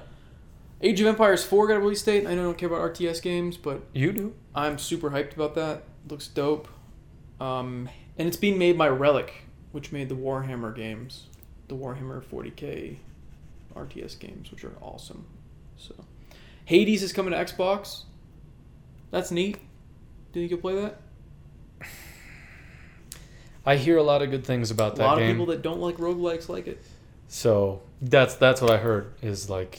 [0.80, 2.26] Age of Empires 4 got a release date.
[2.26, 4.34] I know I don't care about RTS games, but you do.
[4.54, 5.82] I'm super hyped about that.
[6.08, 6.68] Looks dope.
[7.40, 7.88] Um,
[8.18, 9.32] and it's being made by Relic,
[9.72, 11.26] which made the Warhammer games,
[11.68, 12.96] the Warhammer 40k
[13.74, 15.24] RTS games, which are awesome.
[15.76, 15.94] So,
[16.64, 18.02] Hades is coming to Xbox.
[19.10, 19.58] That's neat.
[20.32, 21.00] Do you think you'll play that?
[23.64, 25.04] I hear a lot of good things about that.
[25.04, 25.28] A lot game.
[25.28, 26.82] of people that don't like roguelikes like it.
[27.28, 29.78] so that's that's what I heard is like.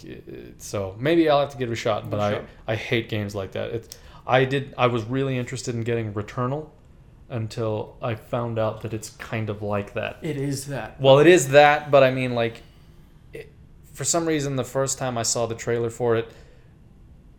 [0.60, 2.10] So maybe I'll have to give it a shot.
[2.10, 2.73] But Give it a I.
[2.73, 3.72] I hate games like that.
[3.72, 6.69] It's I did I was really interested in getting Returnal
[7.30, 10.18] until I found out that it's kind of like that.
[10.22, 11.00] It is that.
[11.00, 12.64] Well, it is that, but I mean, like,
[13.34, 13.52] it,
[13.94, 16.32] for some reason, the first time I saw the trailer for it,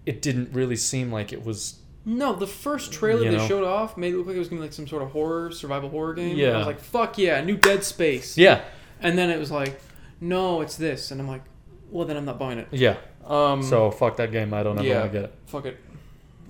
[0.07, 1.79] it didn't really seem like it was.
[2.05, 4.61] No, the first trailer You they showed off made it look like it was gonna
[4.61, 6.37] be like some sort of horror, survival horror game.
[6.37, 6.53] Yeah.
[6.53, 8.39] I was like, fuck yeah, new Dead Space.
[8.39, 8.63] Yeah,
[9.01, 9.81] And then it was like,
[10.21, 11.43] no, it's this, and I'm like,
[11.91, 12.69] well, then I'm not buying it.
[12.71, 12.97] yeah.
[13.27, 14.55] Um, So fuck that game.
[14.55, 15.01] I don't ever yeah.
[15.01, 15.35] want to get it.
[15.47, 15.79] fuck it.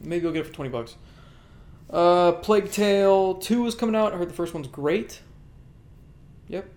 [0.02, 0.94] Maybe I'll get it for twenty bucks.
[1.92, 4.12] Uh, Plague Tale Two is coming out.
[4.12, 5.20] I heard the first one's great.
[6.48, 6.68] Yep.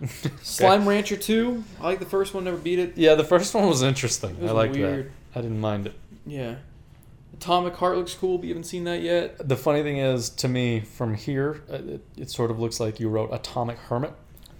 [0.42, 1.62] Slime Rancher Two.
[1.80, 2.44] I like the first one.
[2.44, 2.96] Never beat it.
[2.96, 4.40] Yeah, the first one was interesting.
[4.40, 5.12] Was I liked weird.
[5.32, 5.38] that.
[5.38, 5.94] I didn't mind it.
[6.26, 6.56] Yeah.
[7.34, 9.48] Atomic Heart looks cool, but you haven't seen that yet.
[9.48, 13.00] The funny thing is, to me, from here, uh, it, it sort of looks like
[13.00, 14.12] you wrote Atomic Hermit.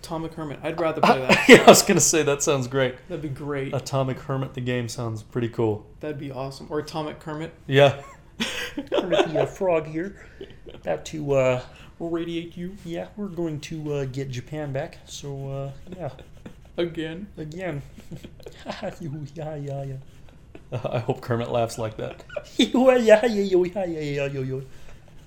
[0.03, 0.59] Atomic Hermit.
[0.63, 1.45] I'd rather play that.
[1.49, 2.97] yeah, I was gonna say that sounds great.
[3.09, 3.73] That'd be great.
[3.73, 5.87] Atomic Hermit, the game sounds pretty cool.
[6.01, 6.67] That'd be awesome.
[6.71, 7.53] Or Atomic Kermit.
[7.67, 8.03] Yeah.
[8.91, 10.17] Kermit the uh, Frog here.
[10.75, 11.63] About to, uh,
[11.99, 14.99] radiate you yeah, we're going to uh, get Japan back.
[15.07, 16.11] So, uh, yeah,
[16.77, 17.29] again.
[17.37, 17.83] again.
[18.67, 19.97] yeah, yeah, yeah.
[20.73, 22.25] I hope Kermit laughs like that.
[22.57, 24.61] yeah, yeah, yeah, yeah, yeah, yeah, yeah, yeah.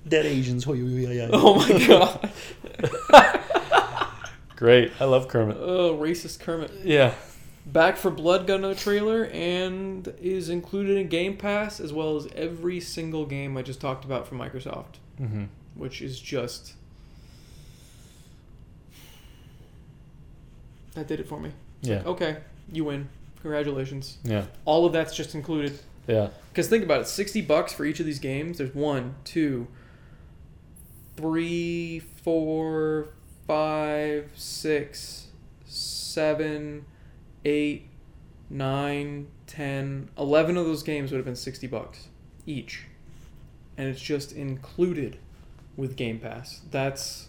[0.08, 0.66] Dead Asians.
[0.66, 1.28] Yeah, yeah, yeah.
[1.32, 2.30] Oh my god.
[4.56, 4.92] Great.
[5.00, 5.56] I love Kermit.
[5.60, 6.72] Oh, racist Kermit.
[6.82, 7.14] Yeah.
[7.66, 12.28] Back 4 Blood got another trailer and is included in Game Pass as well as
[12.34, 15.44] every single game I just talked about from Microsoft, Mm-hmm.
[15.74, 16.74] which is just.
[20.94, 21.50] That did it for me.
[21.82, 22.02] Yeah.
[22.06, 22.36] Okay,
[22.72, 23.08] you win.
[23.42, 24.18] Congratulations.
[24.24, 24.44] Yeah.
[24.64, 25.78] All of that's just included.
[26.06, 26.28] Yeah.
[26.50, 28.58] Because think about it, sixty bucks for each of these games.
[28.58, 29.66] There's one, two,
[31.16, 33.08] three, four,
[33.46, 35.26] five, six,
[35.66, 36.86] seven,
[37.46, 37.88] eight,
[38.50, 42.08] nine, ten, eleven of those games would have been sixty bucks
[42.46, 42.82] each,
[43.78, 45.18] and it's just included
[45.76, 46.60] with Game Pass.
[46.70, 47.28] That's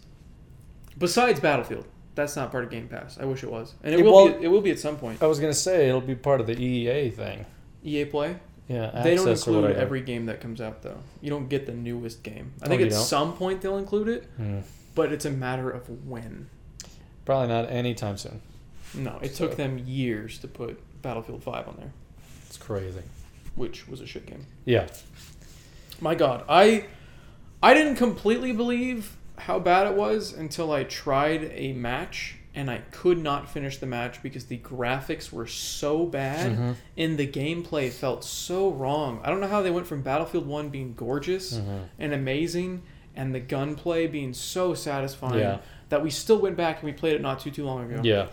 [0.98, 1.85] besides Battlefield.
[2.15, 3.18] That's not part of Game Pass.
[3.19, 4.27] I wish it was, and it, It will.
[4.30, 5.22] Be, it will be at some point.
[5.22, 7.45] I was gonna say it'll be part of the EA thing.
[7.84, 8.38] EA Play.
[8.68, 10.98] Yeah, they don't include every game that comes out though.
[11.22, 12.52] You don't get the newest game.
[12.61, 13.02] I Oh, think you at don't?
[13.06, 14.60] some point they'll include it, Hmm.
[14.94, 16.49] but it's a matter of when.
[17.23, 18.41] Probably not anytime soon.
[18.93, 21.91] No, it So- took them years to put Battlefield 5 on there,
[22.47, 23.01] It's crazy.
[23.55, 24.45] which was a shit game.
[24.65, 24.88] Yeah.
[25.99, 26.85] My god, I
[27.61, 32.80] I didn't completely believe how bad it was until I tried a match and I
[32.91, 36.76] could not finish the match because the graphics were so bad Mhm.
[36.97, 39.19] and the gameplay felt so wrong.
[39.23, 41.85] I don't know how they went from Battlefield 1 being gorgeous Mhm.
[41.99, 42.81] and amazing
[43.15, 45.59] and the gunplay being so satisfying Yeah.
[45.89, 48.01] that we still went back and we played it not too too long ago.
[48.03, 48.27] Yeah.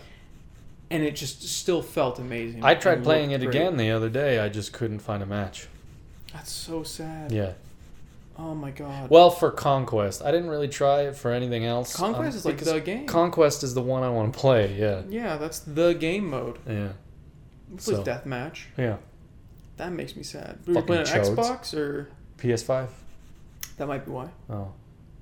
[0.89, 2.63] And it just still felt amazing.
[2.63, 3.49] I tried playing it great.
[3.49, 4.39] again the other day.
[4.39, 5.67] I just couldn't find a match.
[6.33, 7.31] That's so sad.
[7.31, 7.53] Yeah.
[8.37, 9.09] Oh my god.
[9.09, 11.95] Well, for Conquest, I didn't really try it for anything else.
[11.95, 13.07] Conquest um, is like the game.
[13.07, 14.75] Conquest is the one I want to play.
[14.77, 15.03] Yeah.
[15.09, 16.59] yeah, that's the game mode.
[16.67, 16.89] Yeah.
[17.73, 18.65] It So- was deathmatch.
[18.77, 18.97] Yeah.
[19.77, 20.59] That makes me sad.
[20.65, 21.35] Were you playing chodes.
[21.35, 22.89] Xbox or PS5.
[23.77, 24.29] that might be why.
[24.49, 24.71] Oh.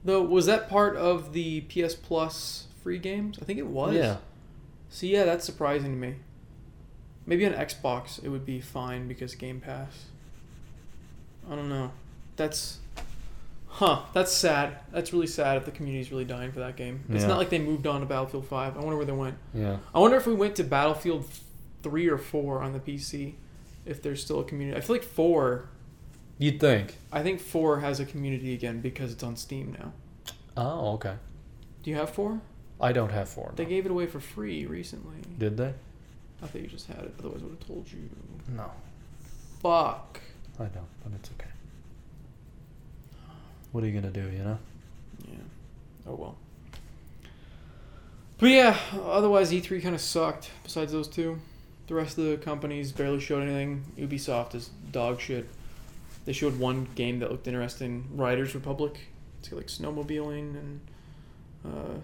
[0.03, 3.37] Though was that part of the PS Plus free games?
[3.41, 3.95] I think it was.
[3.95, 4.17] Yeah.
[4.93, 6.17] So yeah, that's surprising to me.
[7.25, 10.05] Maybe on Xbox it would be fine because Game Pass.
[11.49, 11.91] I don't know.
[12.35, 12.77] That's
[13.67, 14.77] Huh, that's sad.
[14.91, 17.03] That's really sad if the community's really dying for that game.
[17.09, 17.29] It's Yeah.
[17.29, 18.77] not like they moved on to Battlefield 5.
[18.77, 19.35] I wonder where they went.
[19.51, 19.77] Yeah.
[19.95, 21.25] I wonder if we went to Battlefield
[21.81, 23.33] 3 or 4 on the PC
[23.87, 24.77] if there's still a community.
[24.77, 25.69] I feel like 4
[26.37, 26.97] You'd think.
[27.11, 29.93] I think 4 has a community again because it's on Steam now.
[30.55, 31.15] Oh, okay.
[31.81, 32.41] Do you have 4?
[32.83, 33.53] I don't have four.
[33.55, 33.69] They no.
[33.69, 35.15] gave it away for free recently.
[35.39, 35.73] Did they?
[36.41, 38.09] I thought you just had it, otherwise I would have told you.
[38.49, 38.69] No.
[39.61, 40.19] Fuck.
[40.59, 41.49] I don't, but it's okay.
[43.71, 44.29] What are you gonna do?
[44.29, 44.59] You know.
[45.25, 45.35] Yeah.
[46.07, 46.35] Oh well.
[48.37, 50.51] But yeah, otherwise E3 kind of sucked.
[50.63, 51.39] Besides those two,
[51.87, 53.85] the rest of the companies barely showed anything.
[53.97, 55.47] Ubisoft is dog shit.
[56.25, 58.99] They showed one game that looked interesting, Riders Republic.
[59.39, 60.79] It's got like snowmobiling and
[61.65, 61.99] uh,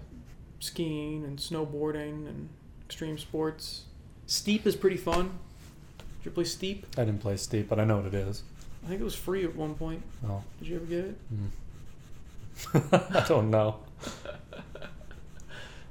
[0.60, 2.49] skiing and snowboarding and
[2.86, 3.84] extreme sports.
[4.27, 5.38] Steep is pretty fun.
[6.19, 6.86] Did you play Steep?
[6.98, 8.44] I didn't play Steep, but I know what it is.
[8.86, 10.03] I think it was free at one point.
[10.27, 10.44] Oh.
[10.60, 11.18] Did you ever get it?
[11.34, 13.15] Mm.
[13.23, 13.77] I don't know.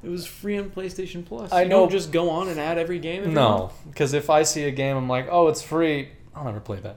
[0.03, 1.51] It was free on PlayStation Plus.
[1.51, 3.23] I You know- Don't just go on and add every game.
[3.23, 3.33] Every.
[3.35, 6.11] No, because if I see a game, I'm like, oh, it's free.
[6.37, 6.97] I'll never play that.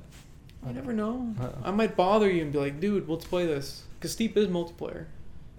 [0.68, 1.34] You never know.
[1.42, 1.50] Uh-uh.
[1.64, 3.84] I might bother you and be like, dude, let's play this.
[3.98, 5.06] Because Steep is multiplayer.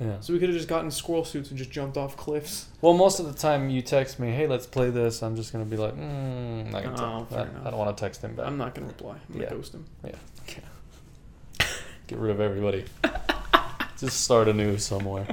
[0.02, 0.20] Yeah.
[0.20, 2.66] So we could have just gotten squirrel suits and just jumped off cliffs.
[2.80, 5.22] Well, most of the time you text me, hey, let's play this.
[5.22, 7.66] I'm just gonna be like, mm, I, can Oh, fair I, enough.
[7.66, 8.46] I don't want to text him back.
[8.46, 9.12] I'm not going to reply.
[9.12, 9.48] I'm going Yeah.
[9.50, 9.84] to ghost him.
[10.04, 10.10] Yeah.
[10.48, 11.66] yeah.
[12.08, 12.84] Get rid of everybody.
[13.98, 15.26] just start anew somewhere.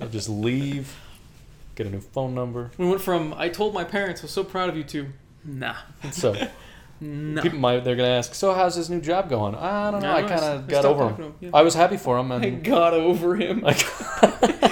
[0.00, 0.94] Or just leave.
[1.76, 2.70] Get a new phone number.
[2.76, 5.06] We went from, I told my parents, I was so proud of you, to,
[5.44, 5.76] nah.
[6.12, 6.34] So
[7.02, 7.40] Nah.
[7.42, 9.54] people might they're gonna ask, so how's his new job going?
[9.54, 10.10] I don't know.
[10.12, 11.34] No, I kind of got over him.
[11.40, 11.50] yeah.
[11.54, 13.64] I was happy for him, I and got over him.
[13.66, 13.72] I,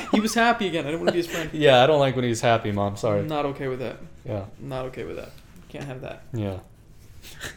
[0.12, 0.86] he was happy again.
[0.86, 1.48] I don't want to be his friend.
[1.54, 2.96] yeah, I don't like when he's happy, mom.
[2.96, 3.22] Sorry.
[3.22, 3.96] Not okay with that.
[4.26, 5.30] Yeah, Not okay with that.
[5.70, 6.22] Can't have that.
[6.34, 6.58] yeah.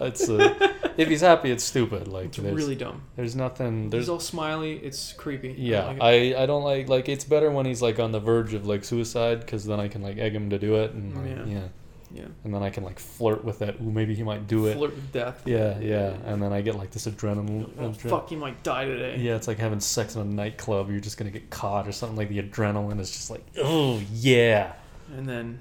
[0.00, 0.54] It's uh,
[0.96, 2.06] if he's happy, it's stupid.
[2.08, 3.02] Like It's really dumb.
[3.16, 3.90] there's nothing.
[3.90, 4.74] There's He's all smiley.
[4.76, 5.48] It's creepy.
[5.48, 6.36] I don't Yeah, like it.
[6.36, 8.84] I, I don't like like it's better when he's like on the verge of like
[8.84, 11.60] suicide because then I can like egg him to do it and like, Yeah.
[11.60, 11.68] yeah.
[12.12, 12.24] Yeah.
[12.44, 13.76] and then I can like flirt with that.
[13.80, 14.76] Ooh, maybe he might do it.
[14.76, 15.42] Flirt with death.
[15.46, 17.70] Yeah, yeah, and then I get like this adrenaline.
[17.78, 19.16] Oh, adre- fuck, you might die today.
[19.18, 20.90] Yeah, it's like having sex in a nightclub.
[20.90, 22.16] You're just gonna get caught or something.
[22.16, 24.72] Like the adrenaline is just like, oh yeah,
[25.14, 25.60] And then,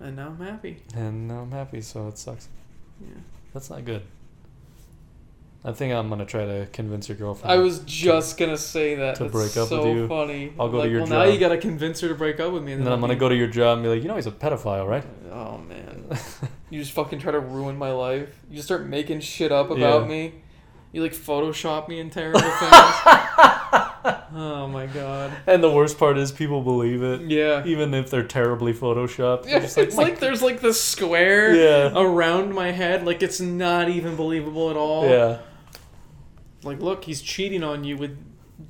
[0.00, 0.82] and now I'm happy.
[0.94, 2.48] and now I'm happy, so it sucks.
[3.00, 3.14] Yeah.
[3.52, 4.02] That's not good.
[5.66, 7.50] I think I'm gonna try to convince your girlfriend.
[7.52, 9.16] I was just gonna say that.
[9.16, 10.06] to That's break up so with you.
[10.08, 10.52] funny.
[10.60, 12.62] I'll go to like, your well, now you gotta convince her to break up with
[12.62, 12.72] me.
[12.74, 14.30] and then I'm gonna go to your job and be like, you know, he's a
[14.30, 15.04] pedophile, right?
[15.32, 16.06] Oh man,
[16.70, 18.28] you just fucking try to ruin my life.
[18.48, 20.08] You just start making shit up about Yeah.
[20.08, 20.34] me.
[20.92, 22.52] You like Photoshop me in terrible things.
[24.34, 25.32] oh my god.
[25.46, 27.22] And the worst part is people believe it.
[27.22, 27.64] Yeah.
[27.66, 29.46] Even if they're terribly photoshopped.
[29.46, 31.92] Yeah, like, it's "My like there's like this square Yeah.
[32.00, 33.04] around my head.
[33.04, 35.08] Like it's not even believable at all.
[35.08, 35.38] Yeah.
[36.66, 38.18] Like, look, he's cheating on you with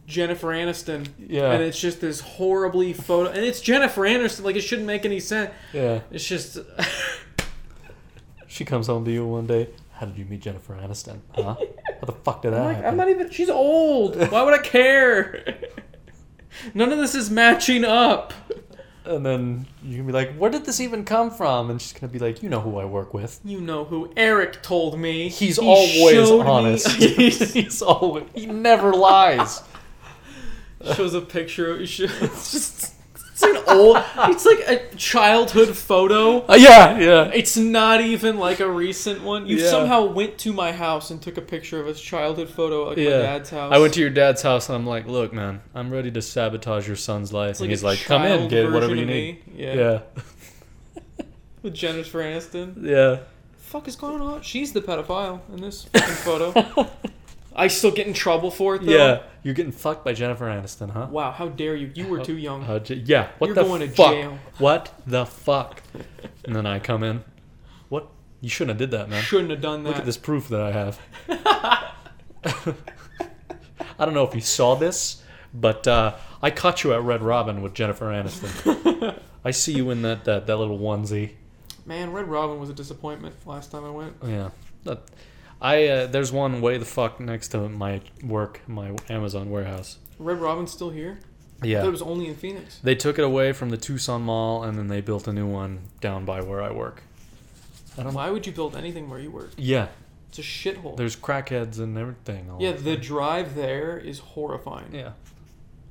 [0.07, 1.09] Jennifer Aniston.
[1.19, 1.53] Yeah.
[1.53, 3.31] And it's just this horribly photo.
[3.31, 4.45] And it's Jennifer Aniston.
[4.45, 5.51] Like, it shouldn't make any sense.
[5.73, 6.01] Yeah.
[6.11, 6.59] It's just.
[8.47, 9.69] She comes home to you one day.
[9.93, 11.21] How did you meet Jennifer Aniston?
[11.35, 11.57] Huh?
[12.01, 12.91] How the fuck did that I'm, like, happen?
[12.91, 13.31] I'm not even.
[13.31, 14.17] She's old.
[14.31, 15.59] Why would I care?
[16.75, 18.33] None of this is matching up.
[19.07, 21.71] And then you can be like, where did this even come from?
[21.71, 23.41] And she's gonna be like, you know who I work with.
[23.45, 25.29] You know who Eric told me.
[25.29, 26.89] He's He always honest.
[26.97, 29.63] He's always he never lies.
[30.95, 31.79] shows a picture.
[31.81, 32.95] It's just
[33.37, 33.99] It's like an old.
[34.31, 36.39] It's like a childhood photo.
[36.47, 37.31] Uh, yeah, yeah.
[37.35, 39.47] It's not even like a recent one.
[39.47, 39.69] You Yeah.
[39.71, 43.03] somehow went to my house and took a picture of his childhood photo at my
[43.03, 43.19] Yeah.
[43.19, 43.75] dad's house.
[43.75, 46.87] I went to your dad's house and I'm like, look, man, I'm ready to sabotage
[46.87, 47.51] your son's life.
[47.51, 49.47] It's and a he's like, come in, child kid, whatever version you of need.
[49.47, 49.65] me.
[49.65, 49.75] Yeah.
[49.75, 50.01] Yeah,
[51.63, 52.75] With Jennifer Aniston.
[52.83, 53.19] yeah.
[53.59, 54.41] fuck is going on?
[54.41, 56.89] She's the pedophile in this fucking photo.
[57.59, 58.93] I still get in trouble for it though.
[58.93, 61.09] Yeah, you're getting fucked by Jennifer Aniston, huh?
[61.11, 61.91] Wow, how dare you?
[61.95, 62.63] You were too young.
[62.65, 63.31] Uh, j- yeah.
[63.39, 64.13] What You're the going to fuck?
[64.13, 64.39] jail.
[64.59, 65.83] What the fuck?
[66.45, 67.25] and then I come in.
[67.89, 68.09] What?
[68.43, 69.23] You shouldn't have did that, man.
[69.23, 69.89] Shouldn't have done that.
[69.91, 71.01] Look at this proof that I have.
[73.99, 75.23] I don't know if you saw this,
[75.55, 79.19] but uh, I caught you at Red Robin with Jennifer Aniston.
[79.45, 81.33] I see you in that, that that little onesie.
[81.87, 84.15] Man, Red Robin was a disappointment last time I went.
[84.25, 84.51] Yeah.
[84.85, 85.03] That,
[85.67, 89.99] I uh, there's one way the fuck next to my work, my Amazon warehouse.
[90.19, 91.19] Red Robin's still here?
[91.63, 91.81] I Yeah.
[91.81, 92.79] thought it was only in Phoenix.
[92.83, 95.81] They took it away from the Tucson Mall, and then they built a new one
[96.01, 97.03] down by where I work.
[97.99, 98.15] I don't.
[98.15, 99.51] Why would you build anything where you work?
[99.57, 99.89] Yeah,
[100.29, 100.97] It's a shithole.
[100.97, 102.49] there's crackheads and everything.
[102.51, 104.91] all Yeah, the drive there is horrifying.
[104.95, 105.13] yeah.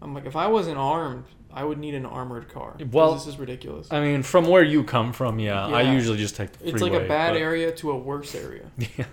[0.02, 2.76] I'm like, if I wasn't armed, I would need an armored car.
[2.92, 3.88] Well, this is ridiculous.
[3.92, 6.74] I mean, from where you come from, yeah, I usually just take the freeway.
[6.74, 8.66] it's like a bad but- area to a worse area.
[8.98, 9.06] Yeah.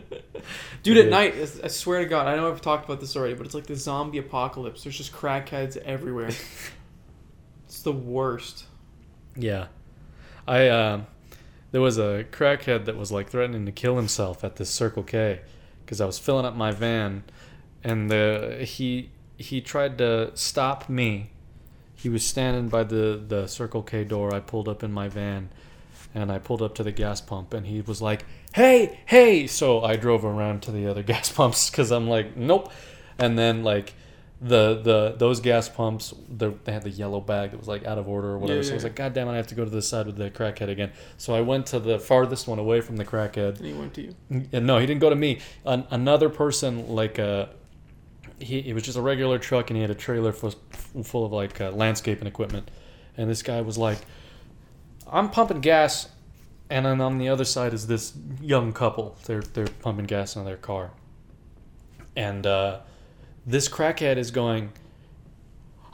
[0.82, 3.46] Dude, at night, I swear to God, I know I've talked about this already, but
[3.46, 4.82] it's like the zombie apocalypse.
[4.82, 6.30] There's just crackheads everywhere.
[7.66, 8.64] it's the worst.
[9.36, 9.66] Yeah.
[10.46, 11.02] I uh,
[11.70, 15.40] there was a crackhead that was like threatening to kill himself at this Circle K
[15.84, 17.24] because I was filling up my van,
[17.84, 21.30] and the he he tried to stop me.
[21.94, 24.34] He was standing by the the Circle K door.
[24.34, 25.50] I pulled up in my van,
[26.14, 28.24] and I pulled up to the gas pump, and he was like,
[28.54, 32.70] "Hey, hey!" So I drove around to the other gas pumps because I'm like, "Nope,"
[33.18, 33.94] and then like.
[34.44, 37.96] The, the those gas pumps the, they had the yellow bag that was like out
[37.96, 39.54] of order or whatever Yeah, so I was like god damn it I have to
[39.54, 42.58] go to the side with the crackhead again so I went to the farthest one
[42.58, 44.16] away from the crackhead And he went to you.
[44.50, 45.38] and no, he didn't go to me.
[45.64, 47.46] An, another person, like, uh,
[48.40, 50.54] he it was just a regular truck, and he had a trailer full,
[51.04, 52.68] full of like uh, landscaping equipment.
[53.16, 53.98] And this guy was like,
[55.12, 56.08] "I'm pumping gas,"
[56.70, 59.16] and then on the other side is this young couple.
[59.26, 60.90] They're they're pumping gas in their car,
[62.16, 62.80] and uh,
[63.46, 64.72] this crackhead is going.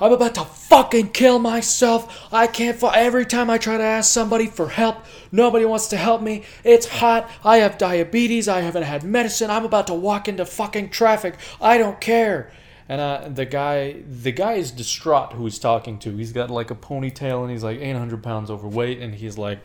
[0.00, 2.28] I'm about to fucking kill myself.
[2.32, 2.78] I can't.
[2.78, 6.44] Fu- Every time I try to ask somebody for help, nobody wants to help me.
[6.62, 7.28] It's hot.
[7.44, 8.46] I have diabetes.
[8.46, 9.50] I haven't had medicine.
[9.50, 11.34] I'm about to walk into fucking traffic.
[11.60, 12.52] I don't care.
[12.88, 15.34] And uh, the guy, the guy is distraught.
[15.34, 16.16] Who he's talking to?
[16.16, 19.60] He's got like a ponytail and he's like 800 pounds overweight, and he's like,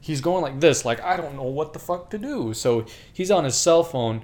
[0.00, 2.54] he's going like this, like I don't know what the fuck to do.
[2.54, 4.22] So he's on his cell phone,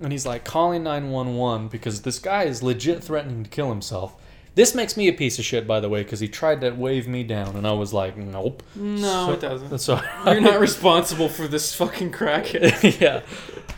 [0.00, 4.16] and he's like calling 911 because this guy is legit threatening to kill himself.
[4.54, 7.08] This makes me a piece of shit, by the way, because he tried to wave
[7.08, 8.62] me down, and I was like, nope.
[8.74, 9.78] No, So- it doesn't.
[9.78, 13.00] So You're not responsible for this fucking crackhead.
[13.00, 13.22] yeah,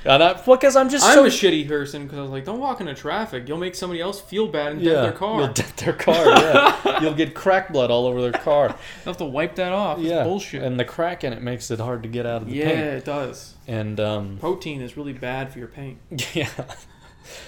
[0.05, 2.59] and I, because I'm just I'm so a shitty person because I was like, don't
[2.59, 3.47] walk into traffic.
[3.49, 5.41] You'll make somebody else feel bad and dent their car.
[5.41, 6.27] You'll dent their car.
[6.27, 8.69] Yeah, you'll get crack blood all over their car.
[8.69, 9.99] You'll have to wipe that off.
[9.99, 10.63] It's yeah, bullshit.
[10.63, 12.79] And the crack in it makes it hard to get out of the yeah, paint.
[12.79, 13.55] Yeah, it does.
[13.67, 15.99] And um, Protein is really bad for your paint.
[16.35, 16.49] yeah.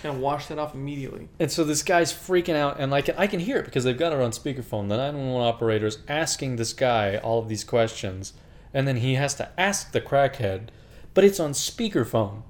[0.02, 1.28] Gotta wash that off immediately.
[1.38, 4.12] And so this guy's freaking out, and like I can hear it because they've got
[4.12, 4.88] it on speakerphone.
[4.88, 8.32] The 911 operator's asking this guy all of these questions,
[8.74, 10.68] and then he has to ask the crackhead,
[11.14, 12.42] but it's on speakerphone.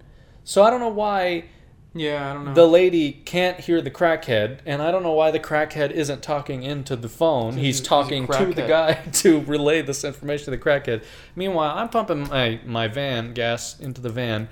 [0.44, 1.46] So I don't know why
[1.94, 2.54] Yeah, I don't know.
[2.54, 6.62] the lady can't hear the crackhead, and I don't know why the crackhead isn't talking
[6.62, 7.54] into the phone.
[7.54, 11.02] He's he's talking he's to the guy to relay this information to the crackhead.
[11.34, 14.48] Meanwhile, I'm pumping my, my van gas into the van,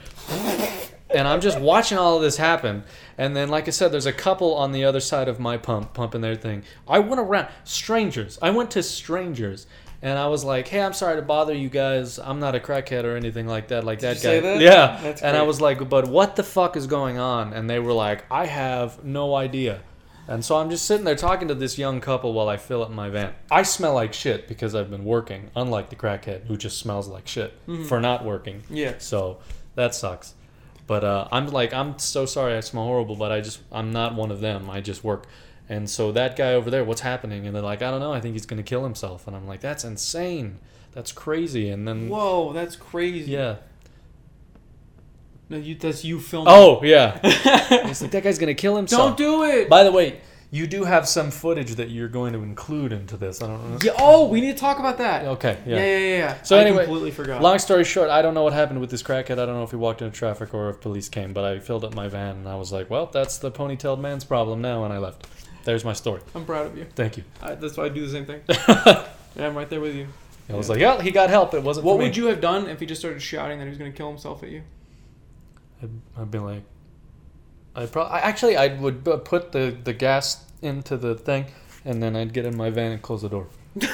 [1.10, 2.84] and I'm just watching all of this happen.
[3.18, 5.94] And then, like I said, there's a couple on the other side of my pump
[5.94, 6.64] pumping their thing.
[6.88, 8.38] I went around strangers.
[8.40, 9.66] I went to strangers.
[10.02, 12.18] And I was like, "Hey, I'm sorry to bother you guys.
[12.18, 13.84] I'm not a crackhead or anything like that.
[13.84, 14.60] Like that you guy." say that?
[14.60, 15.00] Yeah.
[15.02, 17.94] That's and I was like, "But what the fuck is going on?" And they were
[17.94, 19.80] like, "I have no idea."
[20.28, 22.90] And so I'm just sitting there talking to this young couple while I fill up
[22.90, 23.32] my van.
[23.50, 27.26] I smell like shit because I've been working, unlike the crackhead who just smells like
[27.26, 27.84] shit mm-hmm.
[27.84, 28.62] for not working.
[28.68, 28.94] yeah.
[28.98, 29.38] So
[29.74, 30.34] that sucks.
[30.86, 34.14] But uh, I'm like, I'm so sorry I smell horrible, but I just, I'm not
[34.14, 34.68] one of them.
[34.68, 35.26] I just work.
[35.68, 37.46] And so that guy over there, what's happening?
[37.46, 38.12] And they're like, I don't know.
[38.12, 39.26] I think he's going to kill himself.
[39.26, 40.58] And I'm like, that's insane.
[40.92, 41.70] That's crazy.
[41.70, 43.30] And then, Whoa, that's crazy.
[43.32, 43.56] yeah.
[45.48, 46.52] No, you, that's you filming.
[46.54, 47.18] Oh, yeah.
[47.86, 49.16] He's like, that guy's going to kill himself.
[49.16, 49.68] don't do it.
[49.68, 50.20] By the way,
[50.50, 53.42] you do have some footage that you're going to include into this.
[53.42, 53.78] I don't know.
[53.82, 55.24] yeah, oh, we need to talk about that.
[55.26, 55.84] Okay, Yeah, yeah.
[55.84, 56.16] yeah, yeah.
[56.18, 56.42] yeah.
[56.42, 57.42] So I anyway, completely forgot.
[57.42, 59.32] Long story short, I don't know what happened with this crackhead.
[59.32, 61.84] I don't know if he walked into traffic or if police came, but I filled
[61.84, 64.92] up my van and I was like, well, that's the ponytailed man's problem now, and
[64.92, 65.26] I left.
[65.64, 66.20] There's my story.
[66.34, 66.86] I'm proud of you.
[66.94, 67.24] Thank you.
[67.42, 68.40] I, that's why I do the same thing.
[68.48, 70.08] yeah, I'm right there with you.
[70.48, 71.54] I was like, oh, he got help.
[71.54, 71.86] It wasn't.
[71.86, 72.04] What for me.
[72.04, 74.08] would you have done if he just started shouting that he was going to kill
[74.10, 74.62] himself at you?
[75.82, 76.62] I'd, I'd be like,
[77.76, 81.46] I'd probably actually I would put the the gas into the thing,
[81.84, 83.48] and then I'd get in my van and close the door.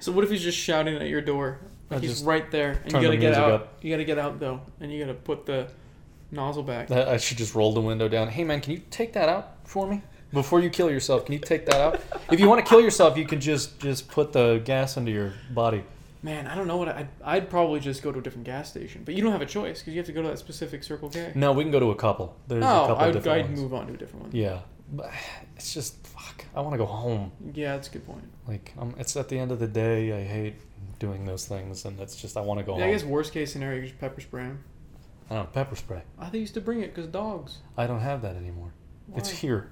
[0.00, 1.58] So what if he's just shouting at your door?
[1.90, 3.50] Like he's right there, and you gotta get out.
[3.50, 3.78] up.
[3.82, 5.68] You gotta get out though, and you gotta put the
[6.30, 6.90] nozzle back.
[6.90, 8.28] I I should just roll the window down.
[8.28, 10.02] Hey man, can you take that out for me
[10.32, 11.24] before you kill yourself?
[11.24, 12.00] Can you take that out?
[12.30, 15.32] if you want to kill yourself, you can just just put the gas into your
[15.50, 15.82] body.
[16.22, 18.68] Man, I don't know what I, I'd, I'd probably just go to a different gas
[18.68, 20.82] station, but you don't have a choice because you have to go to that specific
[20.84, 21.32] Circle K.
[21.34, 22.36] No, we can go to a couple.
[22.46, 23.60] There's a No, couple I'd, different I'd ones.
[23.60, 24.30] move on to a different one.
[24.34, 24.58] Yeah,
[24.92, 25.10] but
[25.56, 26.44] it's just fuck.
[26.54, 27.32] I want to go home.
[27.54, 28.24] Yeah, that's a good point.
[28.46, 30.12] Like, um, it's at the end of the day.
[30.12, 30.56] I hate
[30.98, 32.96] doing those things, and it's just I want to go Yeah, I home.
[32.96, 34.62] guess worst case scenario, you just pepper spray 'em.
[35.30, 36.02] I don't know, pepper spray.
[36.18, 37.58] I used to bring it because dogs.
[37.78, 38.72] I don't have that anymore.
[39.16, 39.36] It's Why?
[39.36, 39.70] here.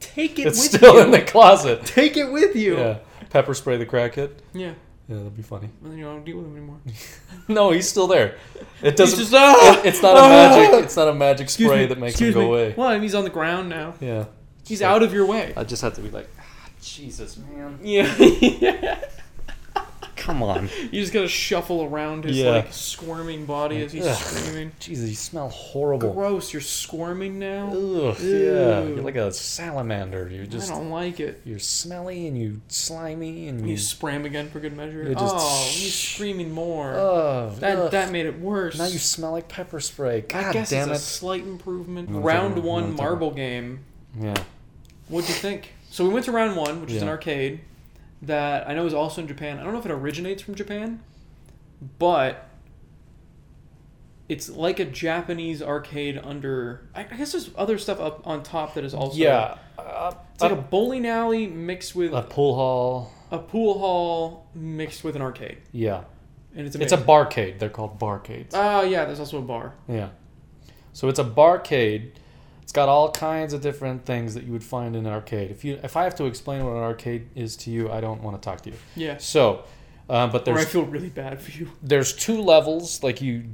[0.00, 1.02] Take it It's with still you.
[1.02, 1.82] in the closet.
[1.86, 2.76] Take it with you.
[2.78, 2.98] Yeah,
[3.30, 4.32] pepper spray the crackhead.
[4.52, 4.72] Yeah.
[5.08, 5.68] Yeah, that'd be funny.
[5.82, 6.78] And then you don't deal with him anymore.
[7.48, 8.36] No, he's still there.
[8.82, 9.18] It doesn't.
[9.20, 9.78] Just, ah!
[9.78, 10.28] it- it's not a Ah!
[10.28, 10.84] magic.
[10.84, 12.46] It's not a magic spray me, that makes him go me.
[12.46, 12.74] away.
[12.76, 13.94] Well, he's on the ground now.
[14.00, 14.24] Yeah.
[14.66, 15.52] He's So- out of your way.
[15.56, 16.42] I just have to be like, ah,
[16.82, 17.78] Jesus, man.
[17.82, 18.98] Yeah.
[20.26, 20.68] Come on.
[20.90, 22.50] you just gotta shuffle around his Yeah.
[22.50, 24.16] like squirming body as he's Ugh.
[24.16, 24.72] screaming.
[24.80, 26.12] Jesus, you smell horrible.
[26.12, 26.52] Gross!
[26.52, 27.68] You're squirming now.
[27.68, 28.36] Ugh, Ew.
[28.36, 28.82] yeah.
[28.82, 30.28] You're like a salamander.
[30.28, 31.42] You're just, I don't like it.
[31.44, 33.78] you're smelly and you slimy and You you.
[33.78, 35.04] spray him again for good measure.
[35.04, 36.94] You just- oh, he's screaming more.
[36.96, 37.90] Oh, that ugh.
[37.92, 38.76] that made it worse.
[38.78, 40.22] Now you smell like pepper spray.
[40.22, 42.08] God I guess damn it's a slight improvement.
[42.10, 43.84] You Round you one talk marble game.
[44.20, 44.34] Yeah.
[45.08, 45.72] What'd you think?
[45.88, 47.60] So we went to round one, which is an arcade
[48.26, 49.58] that I know is also in Japan.
[49.58, 51.02] I don't know if it originates from Japan,
[51.98, 52.48] but
[54.28, 56.88] it's like a Japanese arcade under.
[56.94, 59.16] I guess there's other stuff up on top that is also.
[59.16, 59.58] yeah.
[59.78, 63.12] Uh, It's like a bowling alley mixed with a pool hall.
[63.30, 66.04] a pool hall mixed with an arcade, Yeah.
[66.54, 67.58] and it's It's a barcade.
[67.58, 68.50] They're called barcades.
[68.54, 69.04] Ah, yeah.
[69.04, 69.74] There's also a bar.
[69.88, 70.08] Yeah.
[70.92, 72.12] So it's a barcade.
[72.76, 75.50] Got all kinds of different things that you would find in an arcade.
[75.50, 78.22] If you if I have to explain what an arcade is to you, I don't
[78.22, 78.76] want to talk to you.
[78.94, 79.16] Yeah.
[79.16, 79.64] So,
[80.10, 81.70] uh, but Or I feel really bad for you.
[81.82, 83.02] there's two levels.
[83.02, 83.44] Like you,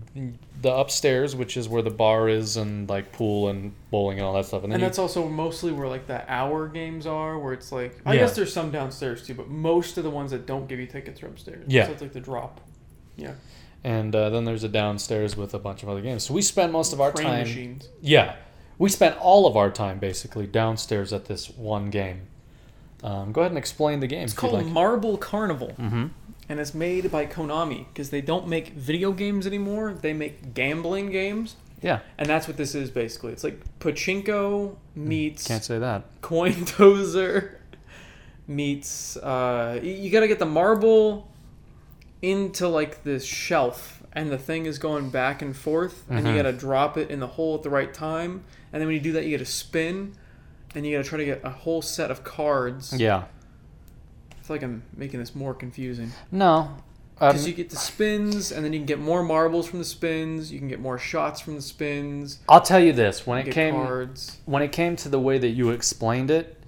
[0.61, 4.35] the upstairs, which is where the bar is, and like pool and bowling and all
[4.35, 4.65] that stuff.
[4.65, 8.01] And And you, that's also mostly where like the hour games are, where it's like
[8.05, 8.21] I Yeah.
[8.23, 11.23] guess there's some downstairs too, but most of the ones that don't give you tickets
[11.23, 11.65] are upstairs.
[11.69, 11.87] Yeah.
[11.87, 12.61] so it's like the drop.
[13.17, 13.35] Yeah,
[13.85, 16.25] and uh, then there's a downstairs with a bunch of other games.
[16.25, 17.41] So we spend most of our Crane time.
[17.47, 17.89] machines.
[18.01, 18.35] Yeah,
[18.79, 22.23] we spent all of our time basically downstairs at this one game.
[23.03, 24.25] Um, go ahead and explain the game.
[24.25, 24.67] It's called like.
[24.67, 26.07] Marble Carnival, Mm-hmm.
[26.49, 29.93] and it's made by Konami because they don't make video games anymore.
[30.01, 33.33] They make gambling games, Yeah, and that's what this is basically.
[33.33, 36.05] It's like pachinko meets can't say that.
[36.23, 37.55] coin dozer
[38.47, 41.29] meets uh you got to get the marble
[42.21, 46.37] into like this shelf and the thing is going back and forth and you Mhm.
[46.37, 48.43] got to drop it in the hole at the right time
[48.73, 50.15] and then when you do that you get to spin
[50.75, 53.25] and you got to try to get a whole set of cards Yeah.
[54.31, 56.77] i feel like i'm making this more confusing No.
[57.21, 59.85] Um, because you get the spins and then you can get more marbles from the
[59.85, 63.51] spins you can get more shots from the spins I'll tell you this: when you
[63.51, 66.59] it came cards when it came to the way that you explained it,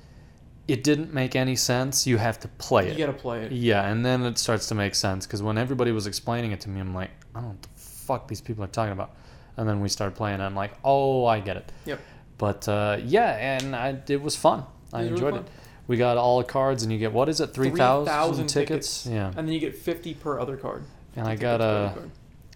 [0.68, 2.06] it didn't make any sense.
[2.06, 2.96] You have to play it.
[2.98, 5.58] you got to play it Yeah, and then it starts to make sense because when
[5.58, 8.40] everybody was explaining it to me, I'm like, I don't know what the fuck these
[8.40, 9.16] people are talking about.
[9.56, 11.72] And then we started playing, and I'm like, oh, I get it.
[11.86, 12.00] Yep.
[12.38, 14.64] But uh, yeah, and I, it was fun.
[14.92, 15.44] I It was really enjoyed fun.
[15.44, 15.50] it.
[15.86, 19.06] We got all the cards, and you get what is it, three thousand 3,000 tickets?
[19.06, 19.28] Yeah.
[19.28, 20.82] and then you get 50 per other card
[21.14, 21.94] And I got a.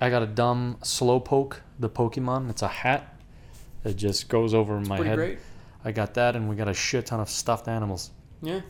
[0.00, 2.50] I got a dumb slowpoke, the Pokemon.
[2.50, 3.16] It's a hat.
[3.84, 5.16] It just goes over my pretty head.
[5.16, 5.38] great
[5.84, 8.10] I got that, and we got a shit ton of stuffed animals.
[8.42, 8.60] yeah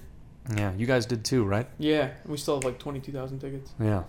[0.56, 1.66] Yeah, you guys did too, right?
[1.78, 3.72] Yeah, we still have like twenty two thousand tickets.
[3.80, 4.04] Yeah.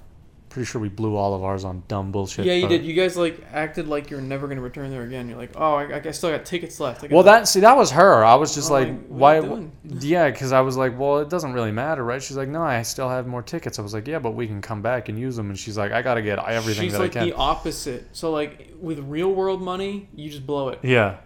[0.49, 2.43] Pretty sure we blew all of ours on dumb bullshit.
[2.43, 2.84] yeah, you but- did.
[2.84, 5.30] You guys like acted like you're never gonna return there again.
[5.30, 7.07] You're like, oh, I, I still got tickets left.
[7.11, 8.26] Well, that see, that was her.
[8.26, 9.67] I was just oh I'm like, like, why?
[9.99, 12.21] Yeah, because I was like, well, it doesn't really matter, right?
[12.21, 13.77] She's like, no, I still have more tickets.
[13.77, 15.49] I was like, yeah, but we can come back and use them.
[15.49, 17.30] And she's like, I gotta get everything She's that like I can.
[17.30, 18.07] the opposite.
[18.13, 21.17] So like with real world money, you just blow it, yeah,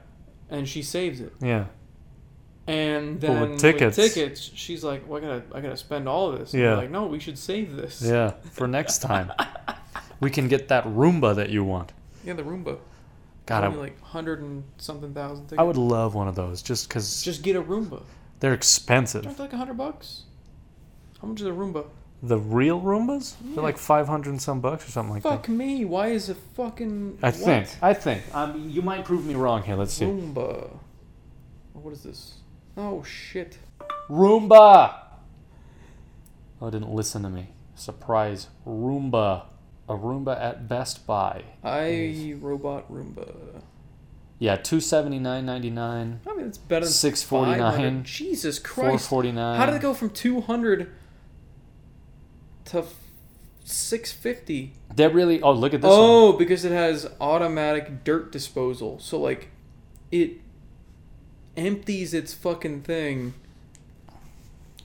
[0.50, 1.32] and she saves it.
[1.40, 1.66] yeah,
[2.66, 6.32] And then with with tickets- tickets, she's like, well, I gotta, I gotta spend all
[6.32, 6.54] of this.
[6.54, 6.76] And Yeah.
[6.78, 8.02] like, no, we should save this.
[8.02, 8.32] yeah.
[8.52, 9.32] For next time,
[10.22, 11.92] we can get that Roomba that you want.
[12.24, 12.78] Yeah, the Roomba.
[13.46, 15.60] God, Only I, like hundred and something thousand tickets.
[15.60, 18.02] I would love one of those just because just get a Roomba.
[18.40, 19.26] they're expensive.
[19.26, 20.24] Aren't they like a hundred bucks?
[21.22, 21.86] How much is a Roomba?
[22.22, 23.56] The real Roombas, Yeah.
[23.56, 25.48] they're like five hundred and some bucks or something like Fuck that.
[25.48, 25.84] Fuck me.
[25.84, 27.18] Why is it fucking?
[27.22, 27.36] I what?
[27.36, 27.68] think.
[27.82, 28.24] I think.
[28.34, 29.76] Um, you might prove me wrong here.
[29.76, 30.06] Let's see.
[30.06, 30.70] Roomba.
[31.74, 32.36] What is this?
[32.78, 33.58] Oh shit.
[34.10, 34.96] Roomba.
[36.62, 37.50] Oh, didn't listen to me.
[37.76, 38.48] Surprise.
[38.66, 39.46] Roomba.
[39.90, 41.44] A Roomba at Best Buy.
[41.64, 43.62] iRobot Roomba.
[44.40, 46.22] Yeah, two seventy nine ninety nine.
[46.28, 48.04] I mean, it's better than Six forty nine.
[48.04, 49.10] Jesus Christ.
[49.10, 49.58] forty nine.
[49.58, 50.92] How did it go from 200
[52.66, 52.94] to f-
[53.64, 54.74] 650?
[54.96, 55.42] That really.
[55.42, 56.36] Oh, look at this oh, one.
[56.36, 59.00] Oh, because it has automatic dirt disposal.
[59.00, 59.50] So like
[60.12, 60.43] it
[61.58, 63.34] empties its fucking thing.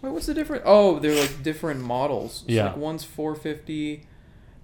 [0.03, 0.63] Wait, what's the difference?
[0.65, 2.39] Oh, they're like different models.
[2.39, 2.67] So, Yeah.
[2.67, 4.03] Like one's 450.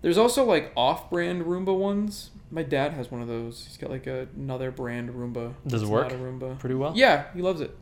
[0.03, 2.31] There's also like off-brand Roomba ones.
[2.51, 3.65] My dad has one of those.
[3.67, 5.55] He's got like a, another brand Roomba.
[5.67, 6.11] Does it work?
[6.11, 6.59] Roomba.
[6.59, 6.93] Pretty well.
[6.95, 7.77] Yeah, he loves it.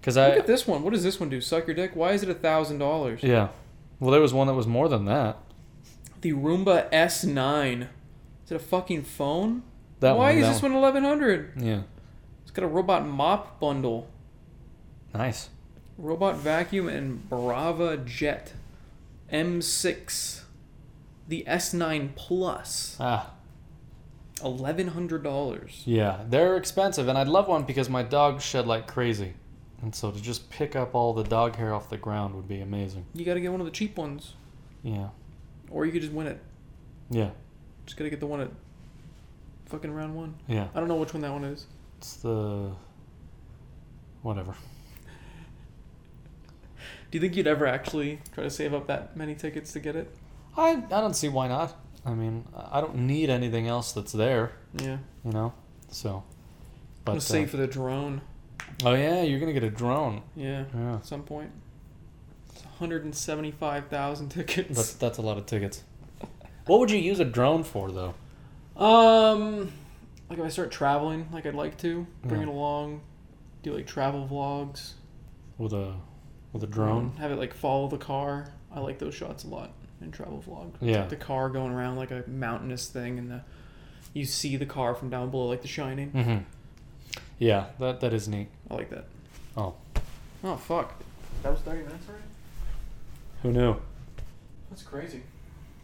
[0.00, 0.36] Because Look I.
[0.38, 0.82] at this one.
[0.82, 1.40] What does this one do?
[1.40, 1.92] Suck your dick?
[1.94, 3.22] Why is it a thousand dollars?
[3.22, 3.48] Yeah.
[3.98, 5.38] Well, there was one that was more than that.
[6.20, 7.82] The Roomba S9.
[8.44, 9.62] Is it a fucking phone?
[10.00, 10.38] That Why one.
[10.42, 11.52] is this one eleven hundred?
[11.56, 11.82] Yeah.
[12.58, 14.08] Got a robot mop bundle,
[15.14, 15.48] Nice.
[15.96, 18.52] robot vacuum, and Braava Jet
[19.32, 20.42] M6.
[21.28, 23.30] The S9 Plus, Ah.
[24.42, 25.84] eleven hundred dollars.
[25.86, 29.34] Yeah, they're expensive, and I'd love one because my dog shed like crazy,
[29.80, 32.60] and so to just pick up all the dog hair off the ground would be
[32.60, 33.04] amazing.
[33.14, 34.34] You gotta get one of the cheap ones,
[34.82, 35.10] Yeah.
[35.70, 36.40] or you could just win it.
[37.08, 37.30] Yeah.
[37.86, 38.50] Just gotta get the one at
[39.66, 40.34] fucking round one.
[40.48, 40.66] Yeah.
[40.74, 41.66] I don't know which one that one is.
[41.98, 42.70] It's the.
[44.22, 44.54] Whatever.
[47.10, 49.96] Do you think you'd ever actually try to save up that many tickets to get
[49.96, 50.14] it?
[50.56, 51.74] I I don't see why not.
[52.04, 54.98] I mean, I don't need anything else that's there, Yeah.
[55.24, 55.52] you know.
[55.90, 56.22] So.
[57.06, 58.20] I'm gonna save uh, for the drone.
[58.84, 60.22] oh yeah, you're gonna get a drone.
[60.36, 60.64] Yeah.
[60.74, 60.96] Yeah.
[60.96, 61.50] At some point.
[62.52, 64.76] It's 175,000 tickets.
[64.76, 65.82] That's that's a lot of tickets.
[66.66, 68.14] What would you use a drone for though?
[68.76, 69.72] Um,
[70.28, 72.46] like if I start traveling, like I'd like to bring Yeah.
[72.48, 73.00] it along,
[73.62, 74.92] do like travel vlogs.
[75.56, 75.94] With a
[76.52, 77.12] with a drone?
[77.18, 78.52] have it like follow the car.
[78.72, 80.72] I like those shots a lot in travel vlog.
[80.80, 81.00] Yeah.
[81.00, 83.40] like the car going around like a mountainous thing, and the
[84.14, 86.10] you see the car from down below, like The Shining.
[86.12, 86.38] Mm-hmm.
[87.38, 88.48] Yeah, that that is neat.
[88.70, 89.04] I like that.
[89.56, 89.74] Oh.
[90.44, 90.94] Oh fuck,
[91.42, 92.24] that was 30 minutes already.
[93.42, 93.76] Who knew?
[94.70, 95.22] That's crazy.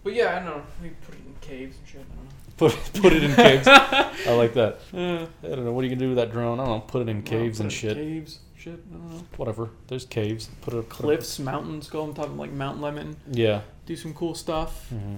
[0.04, 0.62] But yeah, I don't know.
[0.82, 2.00] Maybe put it in caves and shit.
[2.00, 2.30] I don't know.
[2.56, 3.66] Put put it in caves.
[3.68, 4.78] I like that.
[4.92, 6.60] Uh, I don't know what are you gonna do with that drone.
[6.60, 6.80] I don't know.
[6.80, 7.96] Put it in caves put and shit.
[7.96, 8.80] Caves, shit.
[8.90, 9.24] I don't know.
[9.36, 9.70] Whatever.
[9.88, 10.48] There's caves.
[10.60, 11.88] Put it Cliffs, mountains.
[11.88, 13.16] Go on top of like Mount Lemmon.
[13.30, 13.62] Yeah.
[13.86, 14.88] Do some cool stuff.
[14.88, 15.16] hmm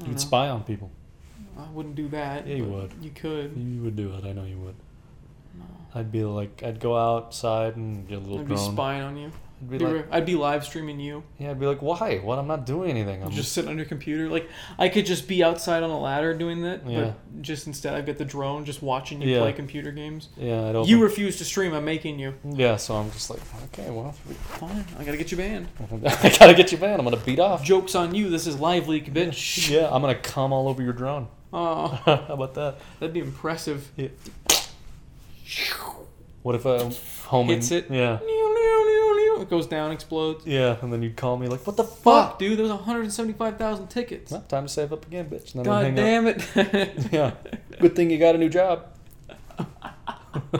[0.00, 0.16] You'd know.
[0.16, 0.90] spy on people.
[1.58, 2.46] I wouldn't do that.
[2.46, 2.92] Yeah, you would.
[3.00, 3.56] You could.
[3.56, 4.24] You would do it.
[4.24, 4.74] I know you would.
[5.58, 5.64] No.
[5.94, 9.32] I'd be like, I'd go outside and get a little I'd be spying on you.
[9.62, 11.22] I'd be like, I'd be live streaming you.
[11.38, 12.18] yeah, I'd be like, why?
[12.18, 12.38] What?
[12.38, 13.22] I'm not doing anything.
[13.22, 14.28] I'm just sitting on your computer.
[14.28, 14.48] Like
[14.78, 17.00] I could just be outside on a ladder doing that, Yeah.
[17.32, 19.40] but just instead I've got the drone just watching you Yeah.
[19.40, 20.30] play computer games.
[20.36, 20.68] yeah.
[20.68, 21.74] I'd open, You refuse to stream.
[21.74, 22.34] I'm making you.
[22.44, 22.74] yeah.
[22.76, 23.40] So I'm just like,
[23.72, 24.12] okay, well,
[24.58, 24.84] Fine.
[24.98, 25.68] I gotta get you banned.
[26.06, 26.98] I gotta get you banned.
[26.98, 27.62] I'm gonna beat off.
[27.62, 28.30] Jokes on you.
[28.30, 29.70] This is LiveLeak, bitch.
[29.70, 31.28] Yeah, I'm gonna come all over your drone.
[31.52, 32.76] Oh, How about that?
[32.98, 33.90] that'd be impressive.
[36.42, 37.86] What if uh, a home Hits it.
[37.90, 38.18] Yeah.
[39.42, 40.46] It goes down, explodes.
[40.46, 42.58] Yeah, and then you'd call me like, "What the Fuck, fuck?" dude.
[42.58, 44.30] There's 175,000 tickets.
[44.32, 45.54] Well, time to save up again, bitch.
[45.54, 46.42] And God damn it.
[47.12, 47.32] Yeah.
[47.80, 48.86] Good thing you got a new job.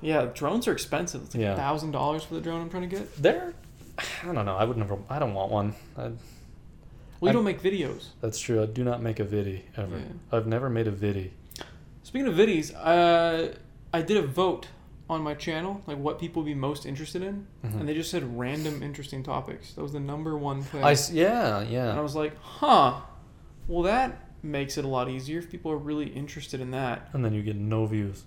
[0.00, 1.22] yeah, drones are expensive.
[1.24, 1.56] It's like Yeah.
[1.56, 3.16] thousand dollars for the drone I'm trying to get.
[3.20, 3.54] They're,
[3.98, 4.56] I don't know.
[4.56, 4.96] I would never.
[5.10, 5.74] I don't want one.
[5.96, 6.10] I,
[7.20, 8.08] Well, I- don't make videos.
[8.20, 8.62] that's true.
[8.62, 9.98] I do not make a vidi ever.
[9.98, 10.04] Yeah.
[10.36, 11.32] I've never made a vidi.
[12.04, 13.54] Speaking of viddies, uh,
[13.92, 14.68] I did a vote
[15.10, 17.80] on my channel, like what people would be most interested in, Mhm.
[17.80, 19.72] and they just said random interesting topics.
[19.74, 20.84] That was the number one thing.
[20.84, 23.00] I s- yeah and I was like, huh.
[23.66, 27.08] Well, that makes it a lot easier if people are really interested in that.
[27.12, 28.24] And then you get no views.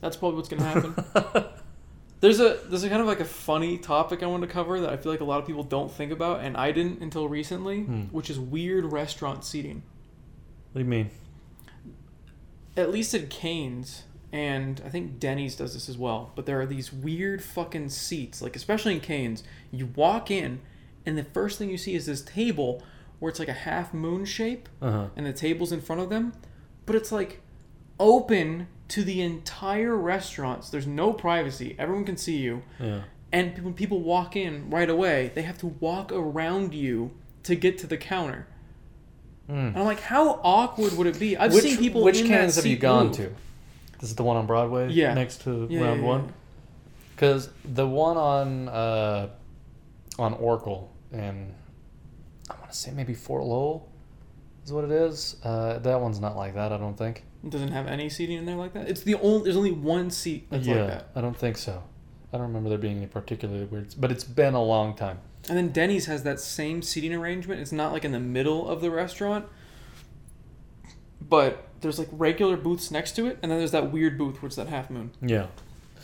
[0.00, 0.94] That's probably what's gonna happen.
[2.20, 4.90] There's a there's a kind of like a funny topic I want to cover that
[4.92, 7.82] I feel like a lot of people don't think about, and I didn't until recently,
[7.82, 8.02] Hmm.
[8.12, 9.82] which is weird restaurant seating.
[10.72, 11.10] What do you mean?
[12.76, 16.32] At least at Cane's, and I think Denny's does this as well.
[16.34, 19.42] But there are these weird fucking seats, like especially in Cane's.
[19.70, 20.60] You walk in,
[21.04, 22.82] and the first thing you see is this table
[23.18, 25.06] where it's like a half moon shape, Uh huh.
[25.16, 26.32] and the table's in front of them,
[26.86, 27.40] but it's like
[28.00, 30.64] open to the entire restaurant.
[30.64, 31.76] So there's no privacy.
[31.78, 32.62] Everyone can see you.
[32.80, 33.02] Yeah.
[33.32, 37.12] And when people walk in right away, they have to walk around you
[37.44, 38.46] to get to the counter.
[39.48, 39.68] Mm.
[39.68, 41.36] And I'm like, how awkward would it be?
[41.36, 42.02] I've which seen people.
[42.02, 43.16] which cans have you gone move.
[43.16, 43.34] to?
[44.02, 44.90] This is the one on Broadway.
[44.90, 45.14] Yeah.
[45.14, 46.24] Next to Yeah, round yeah, one.
[46.24, 46.32] yeah.
[47.14, 49.28] Because the one on uh,
[50.18, 51.54] on Oracle and
[52.50, 53.88] I want to say maybe Fort Lowell
[54.64, 55.36] is what it is.
[55.44, 56.72] Uh, that one's not like that.
[56.72, 57.22] I don't think.
[57.44, 58.88] It doesn't have any seating in there like that.
[58.88, 59.44] It's the only.
[59.44, 61.08] There's only one seat that's yeah, like that.
[61.14, 61.84] I don't think so.
[62.32, 65.20] I don't remember there being any particularly weird, but it's been a long time.
[65.48, 67.60] And then Denny's has that same seating arrangement.
[67.60, 69.46] It's not like in the middle of the restaurant,
[71.20, 74.52] but there's like regular booths next to it, and then there's that weird booth, which
[74.52, 75.10] is that half moon.
[75.20, 75.46] Yeah.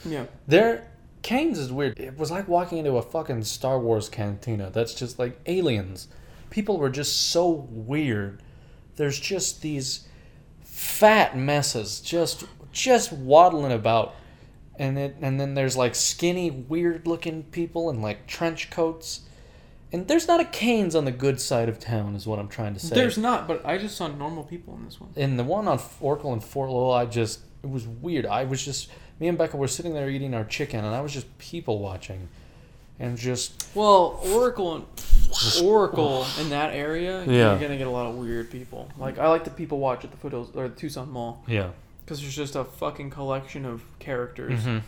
[0.05, 0.27] Yeah.
[0.47, 0.89] There,
[1.23, 1.99] Cane's is weird.
[1.99, 4.71] It was like walking into a fucking Star Wars cantina.
[4.71, 6.09] That's just like aliens.
[6.51, 8.43] People were just so weird.
[8.97, 10.07] There's just these
[10.63, 14.15] fat messes just just waddling about.
[14.79, 19.23] And it and then there's like skinny, weird looking people in like trench coats.
[19.93, 22.75] And there's not a Cane's on the good side of town, is what I'm trying
[22.75, 22.95] to say.
[22.95, 25.11] There's not, but I just saw normal people in this one.
[25.17, 28.27] in the one on Oracle and Fort Lowell, I just it was weird.
[28.27, 31.13] I was just me and Becca were sitting there eating our chicken, and I was
[31.13, 32.29] just people watching,
[33.01, 34.85] and just Well, Oracle and
[35.63, 37.51] Oracle in that area, Yeah.
[37.53, 38.89] you're gonna get a lot of weird people.
[38.99, 41.71] Like I like the people watch at the foothills or the Tucson Mall yeah,
[42.05, 44.61] because there's just a fucking collection of characters.
[44.63, 44.83] Mhm.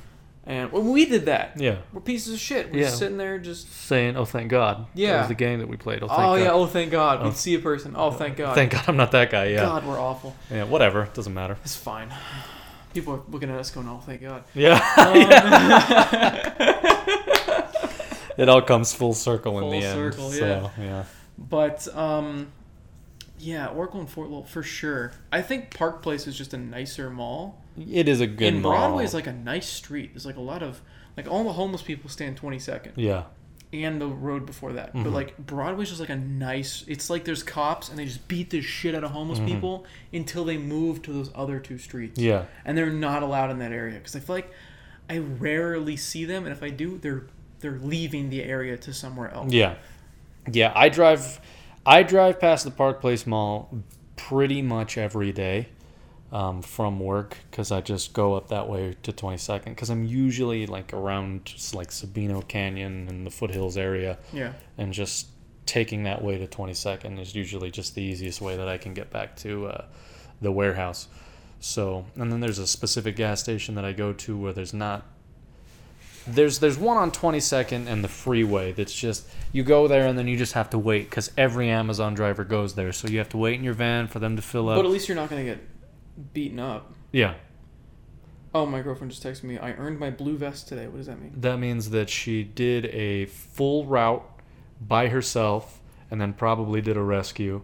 [0.45, 2.73] And when we did that, yeah, we're pieces of shit.
[2.73, 2.85] We're Yeah.
[2.87, 5.19] just sitting there, just saying, "Oh, thank God." that Yeah.
[5.19, 6.03] was the game that we played.
[6.03, 6.43] Oh, thank oh God.
[6.43, 7.25] yeah, oh thank God, Oh.
[7.25, 7.95] we'd see a person.
[7.97, 9.47] Oh thank God, Thank God I'm not that guy.
[9.49, 10.35] Yeah, God, we're awful.
[10.51, 11.59] yeah, whatever, doesn't matter.
[11.65, 12.13] It's fine.
[12.95, 14.43] People are looking at us going, oh thank God.
[14.55, 15.15] Yeah, Um,
[18.37, 20.15] it all comes full circle in Full the end.
[20.15, 21.05] Full circle, so, yeah.
[21.39, 22.49] But um,
[23.39, 25.13] yeah, Oracle and Fort Lowell for sure.
[25.31, 27.60] I think Park Place is just a nicer mall.
[27.79, 28.63] It is a good and.
[28.63, 30.13] Broadway is like a nice street.
[30.13, 30.81] There's like a lot of
[31.17, 33.25] like all the homeless people stand 22nd yeah,
[33.73, 34.93] and the road before that.
[34.93, 35.13] But Mhm.
[35.13, 36.85] like Broadway's just like a nice.
[36.89, 39.47] It's like there's cops and they just beat the shit out of homeless Mhm.
[39.47, 42.19] people until they move to those other two streets.
[42.19, 44.51] yeah, and they're not allowed in that area because I feel like
[45.09, 47.25] I rarely see them, and if I do, they're
[47.61, 49.53] they're leaving the area to somewhere else.
[49.53, 49.75] Yeah,
[50.51, 50.73] yeah.
[50.75, 51.41] I drive,
[51.85, 53.69] I drive past the Park Place Mall
[54.17, 55.69] pretty much every day
[56.33, 60.05] um, from work because I just go up that way to Twenty Second because I'm
[60.05, 64.53] usually like around like Sabino Canyon and the foothills area, Yeah.
[64.79, 65.27] and just
[65.67, 68.95] taking that way to Twenty Second is usually just the easiest way that I can
[68.95, 69.85] get back to uh,
[70.41, 71.09] the warehouse.
[71.59, 75.05] So, and then there's a specific gas station that I go to where there's not
[76.27, 80.29] there's there's one on 22nd and the freeway that's just you go there and then
[80.29, 83.37] you just have to wait because every Amazon driver goes there, so you have to
[83.39, 84.77] wait in your van for them to fill up.
[84.77, 85.59] But at least you're not gonna get
[86.33, 86.93] beaten up.
[87.13, 87.35] yeah,
[88.53, 89.59] Oh, my girlfriend just texted me.
[89.59, 90.89] I earned my blue vest today.
[90.89, 91.33] What does that mean?
[91.37, 94.25] that means that she did a full route
[94.81, 95.81] by herself
[96.11, 97.63] and then probably did a rescue,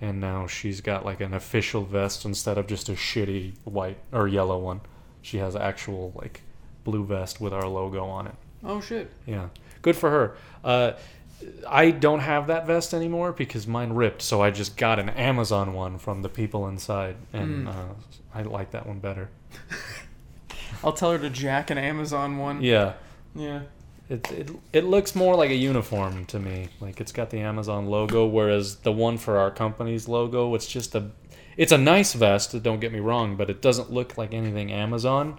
[0.00, 4.28] and now she's got like an official vest instead of just a shitty white or
[4.28, 4.80] yellow one.
[5.20, 6.42] She has actual like
[6.84, 8.34] blue vest with our logo on it.
[8.62, 9.10] Oh shit.
[9.26, 9.48] Yeah,
[9.82, 10.36] good for her.
[10.62, 10.92] Uh,
[11.68, 15.72] I don't have that vest anymore because mine ripped, so I just got an Amazon
[15.72, 17.68] one from the people inside, and Mm.
[17.74, 17.94] uh,
[18.34, 19.30] I like that one better.
[20.84, 22.62] I'll tell her to jack an Amazon one.
[22.62, 22.94] Yeah,
[23.34, 23.62] Yeah.
[24.08, 26.68] it, it it looks more like a uniform to me.
[26.80, 30.94] Like it's got the Amazon logo, whereas the one for our company's logo, it's just
[30.94, 31.10] a,
[31.56, 32.62] it's a nice vest.
[32.62, 35.38] Don't get me wrong, but it doesn't look like anything Amazon,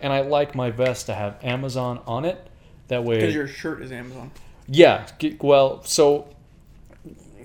[0.00, 2.46] and I like my vest to have Amazon on it.
[2.88, 4.32] That way, Because your shirt is Amazon.
[4.68, 5.06] Yeah.
[5.40, 6.28] Well, so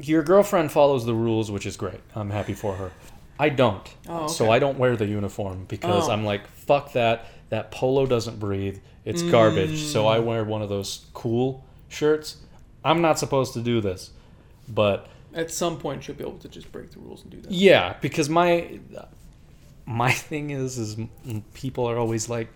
[0.01, 1.99] your girlfriend follows the rules, which is great.
[2.15, 2.91] I'm happy for her.
[3.39, 3.87] I don't.
[4.07, 4.49] Oh, So.
[4.51, 6.11] I don't wear the uniform because Oh.
[6.11, 7.25] I'm like, fuck that.
[7.49, 8.79] That polo doesn't breathe.
[9.03, 9.83] It's garbage.
[9.83, 10.15] So Mm.
[10.15, 12.37] I wear one of those cool shirts.
[12.83, 14.11] I'm not supposed to do this.
[14.67, 17.51] But At some point, she'll be able to just break the rules and do that.
[17.51, 18.79] yeah, because my
[19.85, 20.97] my thing is is
[21.53, 22.47] people are always like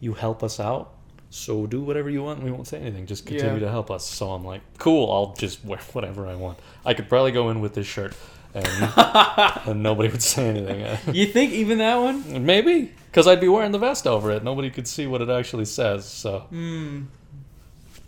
[0.00, 0.94] you help us out.
[1.36, 2.38] So do whatever you want.
[2.38, 3.06] and We won't say anything.
[3.06, 3.66] Just continue Yeah.
[3.66, 4.04] to help us.
[4.06, 5.12] So I'm like, cool.
[5.12, 6.58] I'll just wear whatever I want.
[6.84, 8.14] I could probably go in with this shirt,
[8.54, 8.66] and,
[9.66, 10.98] and nobody would say anything.
[11.14, 12.44] You think even that one?
[12.46, 14.42] Maybe because I'd be wearing the vest over it.
[14.44, 16.04] Nobody could see what it actually says.
[16.06, 17.02] So Hmm.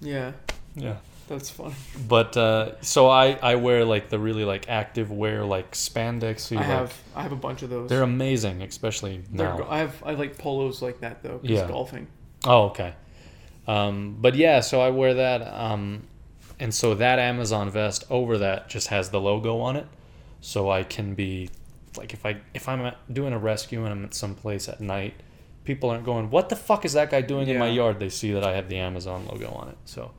[0.00, 0.32] Yeah,
[0.74, 0.96] yeah.
[1.28, 1.74] that's funny.
[2.09, 6.56] But uh, so I I wear like the really like active wear like spandex.
[6.56, 7.88] I have I have a bunch of those.
[7.90, 9.66] They're amazing, especially They're now.
[9.68, 11.38] I have I like polos like that though.
[11.38, 11.66] 'cause Yeah.
[11.68, 12.06] golfing.
[12.46, 12.94] Oh, okay.
[13.69, 16.05] Um, but yeah, so I wear that, um,
[16.59, 19.86] and so that Amazon vest over that just has the logo on it,
[20.40, 21.51] so I can be
[21.97, 25.15] like if I if I'm doing a rescue and I'm at some place at night,
[25.65, 28.32] people aren't going, "What the fuck is that guy doing in my yard?" They see
[28.32, 30.12] that I have the Amazon logo on it, so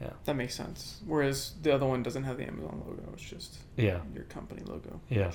[0.00, 0.10] yeah.
[0.24, 1.00] That makes sense.
[1.06, 3.02] Whereas the other one doesn't have the Amazon logo.
[3.12, 5.00] It's just yeah, your company logo.
[5.08, 5.30] yeah,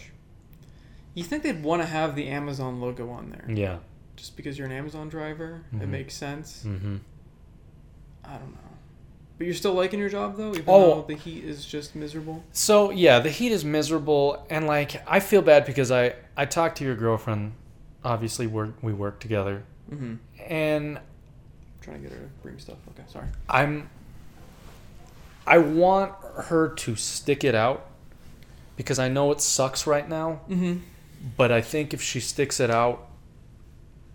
[1.13, 3.45] You think they'd want to have the Amazon logo on there?
[3.55, 3.77] yeah.
[4.15, 5.87] Just because you're an Amazon driver, it Mhm.
[5.89, 6.63] makes sense.
[6.65, 6.97] Mm-hmm.
[8.23, 8.59] I don't know.
[9.37, 10.95] But you're still liking your job though, even Oh.
[10.95, 12.43] though the heat is just miserable.
[12.53, 16.77] So yeah, the heat is miserable, and like I feel bad because I I talked
[16.77, 17.53] to your girlfriend.
[18.03, 20.15] Obviously, we we work together, Mm-hmm.
[20.47, 21.03] and I'm
[21.81, 22.77] Trying to get her to bring stuff.
[22.91, 23.27] Okay, sorry.
[23.49, 23.89] I'm.
[25.45, 26.13] I want
[26.45, 27.85] her to stick it out
[28.77, 30.39] because I know it sucks right now.
[30.49, 30.79] Mm-hmm.
[31.37, 33.07] But I think if she sticks it out,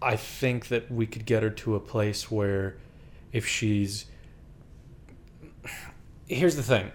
[0.02, 2.76] I think that we could get her to a place where
[3.32, 4.06] if she's.
[6.26, 6.90] Here's the thing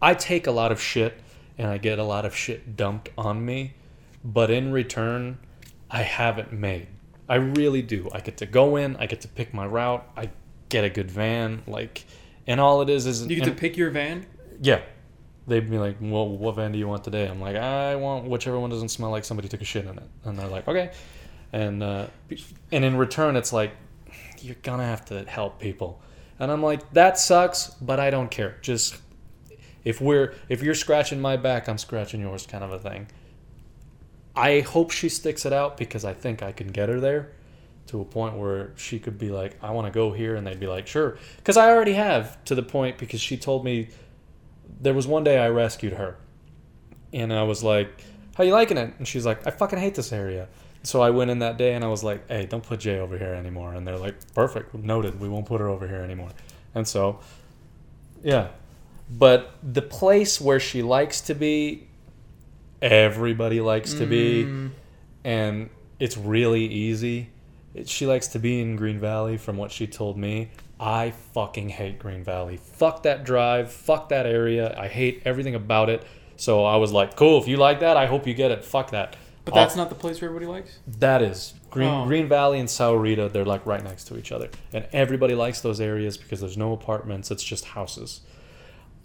[0.00, 1.20] I take a lot of shit
[1.58, 3.74] and I get a lot of shit dumped on me,
[4.24, 5.38] but in return,
[5.90, 6.88] I have it made.
[7.28, 8.08] I really do.
[8.12, 10.30] I get to go in, I get to pick my route, I
[10.68, 12.04] get a good van, like,
[12.46, 13.26] and all it is is.
[13.26, 14.26] You get to pick your van.
[14.60, 14.80] yeah.
[15.48, 17.28] They'd be like, well, what van do you want today?
[17.28, 20.08] I'm like, I want whichever one doesn't smell like somebody took a shit in it.
[20.24, 20.90] And they're like, okay.
[21.56, 22.08] And uh,
[22.70, 23.72] and in return, it's like,
[24.40, 26.02] you're gonna have to help people.
[26.38, 28.58] And I'm like, that sucks, but I don't care.
[28.60, 28.98] Just
[29.82, 33.06] if we're if you're scratching my back, I'm scratching yours, kind of a thing.
[34.36, 37.32] I hope she sticks it out because I think I can get her there
[37.86, 40.60] to a point where she could be like, I want to go here, and they'd
[40.60, 41.16] be like, sure.
[41.38, 43.88] Because I already have to the point because she told me
[44.78, 46.18] there was one day I rescued her,
[47.14, 47.88] and I was like,
[48.34, 50.48] "How you liking it?" And she's like, "I fucking hate this area."
[50.86, 53.18] So I went in that day and I was like, "Hey, don't put Jay over
[53.18, 55.18] here anymore." And they're like, "Perfect, noted.
[55.20, 56.30] We won't put her over here anymore."
[56.74, 57.18] And so,
[58.22, 58.48] yeah,
[59.10, 61.88] but the place where she likes to be,
[62.82, 64.70] everybody likes to be, Mm,
[65.24, 67.30] and it's really easy.
[67.74, 70.50] It- She likes to be in Green Valley, from what she told me.
[70.78, 72.58] I fucking hate Green Valley.
[72.58, 73.72] Fuck that drive.
[73.72, 74.74] Fuck that area.
[74.78, 76.02] I hate everything about it.
[76.36, 77.40] So I was like, cool.
[77.40, 78.62] If you like that, I hope you get it.
[78.64, 79.16] Fuck that.
[79.46, 80.78] But that's not the place where everybody likes.
[80.98, 82.04] that is Green Oh.
[82.04, 83.32] Green Valley and Sahuarita.
[83.32, 86.72] They're like right next to each other, and everybody likes those areas because there's no
[86.72, 87.30] apartments.
[87.30, 88.20] It's just houses.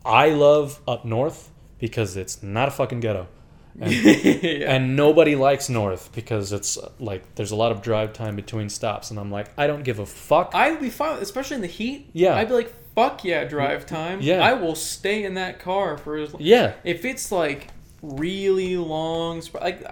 [0.03, 3.27] I love up north because it's not a fucking ghetto,
[3.79, 4.73] and, yeah.
[4.75, 9.11] and nobody likes north because it's like there's a lot of drive time between stops,
[9.11, 10.51] and I'm like, I don't give a fuck.
[10.55, 12.09] I'd be fine, especially in the heat.
[12.13, 12.35] Yeah.
[12.35, 14.19] I'd be like, fuck yeah, drive time.
[14.21, 14.39] Yeah.
[14.43, 16.41] I will stay in that car for as long.
[16.41, 17.67] yeah, If it's like
[18.01, 19.85] really long, like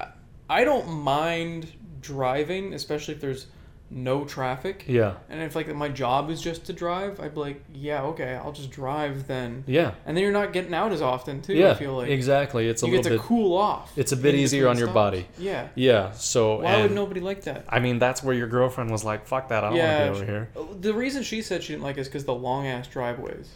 [0.49, 1.71] I don't mind
[2.01, 3.47] driving, especially if there's
[3.91, 4.85] no traffic.
[4.87, 8.35] yeah, And if like my job is just to drive, I'd be like, yeah, okay,
[8.35, 9.63] I'll just drive then.
[9.65, 11.55] yeah, And then you're not getting out as often too.
[11.55, 11.71] yeah.
[11.71, 12.67] I feel like exactly.
[12.67, 13.21] It's a you get to bit.
[13.21, 13.91] cool off.
[13.97, 14.93] It's a bit easier on your stops.
[14.93, 15.27] body.
[15.39, 15.69] Yeah.
[15.73, 16.11] Yeah.
[16.11, 17.65] So Why would nobody like that?
[17.67, 19.63] I mean, that's where your girlfriend was like, "Fuck that!
[19.63, 21.83] I don't Yeah, want to be over here." Uh, the reason she said she didn't
[21.83, 23.49] like it is because the long ass driveways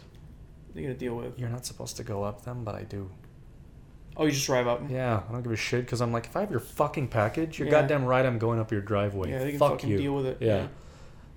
[0.74, 1.38] you gotta deal with.
[1.38, 3.08] You're not supposed to go up them, but I do.
[4.16, 4.82] Oh, you just drive up.
[4.88, 7.58] Yeah, I don't give a shit because I'm like, if I have your fucking package,
[7.58, 7.80] you're Yeah.
[7.80, 9.30] goddamn right I'm going up your driveway.
[9.30, 9.98] Yeah, they can Fuck fucking you.
[9.98, 10.38] deal with it.
[10.40, 10.68] Yeah.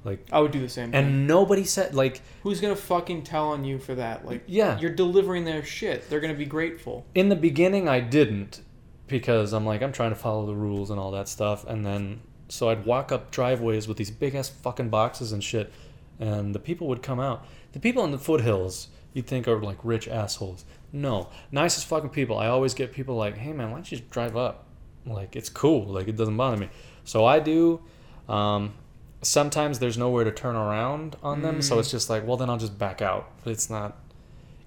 [0.03, 1.03] Like, I would do the same thing.
[1.03, 4.25] and nobody said like Who's gonna fucking tell on you for that?
[4.25, 4.79] Like, Yeah.
[4.79, 6.09] you're delivering their shit.
[6.09, 7.05] They're gonna be grateful.
[7.15, 8.61] in the beginning I didn't
[9.07, 12.21] because I'm like I'm trying to follow the rules and all that stuff, and then
[12.49, 15.73] so I'd walk up driveways with these big ass fucking boxes and shit,
[16.19, 17.45] and the people would come out.
[17.73, 20.63] The people in the foothills you'd think are like rich assholes.
[21.01, 22.37] No, nicest fucking people.
[22.39, 24.65] I always get people like, hey man, why don't you just drive up?
[25.05, 25.85] Like it's cool.
[25.85, 26.69] Like it doesn't bother me.
[27.05, 27.81] So I do.
[28.27, 28.73] Um,
[29.21, 31.79] sometimes there's nowhere to turn around on them, so Mm.
[31.79, 33.29] it's just like, well then I'll just back out.
[33.43, 33.95] But it's not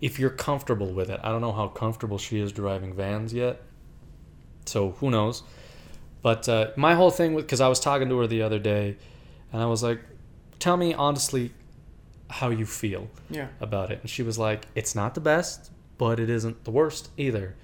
[0.01, 1.21] if you're comfortable with it.
[1.23, 3.61] I don't know how comfortable she is driving vans yet.
[4.67, 5.43] So who knows?
[6.23, 8.97] But uh, my whole thing with because I was talking to her the other day,
[9.53, 10.01] and I was like,
[10.59, 11.53] "Tell me honestly,
[12.29, 13.49] how you feel Yeah.
[13.61, 15.71] about it." And she was like, "It's not the best,
[16.01, 17.55] but it isn't the worst either."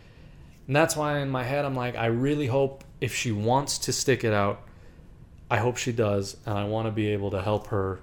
[0.66, 3.92] And that's why in my head I'm like, I really hope if she wants to
[3.92, 4.60] stick it out,
[5.50, 8.00] I hope she does, and I want to be able to help her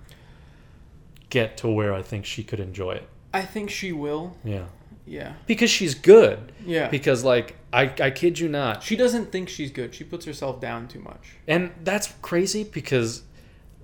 [1.29, 3.07] get to where I think she could enjoy it.
[3.33, 4.35] I think she will.
[4.43, 4.65] Yeah,
[5.05, 5.33] Yeah.
[5.47, 6.51] because she's good.
[6.65, 6.87] Yeah.
[6.89, 9.93] Because like I, I kid you not, she doesn't think she's good.
[9.95, 11.33] She puts herself down too much.
[11.47, 13.23] and that's crazy because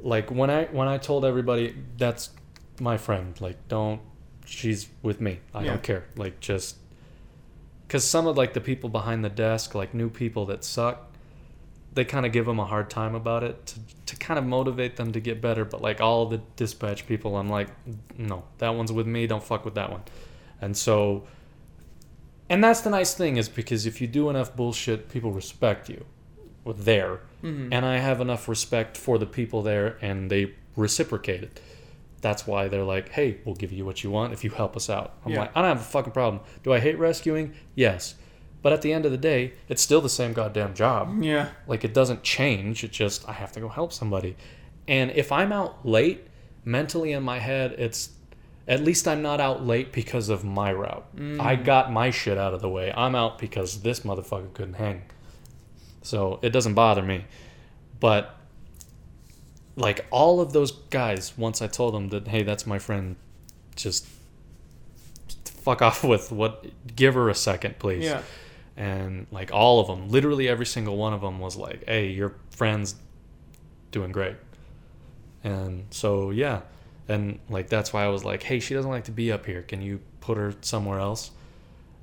[0.02, 2.30] like when i when i told everybody that's
[2.80, 4.00] my friend like don't
[4.50, 5.72] she's with me i Yeah.
[5.72, 6.76] don't care like just
[7.88, 11.06] because some of like the people behind the desk like new people that suck
[11.94, 14.96] they kind of give them a hard time about it to, to kind of motivate
[14.96, 17.68] them to get better but like all the dispatch people i'm like
[18.18, 20.02] no that one's with me don't fuck with that one
[20.62, 21.24] and so
[22.50, 26.06] and that's the nice thing is because if you do enough bullshit people respect you
[26.76, 27.72] there Mm-hmm.
[27.72, 31.62] and I have enough respect for the people there, and they reciprocate it.
[32.22, 34.90] That's why they're like, "Hey, we'll give you what you want if you help us
[34.90, 35.42] out." I'm Yeah.
[35.42, 36.42] like, I don't have a fucking problem.
[36.64, 37.54] Do I hate rescuing?
[37.76, 38.16] Yes,
[38.62, 41.22] but at the end of the day, it's still the same goddamn job.
[41.24, 41.50] yeah.
[41.68, 42.84] Like it doesn't change.
[42.84, 44.36] It just I have to go help somebody,
[44.88, 46.28] and if I'm out late,
[46.66, 48.10] mentally in my head, it's
[48.68, 51.06] at least I'm not out late because of my route.
[51.16, 51.40] Mm.
[51.42, 52.94] I got my shit out of the way.
[52.96, 55.02] I'm out because this motherfucker couldn't hang.
[56.04, 57.26] So it doesn't bother me.
[58.00, 58.36] But
[59.80, 63.16] like all of those guys, once I told them that, hey, that's my friend,
[63.76, 64.06] just
[65.46, 66.66] fuck off with what,
[66.96, 68.04] give her a second, please.
[68.04, 68.22] Yeah.
[68.78, 72.36] And like all of them, literally every single one of them was like, hey, your
[72.52, 72.96] friend's
[73.92, 74.36] doing great.
[75.44, 76.62] And so, yeah.
[77.08, 79.64] And like that's why I was like, hey, she doesn't like to be up here.
[79.64, 81.32] Can you put her somewhere else?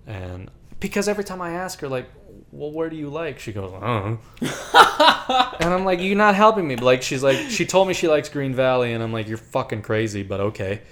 [0.07, 0.51] And
[0.81, 2.09] because every time I ask her, like,
[2.53, 3.39] well, where do you like?
[3.39, 4.17] She goes, uh
[5.61, 6.77] and I'm like, you're not helping me.
[6.77, 9.83] Like, she's like, she told me she likes Green Valley, and I'm like, you're fucking
[9.83, 10.83] crazy, but okay.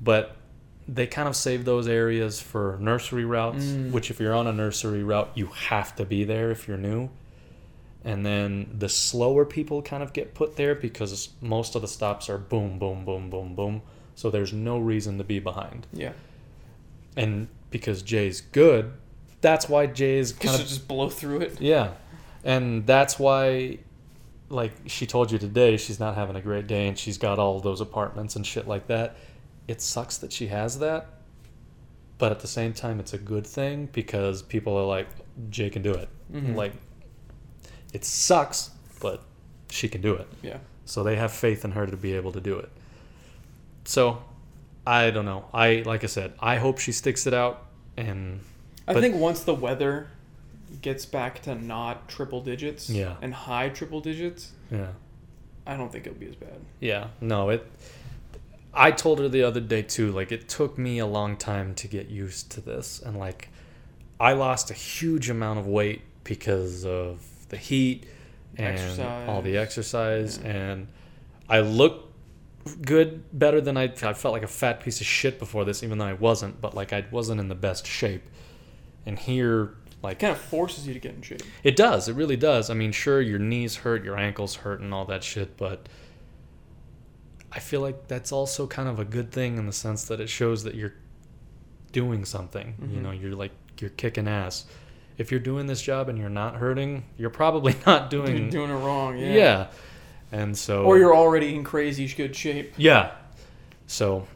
[0.00, 0.36] But
[0.88, 3.90] they kind of save those areas for nursery routes, Mm.
[3.92, 7.10] which if you're on a nursery route, you have to be there if you're new.
[8.04, 12.28] And then the slower people kind of get put there because most of the stops
[12.30, 13.82] are boom, boom, boom, boom, boom.
[14.14, 15.88] So there's no reason to be behind.
[15.92, 16.12] Yeah.
[17.16, 18.92] And because Jay's good,
[19.46, 21.60] that's why Jay's kind of just blow through it.
[21.60, 21.92] yeah,
[22.42, 23.78] and that's why,
[24.48, 27.60] like she told you today, she's not having a great day, and she's got all
[27.60, 29.16] those apartments and shit like that.
[29.68, 31.06] It sucks that she has that,
[32.18, 35.06] but at the same time, it's a good thing because people are like,
[35.50, 36.08] Jay can do it.
[36.32, 36.56] Mhm.
[36.56, 36.72] Like,
[37.92, 38.70] it sucks,
[39.00, 39.22] but
[39.70, 40.26] she can do it.
[40.42, 40.58] Yeah.
[40.86, 42.70] So they have faith in her to be able to do it.
[43.84, 44.22] So,
[44.86, 45.44] I don't know.
[45.52, 47.66] I like I said, I hope she sticks it out,
[47.96, 48.40] and
[48.88, 50.08] I But- think once the weather
[50.82, 53.16] gets back to not triple digits Yeah.
[53.22, 54.88] and high triple digits, yeah.
[55.66, 56.60] I don't think it'll be as bad.
[56.80, 57.66] Yeah, no, it.
[58.72, 60.12] I told her the other day too.
[60.12, 63.48] Like it took me a long time to get used to this, and like,
[64.20, 68.04] I lost a huge amount of weight because of the heat
[68.56, 70.88] and all the exercise, and
[71.48, 72.12] I look
[72.82, 73.84] good, better than I.
[74.02, 76.60] I felt like a fat piece of shit before this, even though I wasn't.
[76.60, 78.22] But like, I wasn't in the best shape,
[79.06, 81.42] and here, like, kind of forces you to get in shape.
[81.62, 82.08] it does.
[82.08, 82.68] It really does.
[82.70, 85.88] I mean, sure, your knees hurt, your ankles hurt, and all that shit, but
[87.52, 90.28] I feel like that's also kind of a good thing in the sense that it
[90.28, 90.94] shows that you're
[91.92, 92.74] doing something.
[92.80, 93.02] You Mhm.
[93.02, 94.66] know, you're like you're kicking ass.
[95.18, 98.50] If you're doing this job and you're not hurting, you're probably not doing You're doing.
[98.50, 99.16] doing it wrong.
[99.18, 99.32] Yeah.
[99.32, 99.66] yeah.
[100.32, 100.84] And so.
[100.84, 102.74] Or you're already in crazy good shape.
[102.76, 103.12] Yeah.
[103.86, 104.26] So,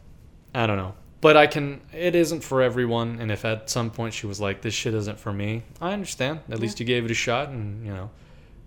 [0.55, 0.95] I don't know.
[1.21, 1.81] But I can.
[1.93, 3.19] It isn't for everyone.
[3.19, 6.39] And if at some point she was like, "This shit isn't for me," I understand.
[6.49, 8.09] At least you gave it a shot, and you know.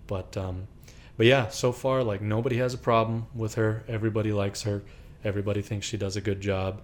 [0.07, 0.67] But um,
[1.17, 1.49] but yeah.
[1.49, 3.83] So far, like nobody has a problem with her.
[3.87, 4.83] Everybody likes her.
[5.23, 6.81] Everybody thinks she does a good job.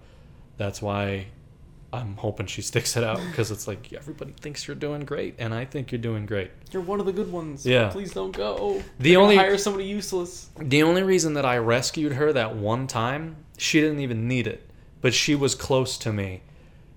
[0.58, 1.28] That's why
[1.92, 5.54] I'm hoping she sticks it out because it's like everybody thinks you're doing great, and
[5.54, 6.50] I think you're doing great.
[6.70, 7.64] You're one of the good ones.
[7.64, 7.88] Yeah.
[7.90, 8.82] Please don't go.
[8.98, 10.50] The They're only- hire somebody useless.
[10.58, 14.68] The only reason that I rescued her that one time, she didn't even need it,
[15.02, 16.40] but she was close to me.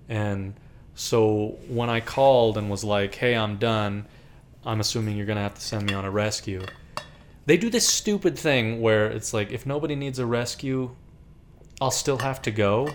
[0.08, 0.54] And
[0.94, 4.06] so when I called and was like, hey, I'm done,
[4.66, 6.64] I'm assuming you're going to have to send me on a rescue.
[7.46, 10.96] They do this stupid thing where it's like, if nobody needs a rescue,
[11.82, 12.90] I'll still have to go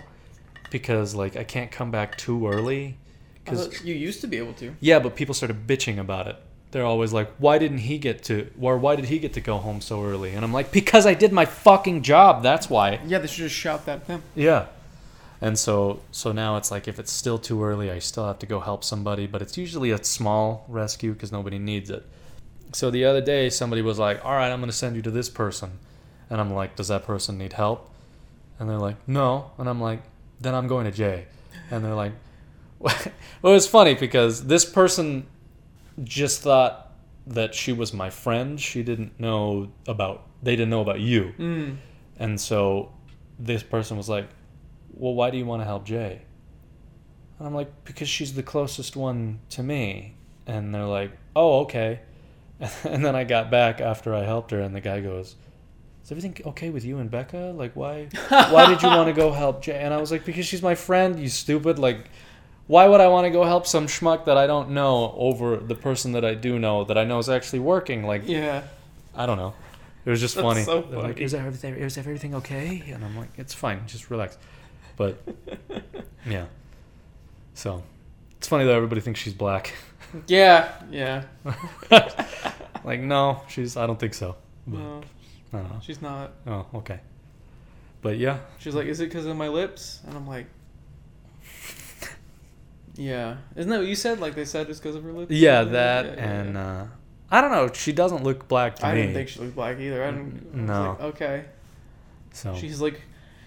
[0.70, 2.96] because, like, I can't come back too early.
[3.44, 4.74] Because you used to be able to.
[4.80, 6.36] yeah, but people started bitching about it.
[6.70, 9.56] They're always like, "Why didn't he get to or why did he get to go
[9.58, 12.44] home so early?" And I'm like, "Because I did my fucking job.
[12.44, 14.22] That's why." Yeah, they should just shout that at them.
[14.36, 14.66] Yeah.
[15.40, 18.46] And so so now it's like if it's still too early, I still have to
[18.46, 22.06] go help somebody, but it's usually a small rescue cuz nobody needs it.
[22.72, 25.10] So the other day somebody was like, "All right, I'm going to send you to
[25.10, 25.78] this person."
[26.28, 27.90] And I'm like, "Does that person need help?"
[28.58, 30.02] And they're like, "No." And I'm like,
[30.40, 31.26] "Then I'm going to Jay."
[31.70, 32.12] And they're like,
[32.80, 33.12] well, it
[33.42, 35.26] was funny because this person
[36.02, 36.92] just thought
[37.26, 38.58] that she was my friend.
[38.58, 41.34] She didn't know about they didn't know about you.
[41.38, 41.76] Mm.
[42.18, 42.92] And so
[43.38, 44.26] this person was like,
[44.94, 46.22] "Well, why do you want to help Jay?"
[47.38, 50.14] And I'm like, "Because she's the closest one to me."
[50.46, 52.00] And they're like, "Oh, okay."
[52.84, 55.36] And then I got back after I helped her, and the guy goes,
[56.04, 57.54] "Is everything okay with you and Becca?
[57.56, 60.44] Like, why, why did you want to go help Jay?" And I was like, "Because
[60.46, 61.18] she's my friend.
[61.18, 61.78] You stupid!
[61.78, 62.10] Like,
[62.66, 65.74] why would I want to go help some schmuck that I don't know over the
[65.74, 68.04] person that I do know that I know is actually working?
[68.04, 68.62] Like, Yeah.
[69.14, 69.54] I don't know.
[70.04, 70.62] It was just That's funny.
[70.64, 71.24] so They're like, funny.
[71.24, 72.84] is everything is everything okay?
[72.92, 73.82] And I'm like, it's fine.
[73.86, 74.38] Just relax.
[75.00, 75.16] But
[76.26, 76.44] yeah.
[77.54, 77.82] So
[78.36, 78.76] it's funny though.
[78.76, 79.72] Everybody thinks she's black.
[80.26, 80.72] Yeah.
[80.90, 81.22] Yeah.
[82.84, 83.76] like, no, she's.
[83.78, 84.34] I don't think so.
[84.66, 85.00] But, No,
[85.52, 85.78] I don't know.
[85.80, 86.32] she's not.
[86.48, 86.98] Oh, okay.
[88.02, 90.46] But yeah, She's like, "Is it because of my lips?" And I'm like,
[92.96, 94.18] "Yeah." Isn't that what you said?
[94.20, 95.30] Like they said it's because of her lips.
[95.32, 96.80] yeah, that Yeah, yeah, and yeah.
[96.82, 96.86] uh,
[97.30, 97.70] I don't know.
[97.72, 98.98] She doesn't look black to I me.
[98.98, 100.02] I didn't think she looked black either.
[100.02, 100.50] I didn't.
[100.52, 100.88] I was No.
[100.90, 101.44] like, okay.
[102.32, 103.00] so She's like,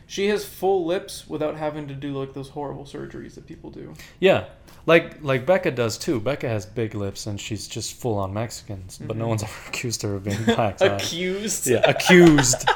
[0.07, 3.93] She has full lips without having to do like those horrible surgeries that people do.
[4.19, 4.45] Yeah,
[4.85, 6.19] like like Becca does too.
[6.19, 9.29] Becca has big lips and she's just full on Mexican, but no Mhm.
[9.29, 10.81] one's ever accused her of being black.
[10.81, 11.67] Accused.
[11.67, 12.67] yeah, accused.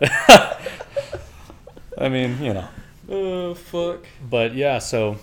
[1.98, 2.68] I mean, you know,
[3.08, 4.06] Oh fuck.
[4.28, 4.78] but yeah.
[4.78, 5.18] So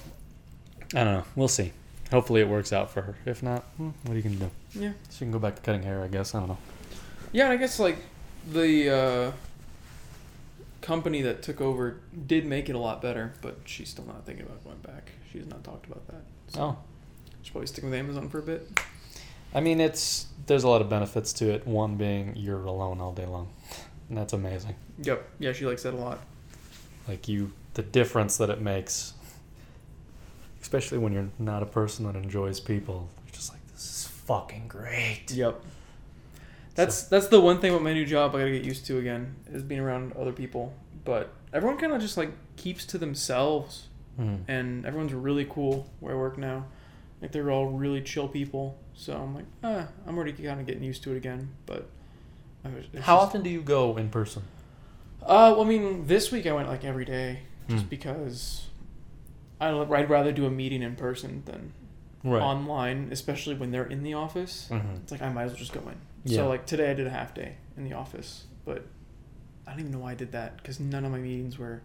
[0.96, 1.24] I don't know.
[1.36, 1.74] We'll see.
[2.12, 3.16] Hopefully, it works out for her.
[3.26, 4.50] If not, hmm, what are you gonna do?
[4.74, 4.92] Yeah.
[5.12, 6.34] She can go back to cutting hair, I guess.
[6.34, 6.58] I don't know.
[7.32, 7.98] Yeah, and I guess like
[8.52, 9.32] the uh,
[10.82, 14.46] company that took over did make it a lot better, but she's still not thinking
[14.46, 15.12] about going back.
[15.32, 16.22] She's not talked about that.
[16.48, 16.78] So Oh,
[17.42, 18.68] she's probably sticking with Amazon for a bit.
[19.54, 21.66] I mean, it's there's a lot of benefits to it.
[21.66, 23.50] One being you're alone all day long,
[24.10, 24.76] and that's amazing.
[25.02, 25.28] Yep.
[25.40, 26.20] Yeah, she likes that a lot.
[27.08, 29.14] Like you, the difference that it makes,
[30.62, 33.10] especially when you're not a person that enjoys people.
[33.26, 35.32] You're just like, this is fucking great.
[35.32, 35.60] Yep.
[36.80, 39.36] That's that's the one thing about my new job I gotta get used to again
[39.52, 40.74] is being around other people.
[41.04, 43.88] But everyone kind of just like keeps to themselves,
[44.20, 44.40] Mm.
[44.48, 46.66] and everyone's really cool where I work now.
[47.22, 48.78] Like they're all really chill people.
[48.94, 51.50] So I'm like, ah, I'm already kind of getting used to it again.
[51.66, 51.90] But
[52.66, 54.44] it's How just- often do you go in person?
[55.22, 57.40] Uh, well, I mean, this week I went like every day,
[57.70, 57.90] just Hmm.
[57.90, 58.68] because
[59.60, 61.74] I I'd rather do a meeting in person than
[62.24, 62.42] Right.
[62.42, 64.68] online, especially when they're in the office.
[64.72, 64.96] Mhm.
[65.04, 65.96] It's like I might as well just go in.
[66.24, 66.38] Yeah.
[66.38, 68.86] So like today I did a half day in the office, but
[69.68, 71.82] I don't even know why I did that because none of my meetings were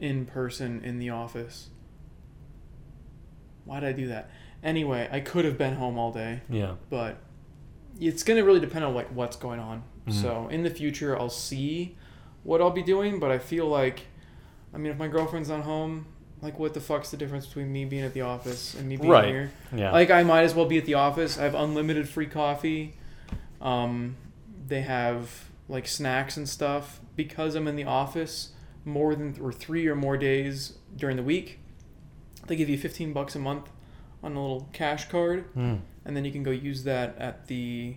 [0.00, 1.68] in person in the office.
[3.64, 4.30] Why did I do that?
[4.62, 6.74] Anyway, I could have been home all day, Yeah.
[6.90, 7.18] but
[8.00, 9.82] it's gonna really depend on like what's going on.
[10.06, 10.12] Mhm.
[10.12, 11.96] So in the future, I'll see
[12.42, 14.06] what I'll be doing, but I feel like,
[14.74, 16.06] I mean, if my girlfriend's not home,
[16.42, 19.10] like what the fuck's the difference between me being at the office and me being
[19.10, 19.28] Right.
[19.28, 19.50] here?
[19.74, 19.92] Yeah.
[19.92, 21.38] Like I might as well be at the office.
[21.38, 22.94] I have unlimited free coffee.
[23.60, 24.16] Um,
[24.66, 28.50] they have like snacks and stuff because I'm in the office
[28.84, 31.58] more than or three or more days during the week.
[32.46, 33.70] They give you 15 bucks a month
[34.22, 35.80] on a little cash card, Mm.
[36.04, 37.96] and then you can go use that at the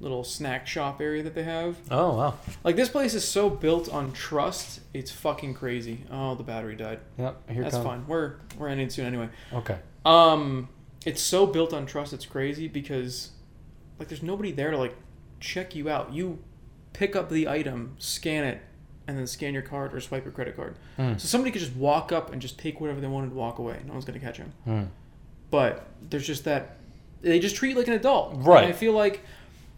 [0.00, 1.76] little snack shop area that they have.
[1.90, 2.34] Oh wow.
[2.64, 6.04] Like this place is so built on trust, it's fucking crazy.
[6.10, 7.00] Oh, the battery died.
[7.18, 7.50] Yep.
[7.50, 7.84] Here That's come.
[7.84, 8.06] fine.
[8.06, 9.28] We're we're ending soon anyway.
[9.52, 9.78] Okay.
[10.04, 10.68] Um,
[11.06, 12.12] it's so built on trust.
[12.12, 13.30] It's crazy because,
[13.98, 14.94] like, there's nobody there to like
[15.40, 16.12] check you out.
[16.12, 16.38] You
[16.92, 18.62] pick up the item, scan it,
[19.06, 20.76] and then scan your card or swipe your credit card.
[20.98, 21.20] Mm.
[21.20, 23.80] So somebody could just walk up and just take whatever they wanted to walk away.
[23.86, 24.52] No one's gonna catch them.
[24.66, 24.88] Mm.
[25.50, 26.76] But there's just that
[27.20, 28.34] they just treat you like an adult.
[28.36, 28.64] Right.
[28.64, 29.22] And I feel like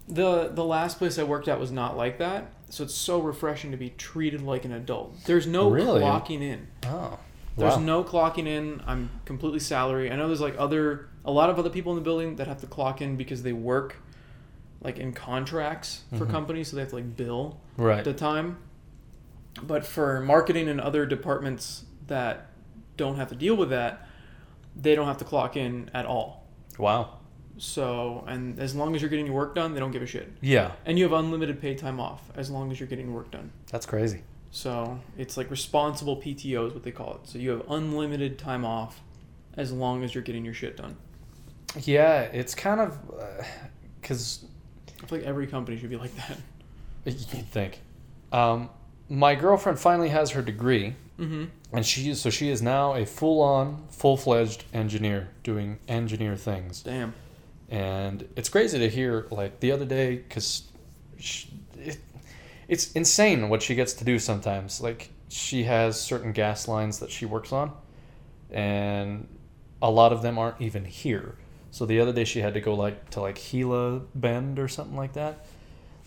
[0.08, 2.46] the the last place I worked at was not like that.
[2.68, 5.24] So it's so refreshing to be treated like an adult.
[5.24, 6.00] There's no Really?
[6.00, 6.66] clocking in.
[6.84, 7.18] Oh.
[7.56, 7.80] There's wow.
[7.80, 8.82] no clocking in.
[8.86, 10.10] I'm completely salary.
[10.10, 12.60] I know there's like other a lot of other people in the building that have
[12.60, 13.96] to clock in because they work
[14.86, 16.30] like in contracts for Mhm.
[16.30, 17.98] companies, so they have to like bill right.
[17.98, 18.58] At the time.
[19.62, 22.46] But for marketing and other departments that
[22.96, 24.06] don't have to deal with that,
[24.74, 26.46] they don't have to clock in at all.
[26.78, 27.18] Wow.
[27.58, 30.30] So, and as long as you're getting your work done, they don't give a shit.
[30.40, 30.72] Yeah.
[30.84, 33.50] And you have unlimited paid time off as long as you're getting work done.
[33.72, 34.22] That's crazy.
[34.50, 37.20] So it's like responsible PTO is what they call it.
[37.28, 39.00] So you have unlimited time off
[39.54, 40.96] as long as you're getting your shit done.
[41.82, 42.20] Yeah.
[42.24, 42.98] It's kind of
[44.00, 44.44] because
[45.02, 46.38] I feel like every company should be like that.
[47.04, 47.80] you'd think.
[48.32, 48.70] Um,
[49.08, 51.44] my girlfriend finally has her degree, Mm-hmm.
[51.74, 56.82] and she so she is now a full-on, full-fledged engineer doing engineer things.
[56.82, 57.14] Damn.
[57.70, 60.64] and it's crazy to hear like the other day because
[61.78, 61.96] it,
[62.68, 67.10] it's insane what she gets to do sometimes like she has certain gas lines that
[67.10, 67.72] she works on
[68.50, 69.26] and
[69.82, 71.34] a lot of them aren't even here
[71.76, 74.96] so the other day she had to go like to like Gila Bend or something
[74.96, 75.44] like that.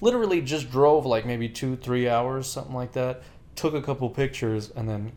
[0.01, 3.21] Literally just drove like maybe two three hours something like that.
[3.55, 5.11] Took a couple pictures and then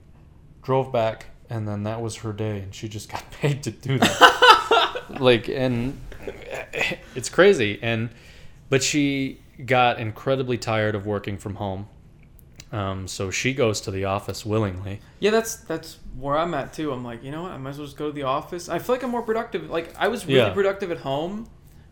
[0.62, 3.98] drove back and then that was her day and she just got paid to do
[3.98, 4.98] that.
[5.20, 5.98] Like and
[7.14, 8.10] it's crazy and
[8.68, 11.88] but she got incredibly tired of working from home
[12.72, 16.90] um, so she goes to the office willingly Yeah, that's that's where I'm at too.
[16.92, 17.52] I'm like, you know what?
[17.52, 18.68] I might as well just go to the office.
[18.68, 19.68] I feel like I'm more productive.
[19.70, 20.50] Like I was really Yeah.
[20.54, 21.48] productive at home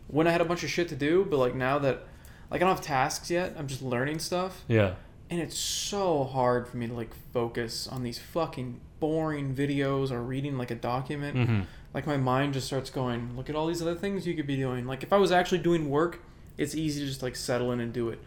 [0.08, 2.04] when I had a bunch of shit to do, but like now that
[2.50, 4.64] like I don't have tasks yet, I'm just learning stuff.
[4.68, 4.94] yeah
[5.28, 10.20] And it's so hard for me to like focus on these fucking boring videos or
[10.22, 11.36] reading like a document.
[11.36, 11.60] mm-hmm.
[11.94, 14.56] Like my mind just starts going, look at all these other things you could be
[14.56, 14.86] doing.
[14.86, 16.20] Like if I was actually doing work,
[16.56, 18.20] it's easy to just like settle in and do it.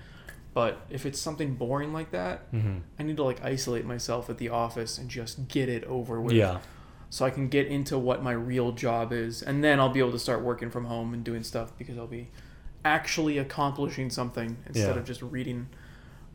[0.54, 2.78] But if it's something boring like that, Mm-hmm.
[3.00, 6.34] I need to like isolate myself at the office and just get it over with.
[6.36, 6.60] yeah
[7.10, 10.12] So I can get into what my real job is, and then I'll be able
[10.12, 12.30] to start working from home and doing stuff because I'll be
[12.86, 15.00] actually accomplishing something instead Yeah.
[15.02, 15.68] of just reading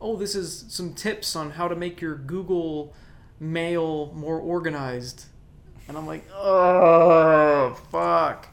[0.01, 2.93] oh, this is some tips on how to make your Google
[3.39, 5.25] Mail more organized.
[5.89, 8.47] And I'm like, oh, fuck.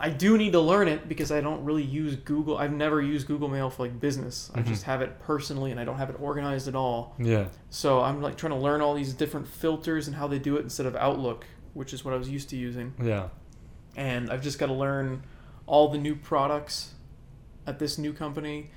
[0.00, 2.58] I do need to learn it because I don't really use Google.
[2.58, 4.50] I've never used Google Mail for like business.
[4.54, 7.14] I just have it personally and I don't have it organized at all.
[7.18, 7.48] Yeah.
[7.70, 10.62] So I'm like trying to learn all these different filters and how they do it
[10.62, 12.94] instead of Outlook, which is what I was used to using.
[13.02, 13.28] Yeah.
[13.96, 15.22] And I've just got to learn
[15.66, 16.94] all the new products
[17.66, 18.70] at this new company.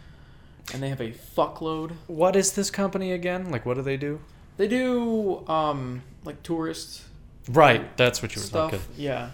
[0.73, 1.93] And they have a fuckload.
[2.07, 3.51] What is this company again?
[3.51, 4.21] Like, what do they do?
[4.57, 7.03] They do um, like tourist
[7.49, 7.95] Right.
[7.97, 8.71] That's what you were stuff.
[8.71, 8.85] talking.
[8.97, 9.31] Yeah,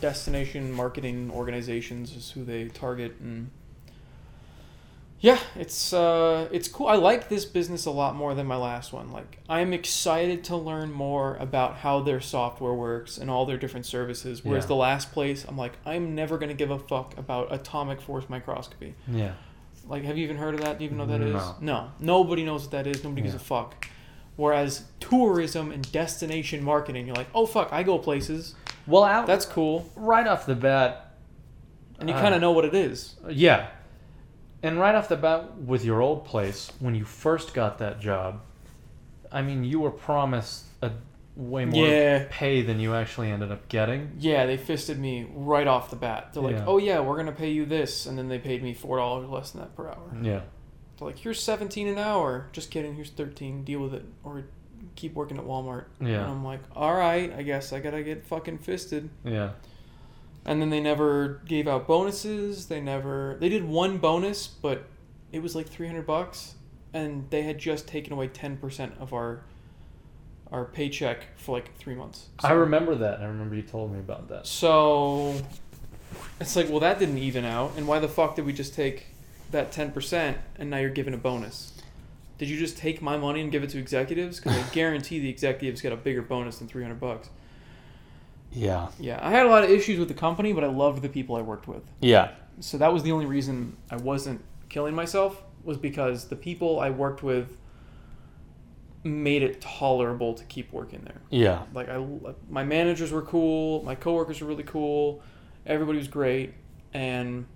[0.00, 3.50] destination marketing organizations is who they target, and
[5.20, 6.86] yeah, it's uh, it's cool.
[6.88, 9.10] I like this business a lot more than my last one.
[9.12, 13.86] Like, I'm excited to learn more about how their software works and all their different
[13.86, 14.44] services.
[14.44, 14.68] Whereas Yeah.
[14.68, 18.94] the last place, I'm like, I'm never gonna give a fuck about atomic force microscopy.
[19.08, 19.32] Yeah.
[19.88, 20.78] Like, have you even heard of that?
[20.78, 21.32] Do you even know what that is?
[21.32, 21.54] No.
[21.60, 21.90] No.
[22.00, 23.02] Nobody knows what that is.
[23.02, 23.86] Nobody gives a fuck.
[24.36, 28.54] Whereas tourism and destination marketing, you're like, oh fuck, I go places.
[28.86, 29.90] Well, out That's cool.
[29.96, 31.14] right off the bat.
[31.98, 33.16] And you Uh, kind of know what it is.
[33.28, 33.68] Yeah.
[34.62, 38.40] And right off the bat, with your old place, when you first got that job,
[39.32, 40.90] I mean, you were promised a
[41.36, 42.26] way more Yeah.
[42.30, 44.12] pay than you actually ended up getting.
[44.18, 46.30] Yeah, they fisted me right off the bat.
[46.32, 46.64] They're like, Yeah.
[46.66, 49.50] oh yeah, we're gonna pay you this, and then they paid me four dollars less
[49.50, 50.14] than that per hour.
[50.22, 50.40] Yeah.
[50.98, 52.48] They're like, here's seventeen an hour.
[52.52, 52.94] Just kidding.
[52.94, 53.64] Here's thirteen.
[53.64, 54.44] Deal with it, or
[54.96, 55.84] keep working at Walmart.
[56.00, 56.28] And Yeah.
[56.28, 59.08] I'm like, all right, I guess I gotta get fucking fisted.
[59.24, 59.50] Yeah.
[60.44, 62.66] And then they never gave out bonuses.
[62.66, 63.36] They never.
[63.40, 64.84] They did one bonus, but
[65.32, 66.54] it was like three hundred bucks,
[66.94, 69.42] and they had just taken away ten percent of our
[70.52, 72.28] our paycheck for like three months.
[72.44, 73.20] I remember that.
[73.20, 74.46] I remember you told me about that.
[74.46, 75.34] So
[76.40, 79.06] it's like, well, that didn't even out, and why the fuck did we just take
[79.50, 81.72] that ten percent and now you're giving a bonus?
[82.38, 84.38] Did you just take my money and give it to executives?
[84.38, 87.30] Because I guarantee the executives get a bigger bonus than three hundred bucks.
[88.52, 88.88] Yeah.
[88.98, 91.36] Yeah, I had a lot of issues with the company, but I loved the people
[91.36, 91.82] I worked with.
[92.00, 92.32] Yeah.
[92.60, 96.90] So that was the only reason I wasn't killing myself was because the people I
[96.90, 97.56] worked with
[99.04, 101.20] made it tolerable to keep working there.
[101.30, 101.62] Yeah.
[101.74, 102.04] Like I,
[102.48, 105.22] my managers were cool, my coworkers were really cool,
[105.66, 106.54] everybody was great,
[106.94, 107.46] and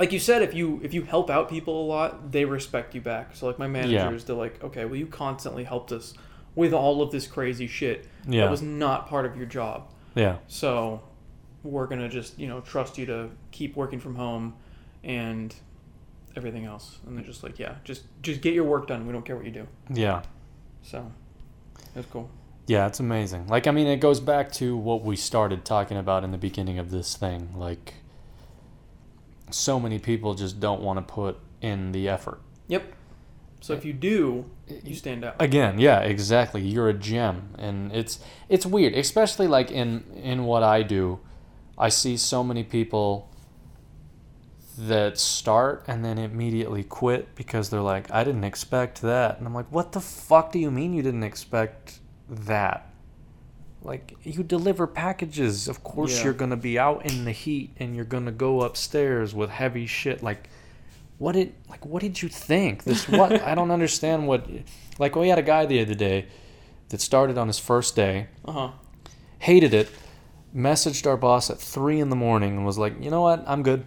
[0.00, 3.02] like you said, if you if you help out people a lot, they respect you
[3.02, 3.36] back.
[3.36, 6.14] So like my managers, they're like, okay, well you constantly helped us
[6.54, 8.42] with all of this crazy shit Yeah.
[8.44, 9.90] that was not part of your job.
[10.14, 10.36] Yeah.
[10.48, 11.02] So
[11.62, 14.54] we're gonna just you know trust you to keep working from home
[15.04, 15.54] and
[16.34, 16.98] everything else.
[17.06, 19.06] And they're just like, yeah, just just get your work done.
[19.06, 19.66] We don't care what you do.
[19.92, 20.22] Yeah.
[20.82, 21.12] So
[21.94, 22.30] that's cool.
[22.66, 23.48] Yeah, it's amazing.
[23.48, 26.78] Like, I mean, it goes back to what we started talking about in the beginning
[26.78, 27.50] of this thing.
[27.54, 27.94] Like,
[29.52, 32.40] so many people just don't want to put in the effort.
[32.68, 32.94] Yep.
[33.60, 34.50] So if you do,
[34.84, 35.36] you stand out.
[35.38, 36.62] Again, yeah, exactly.
[36.62, 38.18] You're a gem, and it's
[38.48, 41.20] it's weird, especially like in in what I do.
[41.76, 43.30] I see so many people
[44.78, 49.54] that start and then immediately quit because they're like, I didn't expect that, and I'm
[49.54, 52.89] like, what the fuck do you mean you didn't expect that?
[53.82, 56.24] Like you deliver packages, of course Yeah.
[56.24, 60.22] you're gonna be out in the heat and you're gonna go upstairs with heavy shit.
[60.22, 60.48] Like,
[61.18, 62.84] what did like what did you think?
[62.84, 64.46] This what I don't understand what.
[64.98, 66.26] Like we had a guy the other day
[66.90, 68.70] that started on his first day, Uh huh.
[69.38, 69.88] hated it,
[70.54, 73.62] messaged our boss at three in the morning and was like, you know what, I'm
[73.62, 73.86] good,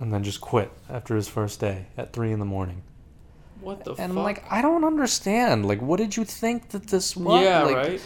[0.00, 2.82] and then just quit after his first day at three in the morning.
[3.60, 4.08] What the and fuck?
[4.18, 5.66] I'm like, I don't understand.
[5.66, 7.42] Like, what did you think that this was?
[7.44, 8.00] yeah, Like, right.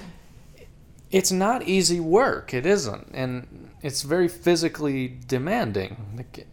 [1.12, 2.52] It's not easy work.
[2.54, 6.14] It isn't, and it's very physically demanding.
[6.16, 6.46] Like,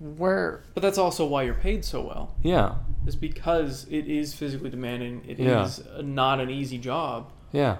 [0.00, 0.64] where?
[0.74, 2.34] But that's also why you're paid so well.
[2.42, 2.74] Yeah,
[3.06, 5.22] Is because it is physically demanding.
[5.26, 6.02] It is Yeah.
[6.02, 7.30] not an easy job.
[7.52, 7.76] yeah.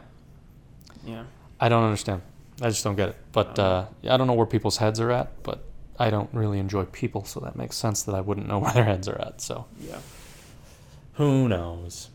[1.05, 1.25] Yeah.
[1.61, 2.23] I don't understand.
[2.63, 3.17] I just don't get it.
[3.33, 5.43] But uh, I don't know where people's heads are at.
[5.43, 5.65] But
[5.99, 8.85] I don't really enjoy people, so that makes sense that I wouldn't know where their
[8.85, 9.41] heads are at.
[9.43, 9.99] So Yeah.
[11.15, 12.09] who knows?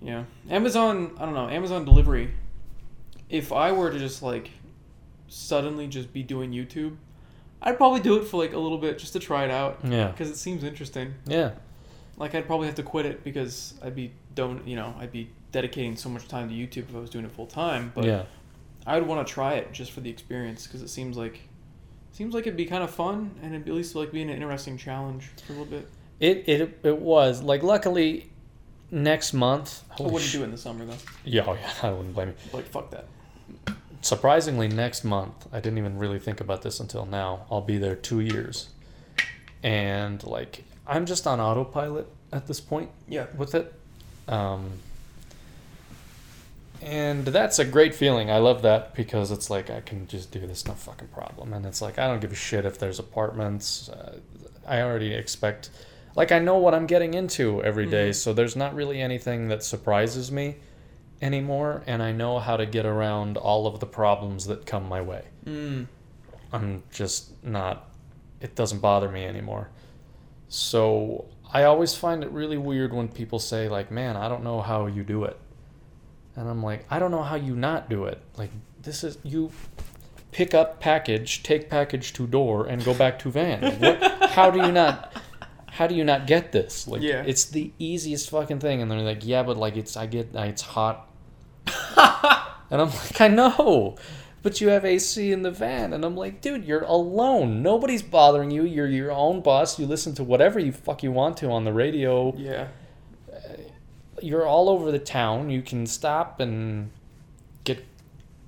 [0.00, 0.24] Yeah.
[0.50, 1.12] Amazon.
[1.18, 1.48] I don't know.
[1.48, 2.32] Amazon delivery.
[3.28, 4.50] If I were to just like
[5.28, 6.96] suddenly just be doing YouTube,
[7.60, 10.08] I'd probably do it for like a little bit just to try it out Yeah,
[10.08, 11.14] because it seems interesting.
[11.26, 11.52] yeah,
[12.16, 15.28] Like I'd probably have to quit it because I'd be don't you know I'd be
[15.52, 17.92] dedicating so much time to YouTube if I was doing it full time.
[17.94, 18.22] But yeah,
[18.86, 21.40] I would want to try it just for the experience because it seems like
[22.12, 24.30] seems like it'd be kind of fun and it'd be at least like be an
[24.30, 25.88] interesting challenge for a little bit.
[26.20, 28.27] It it it was like luckily
[28.90, 29.82] next month.
[29.98, 30.94] I wouldn't do it in the summer though.
[31.24, 32.34] Yeah, oh yeah, I wouldn't blame you.
[32.52, 33.06] Like fuck that.
[34.00, 37.46] Surprisingly, next month I didn't even really think about this until now.
[37.50, 38.68] I'll be there two years,
[39.62, 43.26] and like I'm just on autopilot at this point Yeah.
[43.36, 43.72] with it.
[44.28, 44.70] Um,
[46.80, 48.30] and that's a great feeling.
[48.30, 51.52] I love that because it's like I can just do this, no fucking problem.
[51.52, 53.88] And it's like I don't give a shit if there's apartments.
[53.88, 54.18] Uh,
[54.66, 55.70] I already expect,
[56.18, 58.14] like I know what I'm getting into every day, Mhm.
[58.16, 60.56] so there's not really anything that surprises me
[61.22, 61.82] anymore.
[61.86, 65.22] And I know how to get around all of the problems that come my way.
[65.46, 65.86] Mm.
[66.52, 67.88] I'm just not,
[68.40, 69.68] it doesn't bother me anymore.
[70.48, 74.60] So I always find it really weird when people say, like, man, I don't know
[74.60, 75.38] how you do it.
[76.34, 78.20] And I'm like, I don't know how you not do it.
[78.36, 78.50] Like,
[78.82, 79.52] this is, you
[80.32, 83.60] pick up package, take package to door, and go back to van.
[83.80, 85.12] What, how do you not,
[85.70, 86.86] how do you not get this?
[86.88, 87.22] Like, Yeah.
[87.26, 88.82] it's the easiest fucking thing.
[88.82, 91.08] And they're like, yeah, but like, it's, I get, it's hot.
[92.70, 93.96] and I'm like, I know
[94.40, 95.92] but you have AC in the van.
[95.92, 97.60] And I'm like, dude, you're alone.
[97.60, 98.62] Nobody's bothering you.
[98.64, 99.78] You're your own boss.
[99.80, 102.32] You listen to whatever you fuck you want to on the radio.
[102.36, 102.68] Yeah.
[104.22, 105.50] You're all over the town.
[105.50, 106.90] You can stop and
[107.64, 107.84] get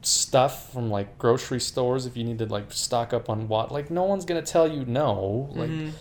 [0.03, 3.71] stuff from like grocery stores if you need to like stock up on what.
[3.73, 5.51] Like, no one's gonna tell you no.
[5.55, 5.93] Like, Mhm.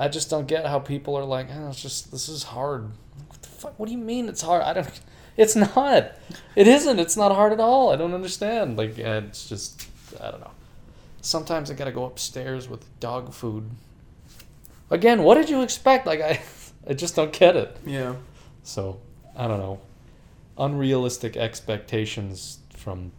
[0.00, 2.90] I just don't get how people are like, oh, it's just this is hard.
[3.28, 3.78] What the fuck?
[3.78, 4.62] What do you mean it's hard?
[4.62, 5.00] I don't.
[5.36, 6.12] It's not.
[6.56, 6.98] It isn't.
[6.98, 7.92] It's not hard at all.
[7.92, 8.78] I don't understand.
[8.78, 9.86] Like it's just
[10.20, 10.50] I don't know.
[11.20, 13.68] Sometimes I gotta go upstairs with dog food.
[14.90, 16.06] Again, what did you expect?
[16.06, 16.40] Like I,
[16.88, 17.76] I just don't get it.
[17.86, 18.14] Yeah.
[18.62, 19.00] So
[19.36, 19.80] I don't know.
[20.56, 23.12] Unrealistic expectations from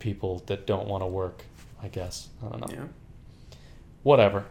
[0.00, 1.44] people that don't want to work.
[1.80, 2.76] I guess I don't know.
[2.76, 2.86] Yeah.
[4.02, 4.46] Whatever.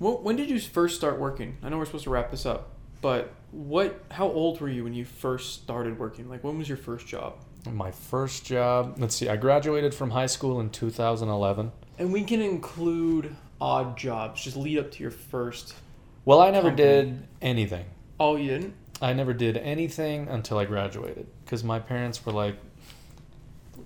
[0.00, 1.58] Well, when did you first start working?
[1.62, 2.70] I know we're supposed to wrap this up,
[3.02, 4.02] but what?
[4.10, 6.28] How old were you when you first started working?
[6.28, 7.34] Like, when was your first job?
[7.70, 8.96] My first job.
[8.98, 9.28] Let's see.
[9.28, 11.70] I graduated from high school in 2011.
[11.98, 14.42] And we can include odd jobs.
[14.42, 15.74] Just lead up to your first.
[16.24, 16.88] Well, I never Company.
[16.88, 17.84] did anything.
[18.18, 18.74] Oh, you didn't?
[19.02, 22.56] I never did anything until I graduated because my parents were like,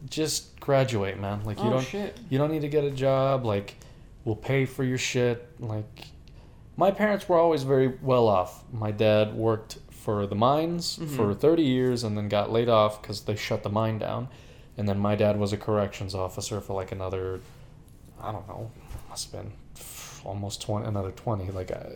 [0.09, 1.43] "Just graduate, man.
[1.45, 2.19] Like you oh don't shit.
[2.31, 3.45] you don't need to get a job.
[3.45, 3.77] Like
[4.25, 6.07] we'll pay for your shit." Like
[6.77, 8.65] my parents were always very well off.
[8.73, 11.09] My dad worked for the mines Mhm.
[11.17, 14.29] for 30 years and then got laid off because they shut the mine down.
[14.77, 17.41] And then my dad was a corrections officer for like another,
[18.21, 18.71] I don't know,
[19.09, 19.53] must have been
[20.25, 21.51] almost 20, another 20.
[21.53, 21.93] Like, I,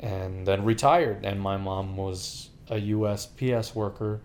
[0.00, 1.24] and then retired.
[1.24, 4.20] And my mom was a USPS worker,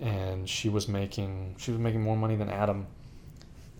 [0.00, 2.86] and she was making she was making more money than Adam.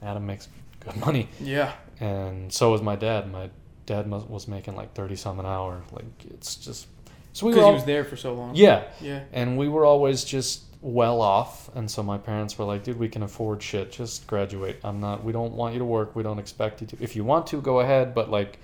[0.03, 0.49] Adam makes
[0.81, 1.73] good money, Yeah.
[2.01, 3.31] And so was my dad.
[3.31, 3.51] My
[3.87, 5.83] dad was, making like thirty some an hour.
[5.93, 6.87] Like it's just
[7.33, 8.55] so we he was there for so long.
[8.55, 9.21] yeah, Yeah.
[9.33, 11.75] and we were always just well off.
[11.75, 13.91] And so my parents were like dude we can afford shit.
[13.93, 14.81] Just graduate.
[14.85, 16.15] I'm not we don't want you to work.
[16.15, 16.97] We don't expect you to.
[17.01, 18.15] If you want to go ahead.
[18.15, 18.59] But like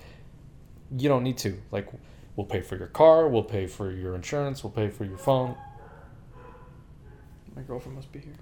[0.97, 1.57] you don't need to.
[1.71, 1.89] Like
[2.35, 3.27] we'll pay for your car.
[3.27, 4.63] We'll pay for your insurance.
[4.63, 5.55] We'll pay for your phone.
[7.55, 8.33] My girlfriend must be here.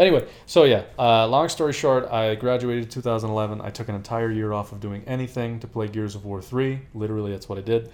[0.00, 4.52] Anyway so yeah uh, long story short i graduated 2011 i took an entire year
[4.52, 7.90] off of doing anything to play gears of war 3 literally that's what i did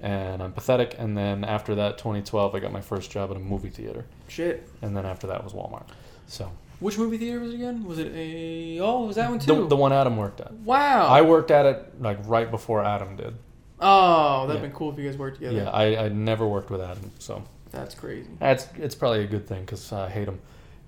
[0.00, 3.40] and i'm pathetic and then after that 2012 i got my first job at a
[3.40, 4.66] movie theater Shit.
[4.82, 5.88] and then after that was walmart
[6.26, 7.84] so Which movie theater was it again?
[7.84, 8.78] Was it a?
[8.80, 9.52] Oh, was that one too?
[9.62, 10.52] The, the one Adam worked at.
[10.52, 11.06] wow.
[11.08, 13.34] I worked at it like right before Adam did.
[13.80, 14.68] Oh, that'd Yeah.
[14.68, 15.56] been cool if you guys worked together.
[15.56, 18.28] Yeah, I, I never worked with Adam, so That's crazy.
[18.38, 20.38] that's it's probably a good thing because I hate him,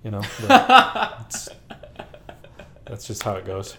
[0.02, 0.22] you know.
[1.20, 1.48] It's,
[2.85, 3.77] that's just how it goes.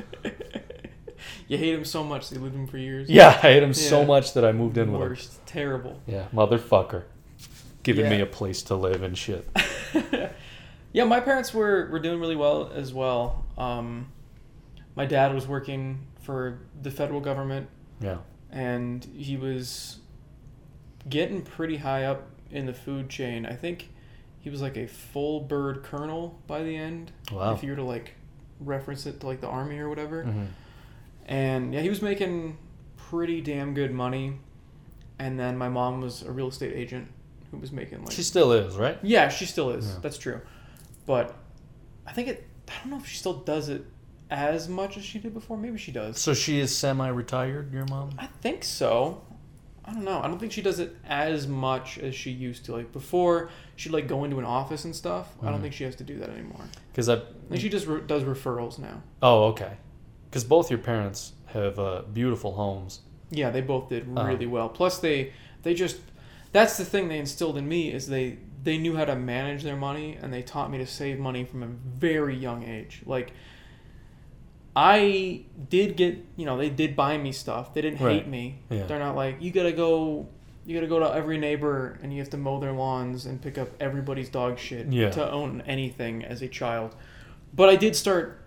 [1.48, 3.10] you hate him so much that you lived with him for years.
[3.10, 5.10] Yeah, I hate him so much that I moved in with him.
[5.10, 5.46] Worst.
[5.46, 6.00] Terrible.
[6.08, 7.04] Yeah, motherfucker,
[7.84, 9.48] giving me a place to live and shit.
[10.94, 13.46] yeah, my parents were, were doing really well as well.
[13.58, 14.12] Um,
[14.96, 17.68] my dad was working for the federal government
[18.00, 18.18] Yeah,
[18.52, 19.98] and he was
[21.10, 23.46] getting pretty high up in the food chain.
[23.46, 23.90] I think
[24.42, 27.12] he was like a full bird colonel by the end.
[27.32, 27.54] wow.
[27.54, 28.16] If you were to like
[28.60, 30.24] reference it to like the army or whatever.
[30.24, 30.46] hmm
[31.26, 32.58] And yeah, he was making
[32.98, 34.38] pretty damn good money.
[35.20, 37.08] And then my mom was a real estate agent
[37.52, 38.98] who was making like She still is, right?
[39.04, 39.88] Yeah, she still is.
[39.88, 39.96] Yeah.
[40.02, 40.42] That's true.
[41.06, 41.36] But
[42.08, 43.84] I think it I don't know if she still does it
[44.30, 45.58] as much as she did before.
[45.58, 46.18] Maybe she does.
[46.20, 47.74] So she is semi-retired.
[47.74, 48.12] Your mom?
[48.18, 49.22] I think so.
[49.92, 50.22] I don't know.
[50.22, 52.72] I don't think she does it as much as she used to.
[52.72, 55.36] Like before, she'd like go into an office and stuff.
[55.42, 55.64] I don't Mhm.
[55.64, 56.62] think she has to do that anymore.
[56.92, 57.16] Because I.
[57.16, 57.20] I
[57.50, 59.02] think she just re- does referrals now.
[59.22, 59.74] Oh, okay.
[60.30, 63.02] Because both your parents have uh, beautiful homes.
[63.32, 64.28] Yeah, they both did Uh-huh.
[64.30, 64.70] really well.
[64.70, 65.98] Plus, they they just
[66.54, 69.76] that's the thing they instilled in me is they they knew how to manage their
[69.76, 73.02] money and they taught me to save money from a very young age.
[73.06, 73.34] Like
[74.76, 77.74] I did get, you know, they did buy me stuff.
[77.74, 78.18] They didn't Right.
[78.22, 78.60] hate me.
[78.70, 78.84] Yeah.
[78.86, 80.28] They're not like you gotta go,
[80.66, 83.58] you gotta go to every neighbor and you have to mow their lawns and pick
[83.58, 85.10] up everybody's dog shit Yeah.
[85.12, 86.96] to own anything as a child.
[87.54, 88.46] But I did start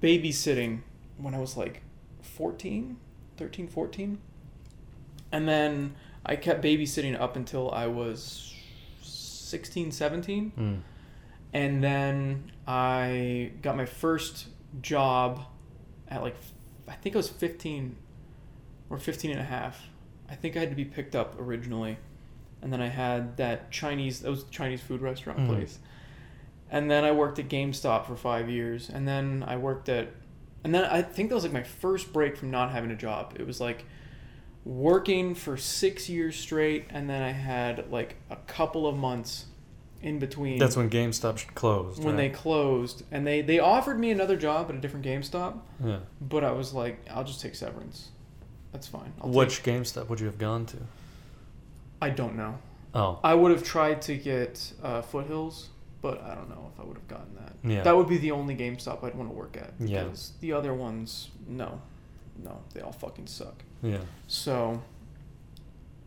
[0.00, 0.80] babysitting
[1.18, 1.82] when I was like
[2.22, 2.96] 14,
[3.36, 4.18] 13, 14.
[5.30, 5.94] And then
[6.24, 8.54] I kept babysitting up until I was
[9.02, 10.80] 16, 17 Mm.
[11.52, 14.46] and then I got my first
[14.80, 15.44] job
[16.08, 16.36] at like
[16.88, 17.96] I think I was 15
[18.90, 19.88] or 15 and a half.
[20.30, 21.98] I think I had to be picked up originally.
[22.62, 25.48] And then I had that Chinese that was Chinese food restaurant Mhm.
[25.48, 25.78] place.
[26.70, 30.08] And then I worked at GameStop for 5 years and then I worked at
[30.64, 33.34] and then I think that was like my first break from not having a job.
[33.38, 33.84] It was like
[34.64, 39.46] working for 6 years straight and then I had like a couple of months
[40.02, 42.02] in between That's when GameStop closed.
[42.04, 45.98] when they closed and they they offered me another job at a different GameStop, yeah.
[46.20, 48.08] but I was like, I'll just take severance.
[48.72, 49.12] That's fine.
[49.20, 50.76] I'll Which take- GameStop would you have gone to?
[52.02, 52.58] I don't know.
[52.94, 55.68] Oh, I would have tried to get uh, Foothills,
[56.02, 57.52] but I don't know if I would have gotten that.
[57.64, 57.82] Yeah.
[57.82, 59.72] That would be the only GameStop I'd want to work at.
[59.78, 60.04] Yeah.
[60.04, 61.80] Because the other ones, no,
[62.42, 63.62] no, they all fucking suck.
[63.82, 63.98] yeah.
[64.28, 64.82] So,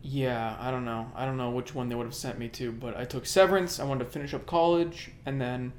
[0.02, 1.10] yeah, I don't know.
[1.14, 3.78] I don't know which one they would have sent me to, but I took severance.
[3.80, 5.72] I wanted to finish up college, and then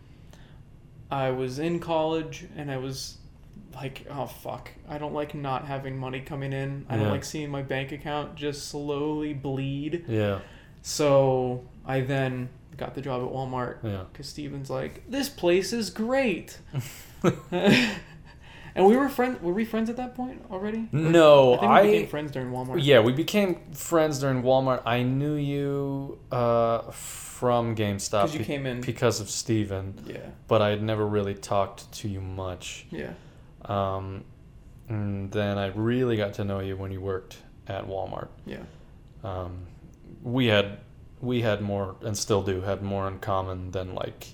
[1.10, 3.18] I was in college, and I was
[3.76, 6.86] like, oh fuck, I don't like not having money coming in.
[6.90, 10.06] I don't like seeing my bank account just slowly bleed.
[10.08, 10.40] Yeah.
[10.82, 14.04] So I then got the job at Walmart Yeah.
[14.12, 16.58] because Steven's like, this place is great.
[18.76, 19.42] and we were friends.
[19.42, 20.88] Were we friends at that point already?
[20.92, 22.80] No, I think we I- became friends during Walmart.
[22.82, 24.82] Yeah, we became friends during Walmart.
[24.86, 30.18] I knew you uh, from GameStop 'Cause you be- came in- because of Steven, Yeah.
[30.48, 32.86] but I had never really talked to you much.
[32.92, 33.14] Yeah.
[33.66, 34.24] Um,
[34.90, 37.38] and then I really got to know you when you worked
[37.68, 38.28] at Walmart.
[38.46, 38.58] Yeah.
[39.24, 39.68] Um,
[40.24, 40.80] we had
[41.22, 44.30] we had more and still do had more in common than like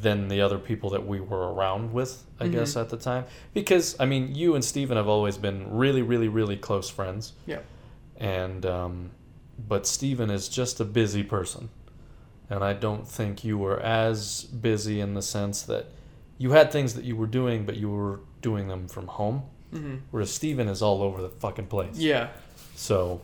[0.00, 2.52] than the other people that we were around with, I Mhm.
[2.52, 3.24] guess at the time.
[3.54, 7.32] Because I mean, you and Steven have always been really, really, really close friends.
[7.46, 7.60] Yeah.
[8.16, 9.10] And um,
[9.68, 11.68] but Steven is just a busy person.
[12.48, 15.86] And I don't think you were as busy in the sense that
[16.38, 19.42] you had things that you were doing, but you were doing them from home.
[19.74, 19.96] Mm-hmm.
[20.10, 21.96] Whereas Steven is all over the fucking place.
[21.98, 22.28] Yeah.
[22.76, 23.20] So,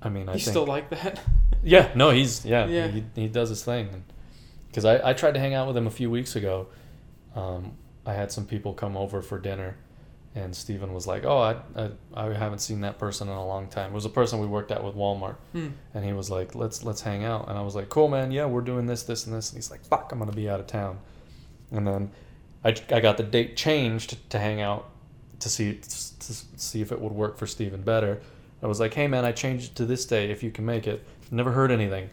[0.00, 1.20] I mean, I think still like that.
[1.64, 2.88] yeah, no, he's yeah, Yeah.
[2.88, 4.04] He, he does his thing.
[4.70, 6.68] Because I, I tried to hang out with him a few weeks ago.
[7.34, 7.72] Um,
[8.06, 9.76] I had some people come over for dinner,
[10.34, 13.68] and Steven was like, "Oh, I, I I haven't seen that person in a long
[13.68, 15.68] time." It was a person we worked at with Walmart, Hmm.
[15.94, 18.30] and he was like, "Let's let's hang out." And I was like, "Cool, man.
[18.30, 20.60] Yeah, we're doing this, this, and this." And he's like, "Fuck, I'm gonna be out
[20.60, 20.98] of town."
[21.72, 22.10] And then
[22.64, 24.88] I, I got the date changed to hang out
[25.40, 28.20] to see to see if it would work for Steven better.
[28.62, 30.86] I was like, "Hey, man, I changed it to this day if you can make
[30.86, 32.10] it." Never heard anything.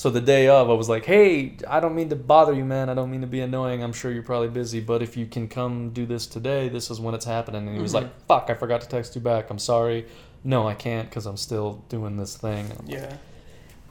[0.00, 2.88] So the day of, I was like, "Hey, I don't mean to bother you, man.
[2.88, 3.82] I don't mean to be annoying.
[3.82, 6.98] I'm sure you're probably busy, but if you can come do this today, this is
[6.98, 7.96] when it's happening." And he was Mhm.
[7.96, 9.50] like, "Fuck, I forgot to text you back.
[9.50, 10.06] I'm sorry.
[10.42, 13.12] No, I can't because I'm still doing this thing." I'm like, Yeah.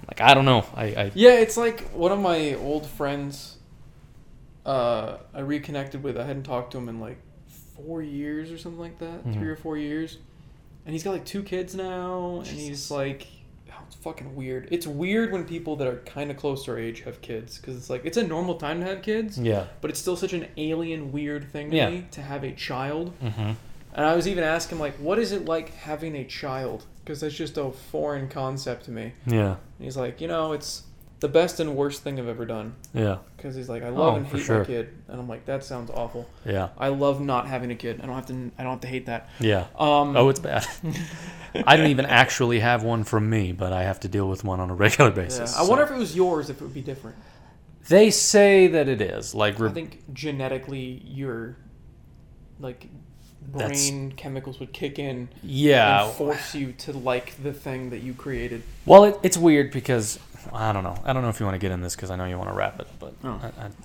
[0.07, 0.65] like, I don't know.
[0.73, 3.57] I, I Yeah, it's like one of my old friends.
[4.65, 6.17] Uh, I reconnected with.
[6.17, 7.19] I hadn't talked to him in like
[7.75, 9.33] four years or something like that, Mhm.
[9.35, 10.17] three or four years,
[10.87, 13.27] and he's got like two kids now, and he's like,
[13.89, 14.67] it's fucking weird.
[14.69, 17.75] It's weird when people that are kind of close to our age have kids, because
[17.75, 19.65] it's like it's a normal time to have kids, yeah.
[19.81, 21.89] but it's still such an alien, weird thing to Yeah.
[21.89, 23.19] me to have a child.
[23.19, 23.51] Mm-hmm.
[23.95, 26.85] And I was even asking like, what is it like having a child?
[27.03, 29.13] Because that's just a foreign concept to me.
[29.25, 29.55] Yeah.
[29.77, 30.83] And he's like, you know, it's
[31.19, 32.75] the best and worst thing I've ever done.
[32.93, 33.17] Yeah.
[33.35, 34.59] Because he's like, I love Oh, and hate sure.
[34.59, 36.29] my kid, and I'm like, that sounds awful.
[36.45, 36.69] Yeah.
[36.77, 37.99] I love not having a kid.
[38.01, 38.51] I don't have to.
[38.57, 39.29] I don't have to hate that.
[39.39, 39.65] Yeah.
[39.77, 40.65] Um, Oh, it's bad.
[41.65, 44.59] I don't even actually have one from me, but I have to deal with one
[44.59, 45.15] on a regular yeah.
[45.15, 45.55] basis.
[45.57, 47.17] I wonder if it was yours, if it would be different.
[47.89, 51.57] they say that it is like I think genetically, your
[52.59, 52.87] like
[53.53, 56.05] That's- brain chemicals would kick in yeah.
[56.05, 58.63] and force you to like the thing that you created.
[58.85, 60.19] Well, it, it's weird because
[60.53, 60.95] I don't know.
[61.03, 62.49] I don't know if you want to get in this because I know you want
[62.49, 63.39] to wrap it, but Oh.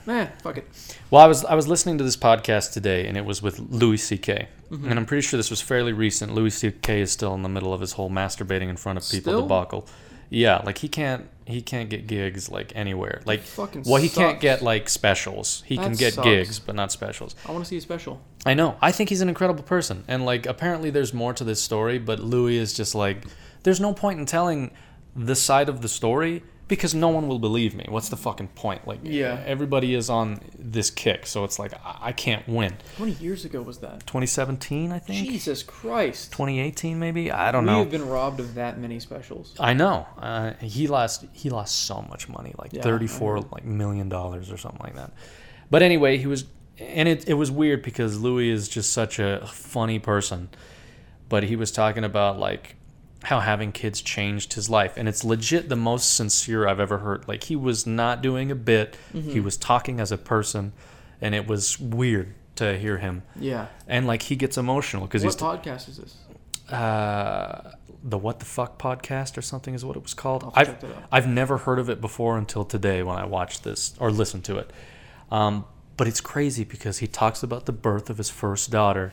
[0.07, 0.69] I, I, Eh, fuck it.
[1.11, 3.97] well, I was I was listening to this podcast today, and it was with Louis
[3.99, 4.49] C.K.
[4.71, 4.89] Mm-hmm.
[4.89, 6.35] And I'm pretty sure this was fairly recent.
[6.35, 7.01] Louis C.K.
[7.01, 9.43] is still in the middle of his whole masturbating in front of people Still?
[9.43, 9.87] debacle.
[10.31, 13.21] Yeah, like he can't he can't get gigs like anywhere.
[13.27, 15.63] Like fucking well, he can't get like specials.
[15.67, 16.25] He can get sucks.
[16.27, 17.37] gigs, but not specials.
[17.47, 18.21] I want to see a special.
[18.47, 18.77] I know.
[18.81, 20.03] I think he's an incredible person.
[20.09, 23.27] And like apparently there's more to this story, but Louis is just like
[23.65, 24.73] there's no point in telling
[25.17, 27.85] this side of the story because no one will believe me.
[27.91, 28.87] What's the fucking point?
[28.89, 29.43] Like, Yeah.
[29.45, 32.73] everybody is on this kick, so it's like I, I can't win.
[32.97, 34.01] How many years ago was that?
[34.07, 35.27] 2017, I think.
[35.29, 36.33] Jesus Christ.
[36.33, 37.31] 2018, maybe.
[37.31, 37.81] I don't know.
[37.83, 39.55] We've been robbed of that many specials.
[39.61, 40.07] I know.
[40.19, 41.27] Uh, he lost.
[41.35, 45.13] He lost so much money, like Yeah, thirty-four like million dollars or something like that.
[45.71, 46.47] But anyway, he was,
[46.79, 50.49] and it it was weird because Louis is just such a funny person.
[51.29, 52.77] But he was talking about like
[53.25, 57.27] how having kids changed his life, and it's legit the most sincere I've ever heard.
[57.29, 59.31] Like he was not doing a bit; Mm-hmm.
[59.31, 60.73] he was talking as a person,
[61.21, 63.23] and it was weird to hear him.
[63.37, 63.67] Yeah.
[63.89, 66.17] And like he gets emotional because What he's podcast is this?
[66.73, 67.73] uh,
[68.03, 70.45] the What the Fuck podcast or something is what it was called.
[70.45, 71.09] I'll have to I've check that out.
[71.13, 74.59] I've never heard of it before until today when I watched this or listened to
[74.59, 74.71] it.
[75.31, 75.65] Um,
[75.97, 79.13] but it's crazy because he talks about the birth of his first daughter,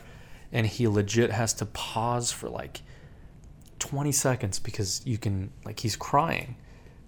[0.52, 2.80] and he legit has to pause for like
[3.88, 6.56] twenty seconds because you can like he's crying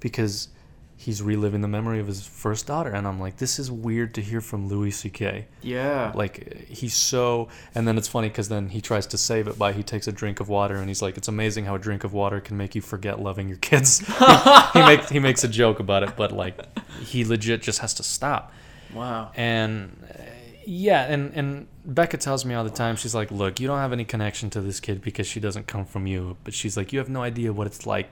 [0.00, 0.48] because
[0.96, 4.20] he's reliving the memory of his first daughter, and I'm like, this is weird to
[4.20, 5.46] hear from Louis C.K.
[5.62, 6.12] Yeah.
[6.14, 9.72] Like he's so, and then it's funny because then he tries to save it by
[9.72, 12.12] he takes a drink of water and he's like, "It's amazing how a drink of
[12.12, 15.78] water can make you forget loving your kids." he, he makes he makes a joke
[15.80, 16.56] about it, but like
[17.00, 18.52] he legit just has to stop.
[18.94, 19.30] wow.
[19.36, 20.22] And uh,
[20.66, 23.92] yeah, and and Becca tells me all the time, she's like, "Look, you don't have
[23.92, 26.98] any connection to this kid because she doesn't come from you." But she's like, "You
[26.98, 28.08] have no idea what it's like."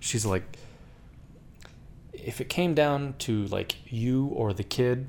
[0.00, 0.42] She's like,
[2.12, 5.06] "If it came down to like you or the kid,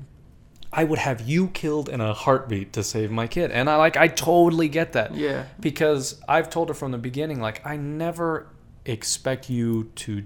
[0.72, 3.96] I would have you killed in a heartbeat to save my kid." And I like
[3.96, 5.44] I totally get that Yeah.
[5.60, 8.46] because I've told her from the beginning, like, I never
[8.84, 10.24] expect you to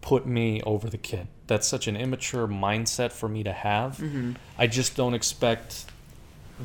[0.00, 1.28] put me over the kid.
[1.48, 3.96] That's such an immature mindset for me to have.
[3.96, 4.32] Mm-hmm.
[4.58, 5.86] I just don't expect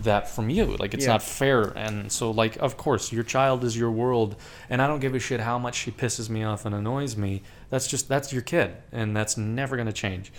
[0.04, 0.76] that from you.
[0.78, 1.14] Like, it's Yeah.
[1.14, 1.62] not fair.
[1.76, 4.36] And so, like, of course, your child is your world,
[4.70, 7.42] and I don't give a shit how much she pisses me off and annoys me.
[7.70, 10.32] That's just, that's your kid, and that's never going to change.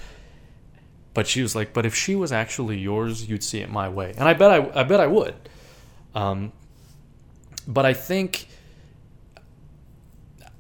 [1.14, 4.12] But she was like, but if she was actually yours, you'd see it my way.
[4.18, 5.34] And I bet I, I bet I would.
[6.14, 6.52] Um,
[7.68, 8.48] but I think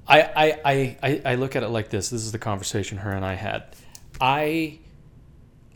[0.06, 0.22] I,
[0.64, 2.10] I, I, I, look at it like this.
[2.10, 3.74] This is the conversation her and I had.
[4.20, 4.80] I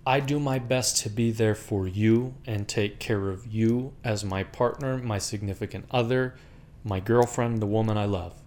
[0.06, 4.24] I do my best to be there for you and take care of you as
[4.24, 6.34] my partner, my significant other,
[6.82, 8.40] my girlfriend, the woman I love.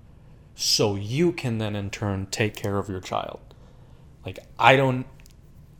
[0.55, 3.39] So you can then in turn take care of your child.
[4.25, 5.05] Like I don't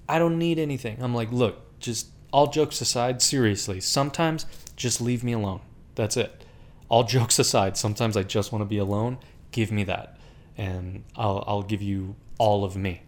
[0.07, 1.01] I don't need anything.
[1.01, 4.45] I'm like, look, just all jokes aside, seriously, sometimes
[4.75, 5.61] just leave me alone.
[5.95, 6.43] That's it.
[6.89, 9.17] All jokes aside, sometimes I just want to be alone.
[9.51, 10.17] Give me that.
[10.57, 13.03] And I'll I'll give you all of me.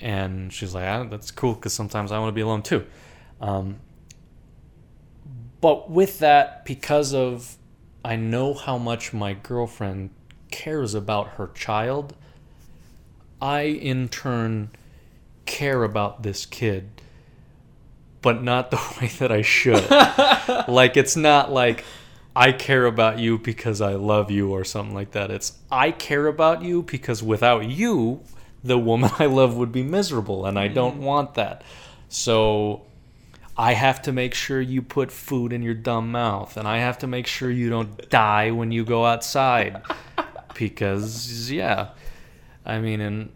[0.00, 2.86] And she's like, ah, that's cool because sometimes I want to be alone too.
[3.40, 3.78] Um,
[5.60, 7.56] but with that, because of
[8.04, 10.10] I know how much my girlfriend
[10.50, 12.14] cares about her child,
[13.40, 14.70] I in turn
[15.46, 16.90] care about this kid,
[18.22, 19.88] but not the way that I should.
[20.68, 21.84] like, it's not like
[22.38, 25.32] I care about you because I love you or something like that.
[25.32, 28.22] It's I care about you because without you,
[28.62, 30.74] the woman I love would be miserable, and I mm-hmm.
[30.74, 31.64] don't want that.
[32.08, 32.82] So
[33.56, 36.98] I have to make sure you put food in your dumb mouth, and I have
[36.98, 39.82] to make sure you don't die when you go outside.
[40.54, 41.88] because, yeah.
[42.64, 43.32] I mean, and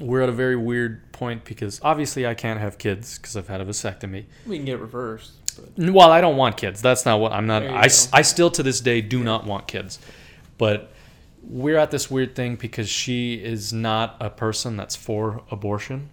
[0.00, 3.60] we're at a very weird point because obviously I can't have kids because I've had
[3.60, 4.24] a vasectomy.
[4.44, 5.34] We can get reversed.
[5.52, 6.82] But Well, I don't want kids.
[6.82, 7.62] That's not what I'm not.
[7.64, 7.94] I, go.
[8.12, 9.98] I still to this day do not want kids.
[10.58, 10.92] But
[11.42, 16.08] we're at this weird thing because she is not a person that's for abortion.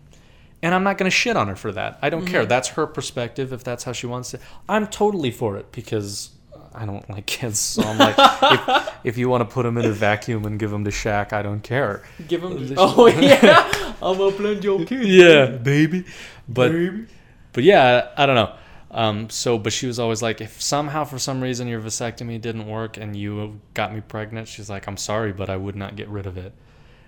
[0.61, 1.99] And I'm not going to shit on her for that.
[2.01, 2.41] I don't care.
[2.41, 2.49] Mm-hmm.
[2.49, 4.41] That's her perspective if that's how she wants it.
[4.67, 6.31] I'm totally for it because
[6.73, 7.59] I don't like kids.
[7.59, 10.69] So I'm like, if, if you want to put them in a vacuum and give
[10.71, 12.03] them to Shaq, I don't care.
[12.27, 12.67] give them.
[12.67, 15.05] This- Oh yeah, I'm a plenty of kids.
[15.07, 16.05] Yeah, baby.
[16.47, 17.05] But Baby.
[17.53, 18.53] but yeah, I don't know.
[18.91, 22.65] Um, so, but she was always like, if somehow for some reason your vasectomy didn't
[22.67, 26.07] work and you got me pregnant, she's like, I'm sorry, but I would not get
[26.09, 26.53] rid of it.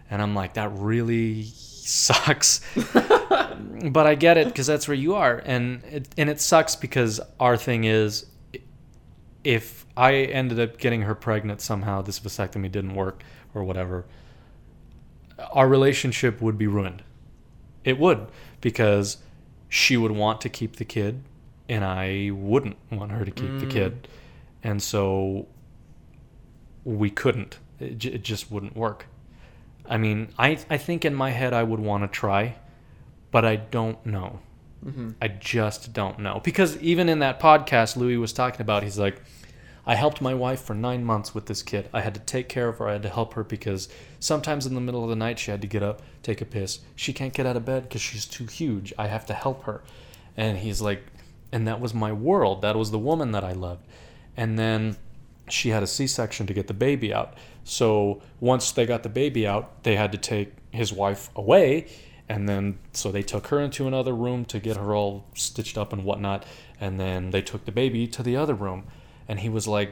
[0.10, 2.62] And I'm like, that really sucks.
[3.90, 7.20] but I get it because that's where you are, and it, and it sucks because
[7.40, 8.26] our thing is,
[9.44, 13.24] if I ended up getting her pregnant somehow, this vasectomy didn't work
[13.56, 14.06] or whatever,
[15.52, 17.04] our relationship would be ruined.
[17.84, 18.28] It would
[18.62, 19.18] because
[19.68, 21.24] she would want to keep the kid
[21.72, 23.70] and I wouldn't want her to keep the Mm.
[23.78, 24.08] kid.
[24.64, 25.48] And so
[26.84, 27.60] we couldn't.
[27.80, 29.08] It, j- it just wouldn't work.
[29.88, 32.56] I mean, I, I think in my head I would want to try,
[33.32, 34.40] but I don't know.
[34.84, 36.42] hmm I just don't know.
[36.44, 39.22] Because even in that podcast Louis was talking about, he's like,
[39.86, 41.90] I helped my wife for nine months with this kid.
[41.92, 42.88] I had to take care of her.
[42.88, 43.90] I had to help her because
[44.20, 46.80] sometimes in the middle of the night she had to get up, take a piss.
[46.96, 48.94] She can't get out of bed because she's too huge.
[48.98, 49.82] I have to help her.
[50.38, 51.02] And he's like,
[51.52, 52.62] and that was my world.
[52.62, 53.86] That was the woman that I loved.
[54.38, 54.98] And then
[55.50, 57.34] she had a C section to get the baby out.
[57.64, 61.88] So once they got the baby out, they had to take his wife away.
[62.30, 65.92] And then, so they took her into another room to get her all stitched up
[65.92, 66.46] and whatnot.
[66.80, 68.86] And then they took the baby to the other room.
[69.28, 69.92] And he was like,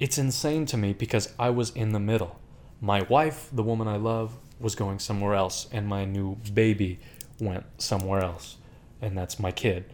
[0.00, 2.40] It's insane to me because I was in the middle.
[2.80, 5.68] My wife, the woman I love, was going somewhere else.
[5.70, 7.00] And my new baby
[7.38, 8.56] went somewhere else.
[9.02, 9.84] And that's my kid.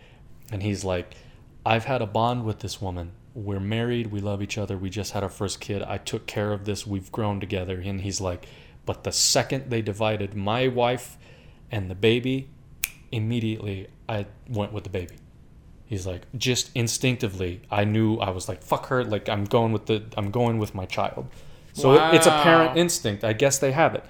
[0.55, 1.17] And he's like,
[1.67, 3.11] I've had a bond with this woman.
[3.35, 4.13] We're married.
[4.13, 4.79] We love each other.
[4.79, 5.83] We just had our first kid.
[5.83, 6.87] I took care of this.
[6.87, 7.81] We've grown together.
[7.85, 8.47] And he's like,
[8.87, 11.19] but the second they divided my wife
[11.73, 12.51] and the baby,
[13.11, 15.17] immediately I went with the baby.
[15.87, 19.03] He's like, just instinctively, I knew I was like, fuck her.
[19.05, 21.27] Like I'm going with the, I'm going with my child.
[21.73, 23.25] So it- it's a parent instinct.
[23.25, 24.05] I guess they have it.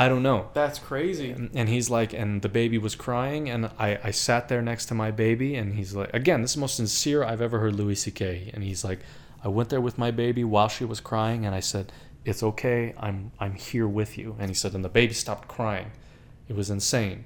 [0.00, 0.48] I don't know.
[0.54, 1.30] That's crazy.
[1.30, 4.94] and he's like and the baby was crying and I, I sat there next to
[4.94, 8.02] my baby and he's like again this is the most sincere i've ever heard louis
[8.06, 9.00] ck and he's like
[9.44, 11.92] i went there with my baby while she was crying and i said
[12.24, 12.94] it's okay.
[12.98, 14.36] I'm i'm here with you.
[14.38, 15.92] And he said and the baby stopped crying.
[16.48, 17.24] It was insane.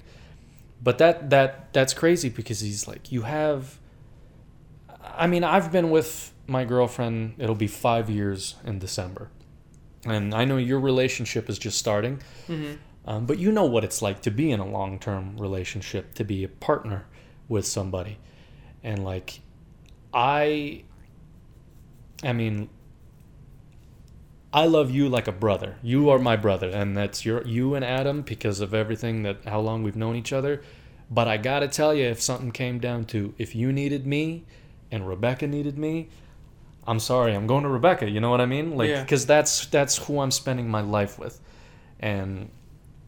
[0.81, 3.79] But that that that's crazy because he's like you have
[5.17, 9.29] i mean i've been with my girlfriend it'll be five years in december
[10.05, 12.73] and i know your relationship is just starting hmm
[13.07, 16.23] um, but you know what it's like to be in a long term relationship, to
[16.23, 17.05] be a partner
[17.47, 18.17] with somebody.
[18.83, 19.41] And like,
[20.13, 20.83] I,
[22.23, 22.69] I mean,
[24.51, 25.77] I love you like a brother.
[25.83, 29.59] You are my brother, and that's your you and Adam because of everything that how
[29.59, 30.63] long we've known each other.
[31.11, 34.45] But I gotta tell you, if something came down to if you needed me,
[34.91, 36.09] and Rebecca needed me,
[36.87, 38.09] I'm sorry, I'm going to Rebecca.
[38.09, 38.75] You know what I mean?
[38.77, 39.01] Like, Yeah.
[39.01, 41.39] because that's that's who I'm spending my life with,
[41.99, 42.49] and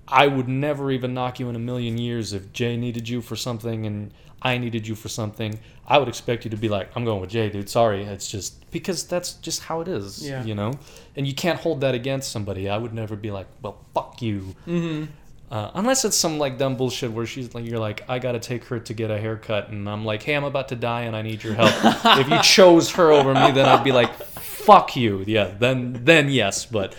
[0.08, 3.36] I would never even knock you in a million years if Jay needed you for
[3.36, 5.60] something and I needed you for something.
[5.86, 7.70] I would expect you to be like, I'm going with Jay, dude.
[7.70, 8.04] Sorry.
[8.04, 10.44] It's just because that's just how it is, Yeah.
[10.46, 10.74] you know?
[11.16, 12.70] And you can't hold that against somebody.
[12.70, 14.56] I would never be like, well, fuck you.
[14.66, 15.06] hmm
[15.50, 18.66] Uh, unless it's some like dumb bullshit where she's like, you're like, I gotta take
[18.66, 21.22] her to get a haircut, and I'm like, hey, I'm about to die and I
[21.22, 21.72] need your help.
[22.20, 25.24] if you chose her over me, then I'd be like, fuck you.
[25.26, 26.96] Yeah, then then yes, but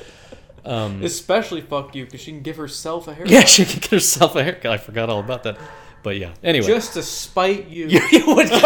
[0.69, 3.33] um, Especially fuck you, because she can give herself a haircut.
[3.33, 4.71] yeah, she can get herself a haircut.
[4.71, 5.59] I forgot all about that.
[6.03, 7.87] But yeah, anyway, Just to spite you.
[8.13, 8.57] you, would go.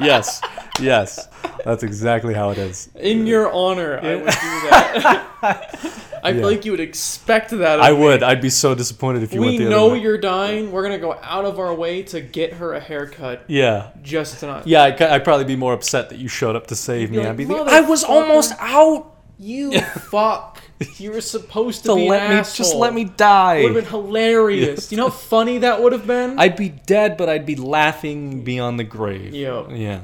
[0.00, 0.40] yes,
[0.80, 1.28] yes,
[1.64, 2.88] that's exactly how it is.
[2.96, 4.30] In your honor, I would do
[4.70, 6.13] that.
[6.24, 6.36] I Yeah.
[6.38, 7.78] feel like you would expect that.
[7.78, 7.98] Of I me.
[7.98, 8.22] would.
[8.22, 10.00] I'd be so disappointed if you We went the know other way.
[10.00, 10.72] you're dying.
[10.72, 14.46] We're gonna go out of our way to get her a haircut Yeah, just to
[14.46, 14.66] not.
[14.66, 17.18] Yeah, I'd, I'd probably be more upset that you showed up to save me.
[17.18, 19.78] You're I'd be like, like, I was almost out You
[20.10, 20.62] fuck.
[20.96, 22.64] You were supposed to, to be let me asshole.
[22.64, 23.62] just let me die.
[23.62, 24.90] Would have been hilarious.
[24.92, 26.38] You know how funny that would have been.
[26.38, 29.34] I'd be dead, but I'd be laughing beyond the grave.
[29.34, 29.68] Yeah.
[29.70, 30.00] Yeah.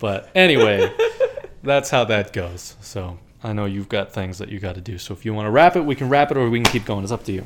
[0.00, 0.92] But anyway,
[1.62, 2.76] that's how that goes.
[2.80, 4.98] So I know you've got things that you got to do.
[4.98, 6.84] So if you want to wrap it, we can wrap it, or we can keep
[6.84, 7.02] going.
[7.02, 7.44] It's up to you.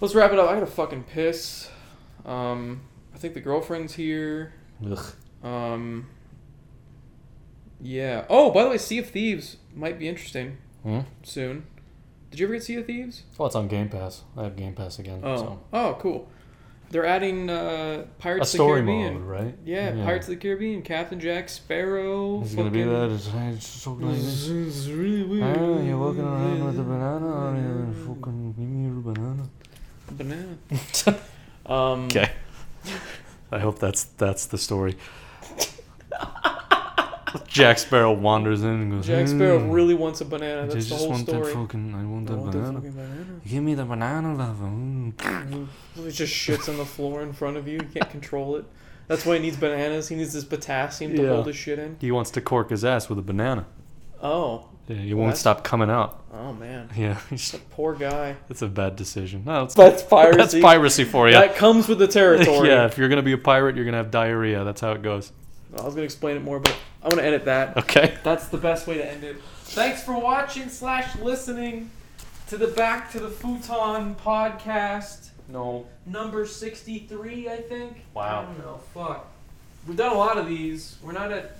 [0.00, 0.48] Let's wrap it up.
[0.50, 1.70] I gotta fucking piss.
[2.26, 2.82] Um,
[3.14, 4.52] I think the girlfriend's here.
[4.84, 5.04] Ugh.
[5.42, 6.06] Um,
[7.80, 8.24] yeah.
[8.28, 11.00] Oh, by the way, Sea of Thieves might be interesting Hmm?
[11.22, 11.66] soon.
[12.30, 13.22] Did you ever get Sea of Thieves?
[13.38, 14.22] Oh, it's on Game Pass.
[14.36, 15.20] I have Game Pass again.
[15.22, 15.60] Oh, So.
[15.72, 16.28] oh, cool.
[16.94, 19.14] They're adding uh, A Pirates of the Caribbean.
[19.14, 19.54] mode, right?
[19.64, 22.40] Yeah, Pirates of the Caribbean, Captain Jack Sparrow.
[22.42, 22.88] Is it gonna be that.
[22.90, 23.10] that?
[23.10, 24.16] Is it so like?
[24.16, 25.56] It's really weird.
[25.58, 29.48] Oh, you're walking around with a banana on you fucking give me your banana.
[30.12, 31.18] banana.
[31.66, 32.30] Um, Okay.
[33.50, 34.96] I hope that's that's the story.
[37.48, 39.06] Jack Sparrow wanders in and goes.
[39.06, 40.62] Jack Sparrow "Hmm, really wants a banana.
[40.62, 41.46] I That's the just whole want story.
[41.52, 41.94] that fucking.
[41.94, 42.74] I want I that want that banana.
[42.78, 43.40] fucking banana.
[43.46, 44.64] Give me the banana, lover.
[44.64, 45.66] Mm.
[45.96, 47.74] He just shits on the floor in front of you.
[47.74, 48.64] You can't control it.
[49.08, 50.08] That's why he needs bananas.
[50.08, 51.28] He needs this potassium to Yeah.
[51.30, 51.96] hold his shit in.
[52.00, 53.66] He wants to cork his ass with a banana.
[54.22, 56.22] Oh, Yeah, he Well, won't stop coming out.
[56.32, 58.36] oh man, Yeah, he's- a poor guy.
[58.48, 59.42] that's a bad decision.
[59.46, 60.36] No, it's, That's piracy.
[60.38, 61.32] that's piracy for you.
[61.34, 62.68] That comes with the territory.
[62.68, 64.62] yeah, if you're gonna be a pirate, you're gonna have diarrhea.
[64.64, 65.32] That's how it goes.
[65.78, 67.76] I was gonna explain it more, but I'm gonna edit that.
[67.76, 68.16] Okay.
[68.22, 69.36] That's the best way to end it.
[69.64, 71.90] Thanks for watching slash listening
[72.48, 75.86] to the Back to the Futon podcast, No.
[76.06, 78.04] number 63, I think.
[78.14, 78.42] Wow.
[78.42, 78.80] I don't know.
[78.94, 79.26] Fuck.
[79.86, 80.96] We've done a lot of these.
[81.02, 81.58] We're not at.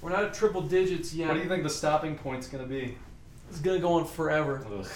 [0.00, 1.26] We're not at triple digits yet.
[1.28, 2.96] What do you think the stopping point's gonna be?
[3.50, 4.64] It's gonna go on forever.
[4.78, 4.86] Ugh.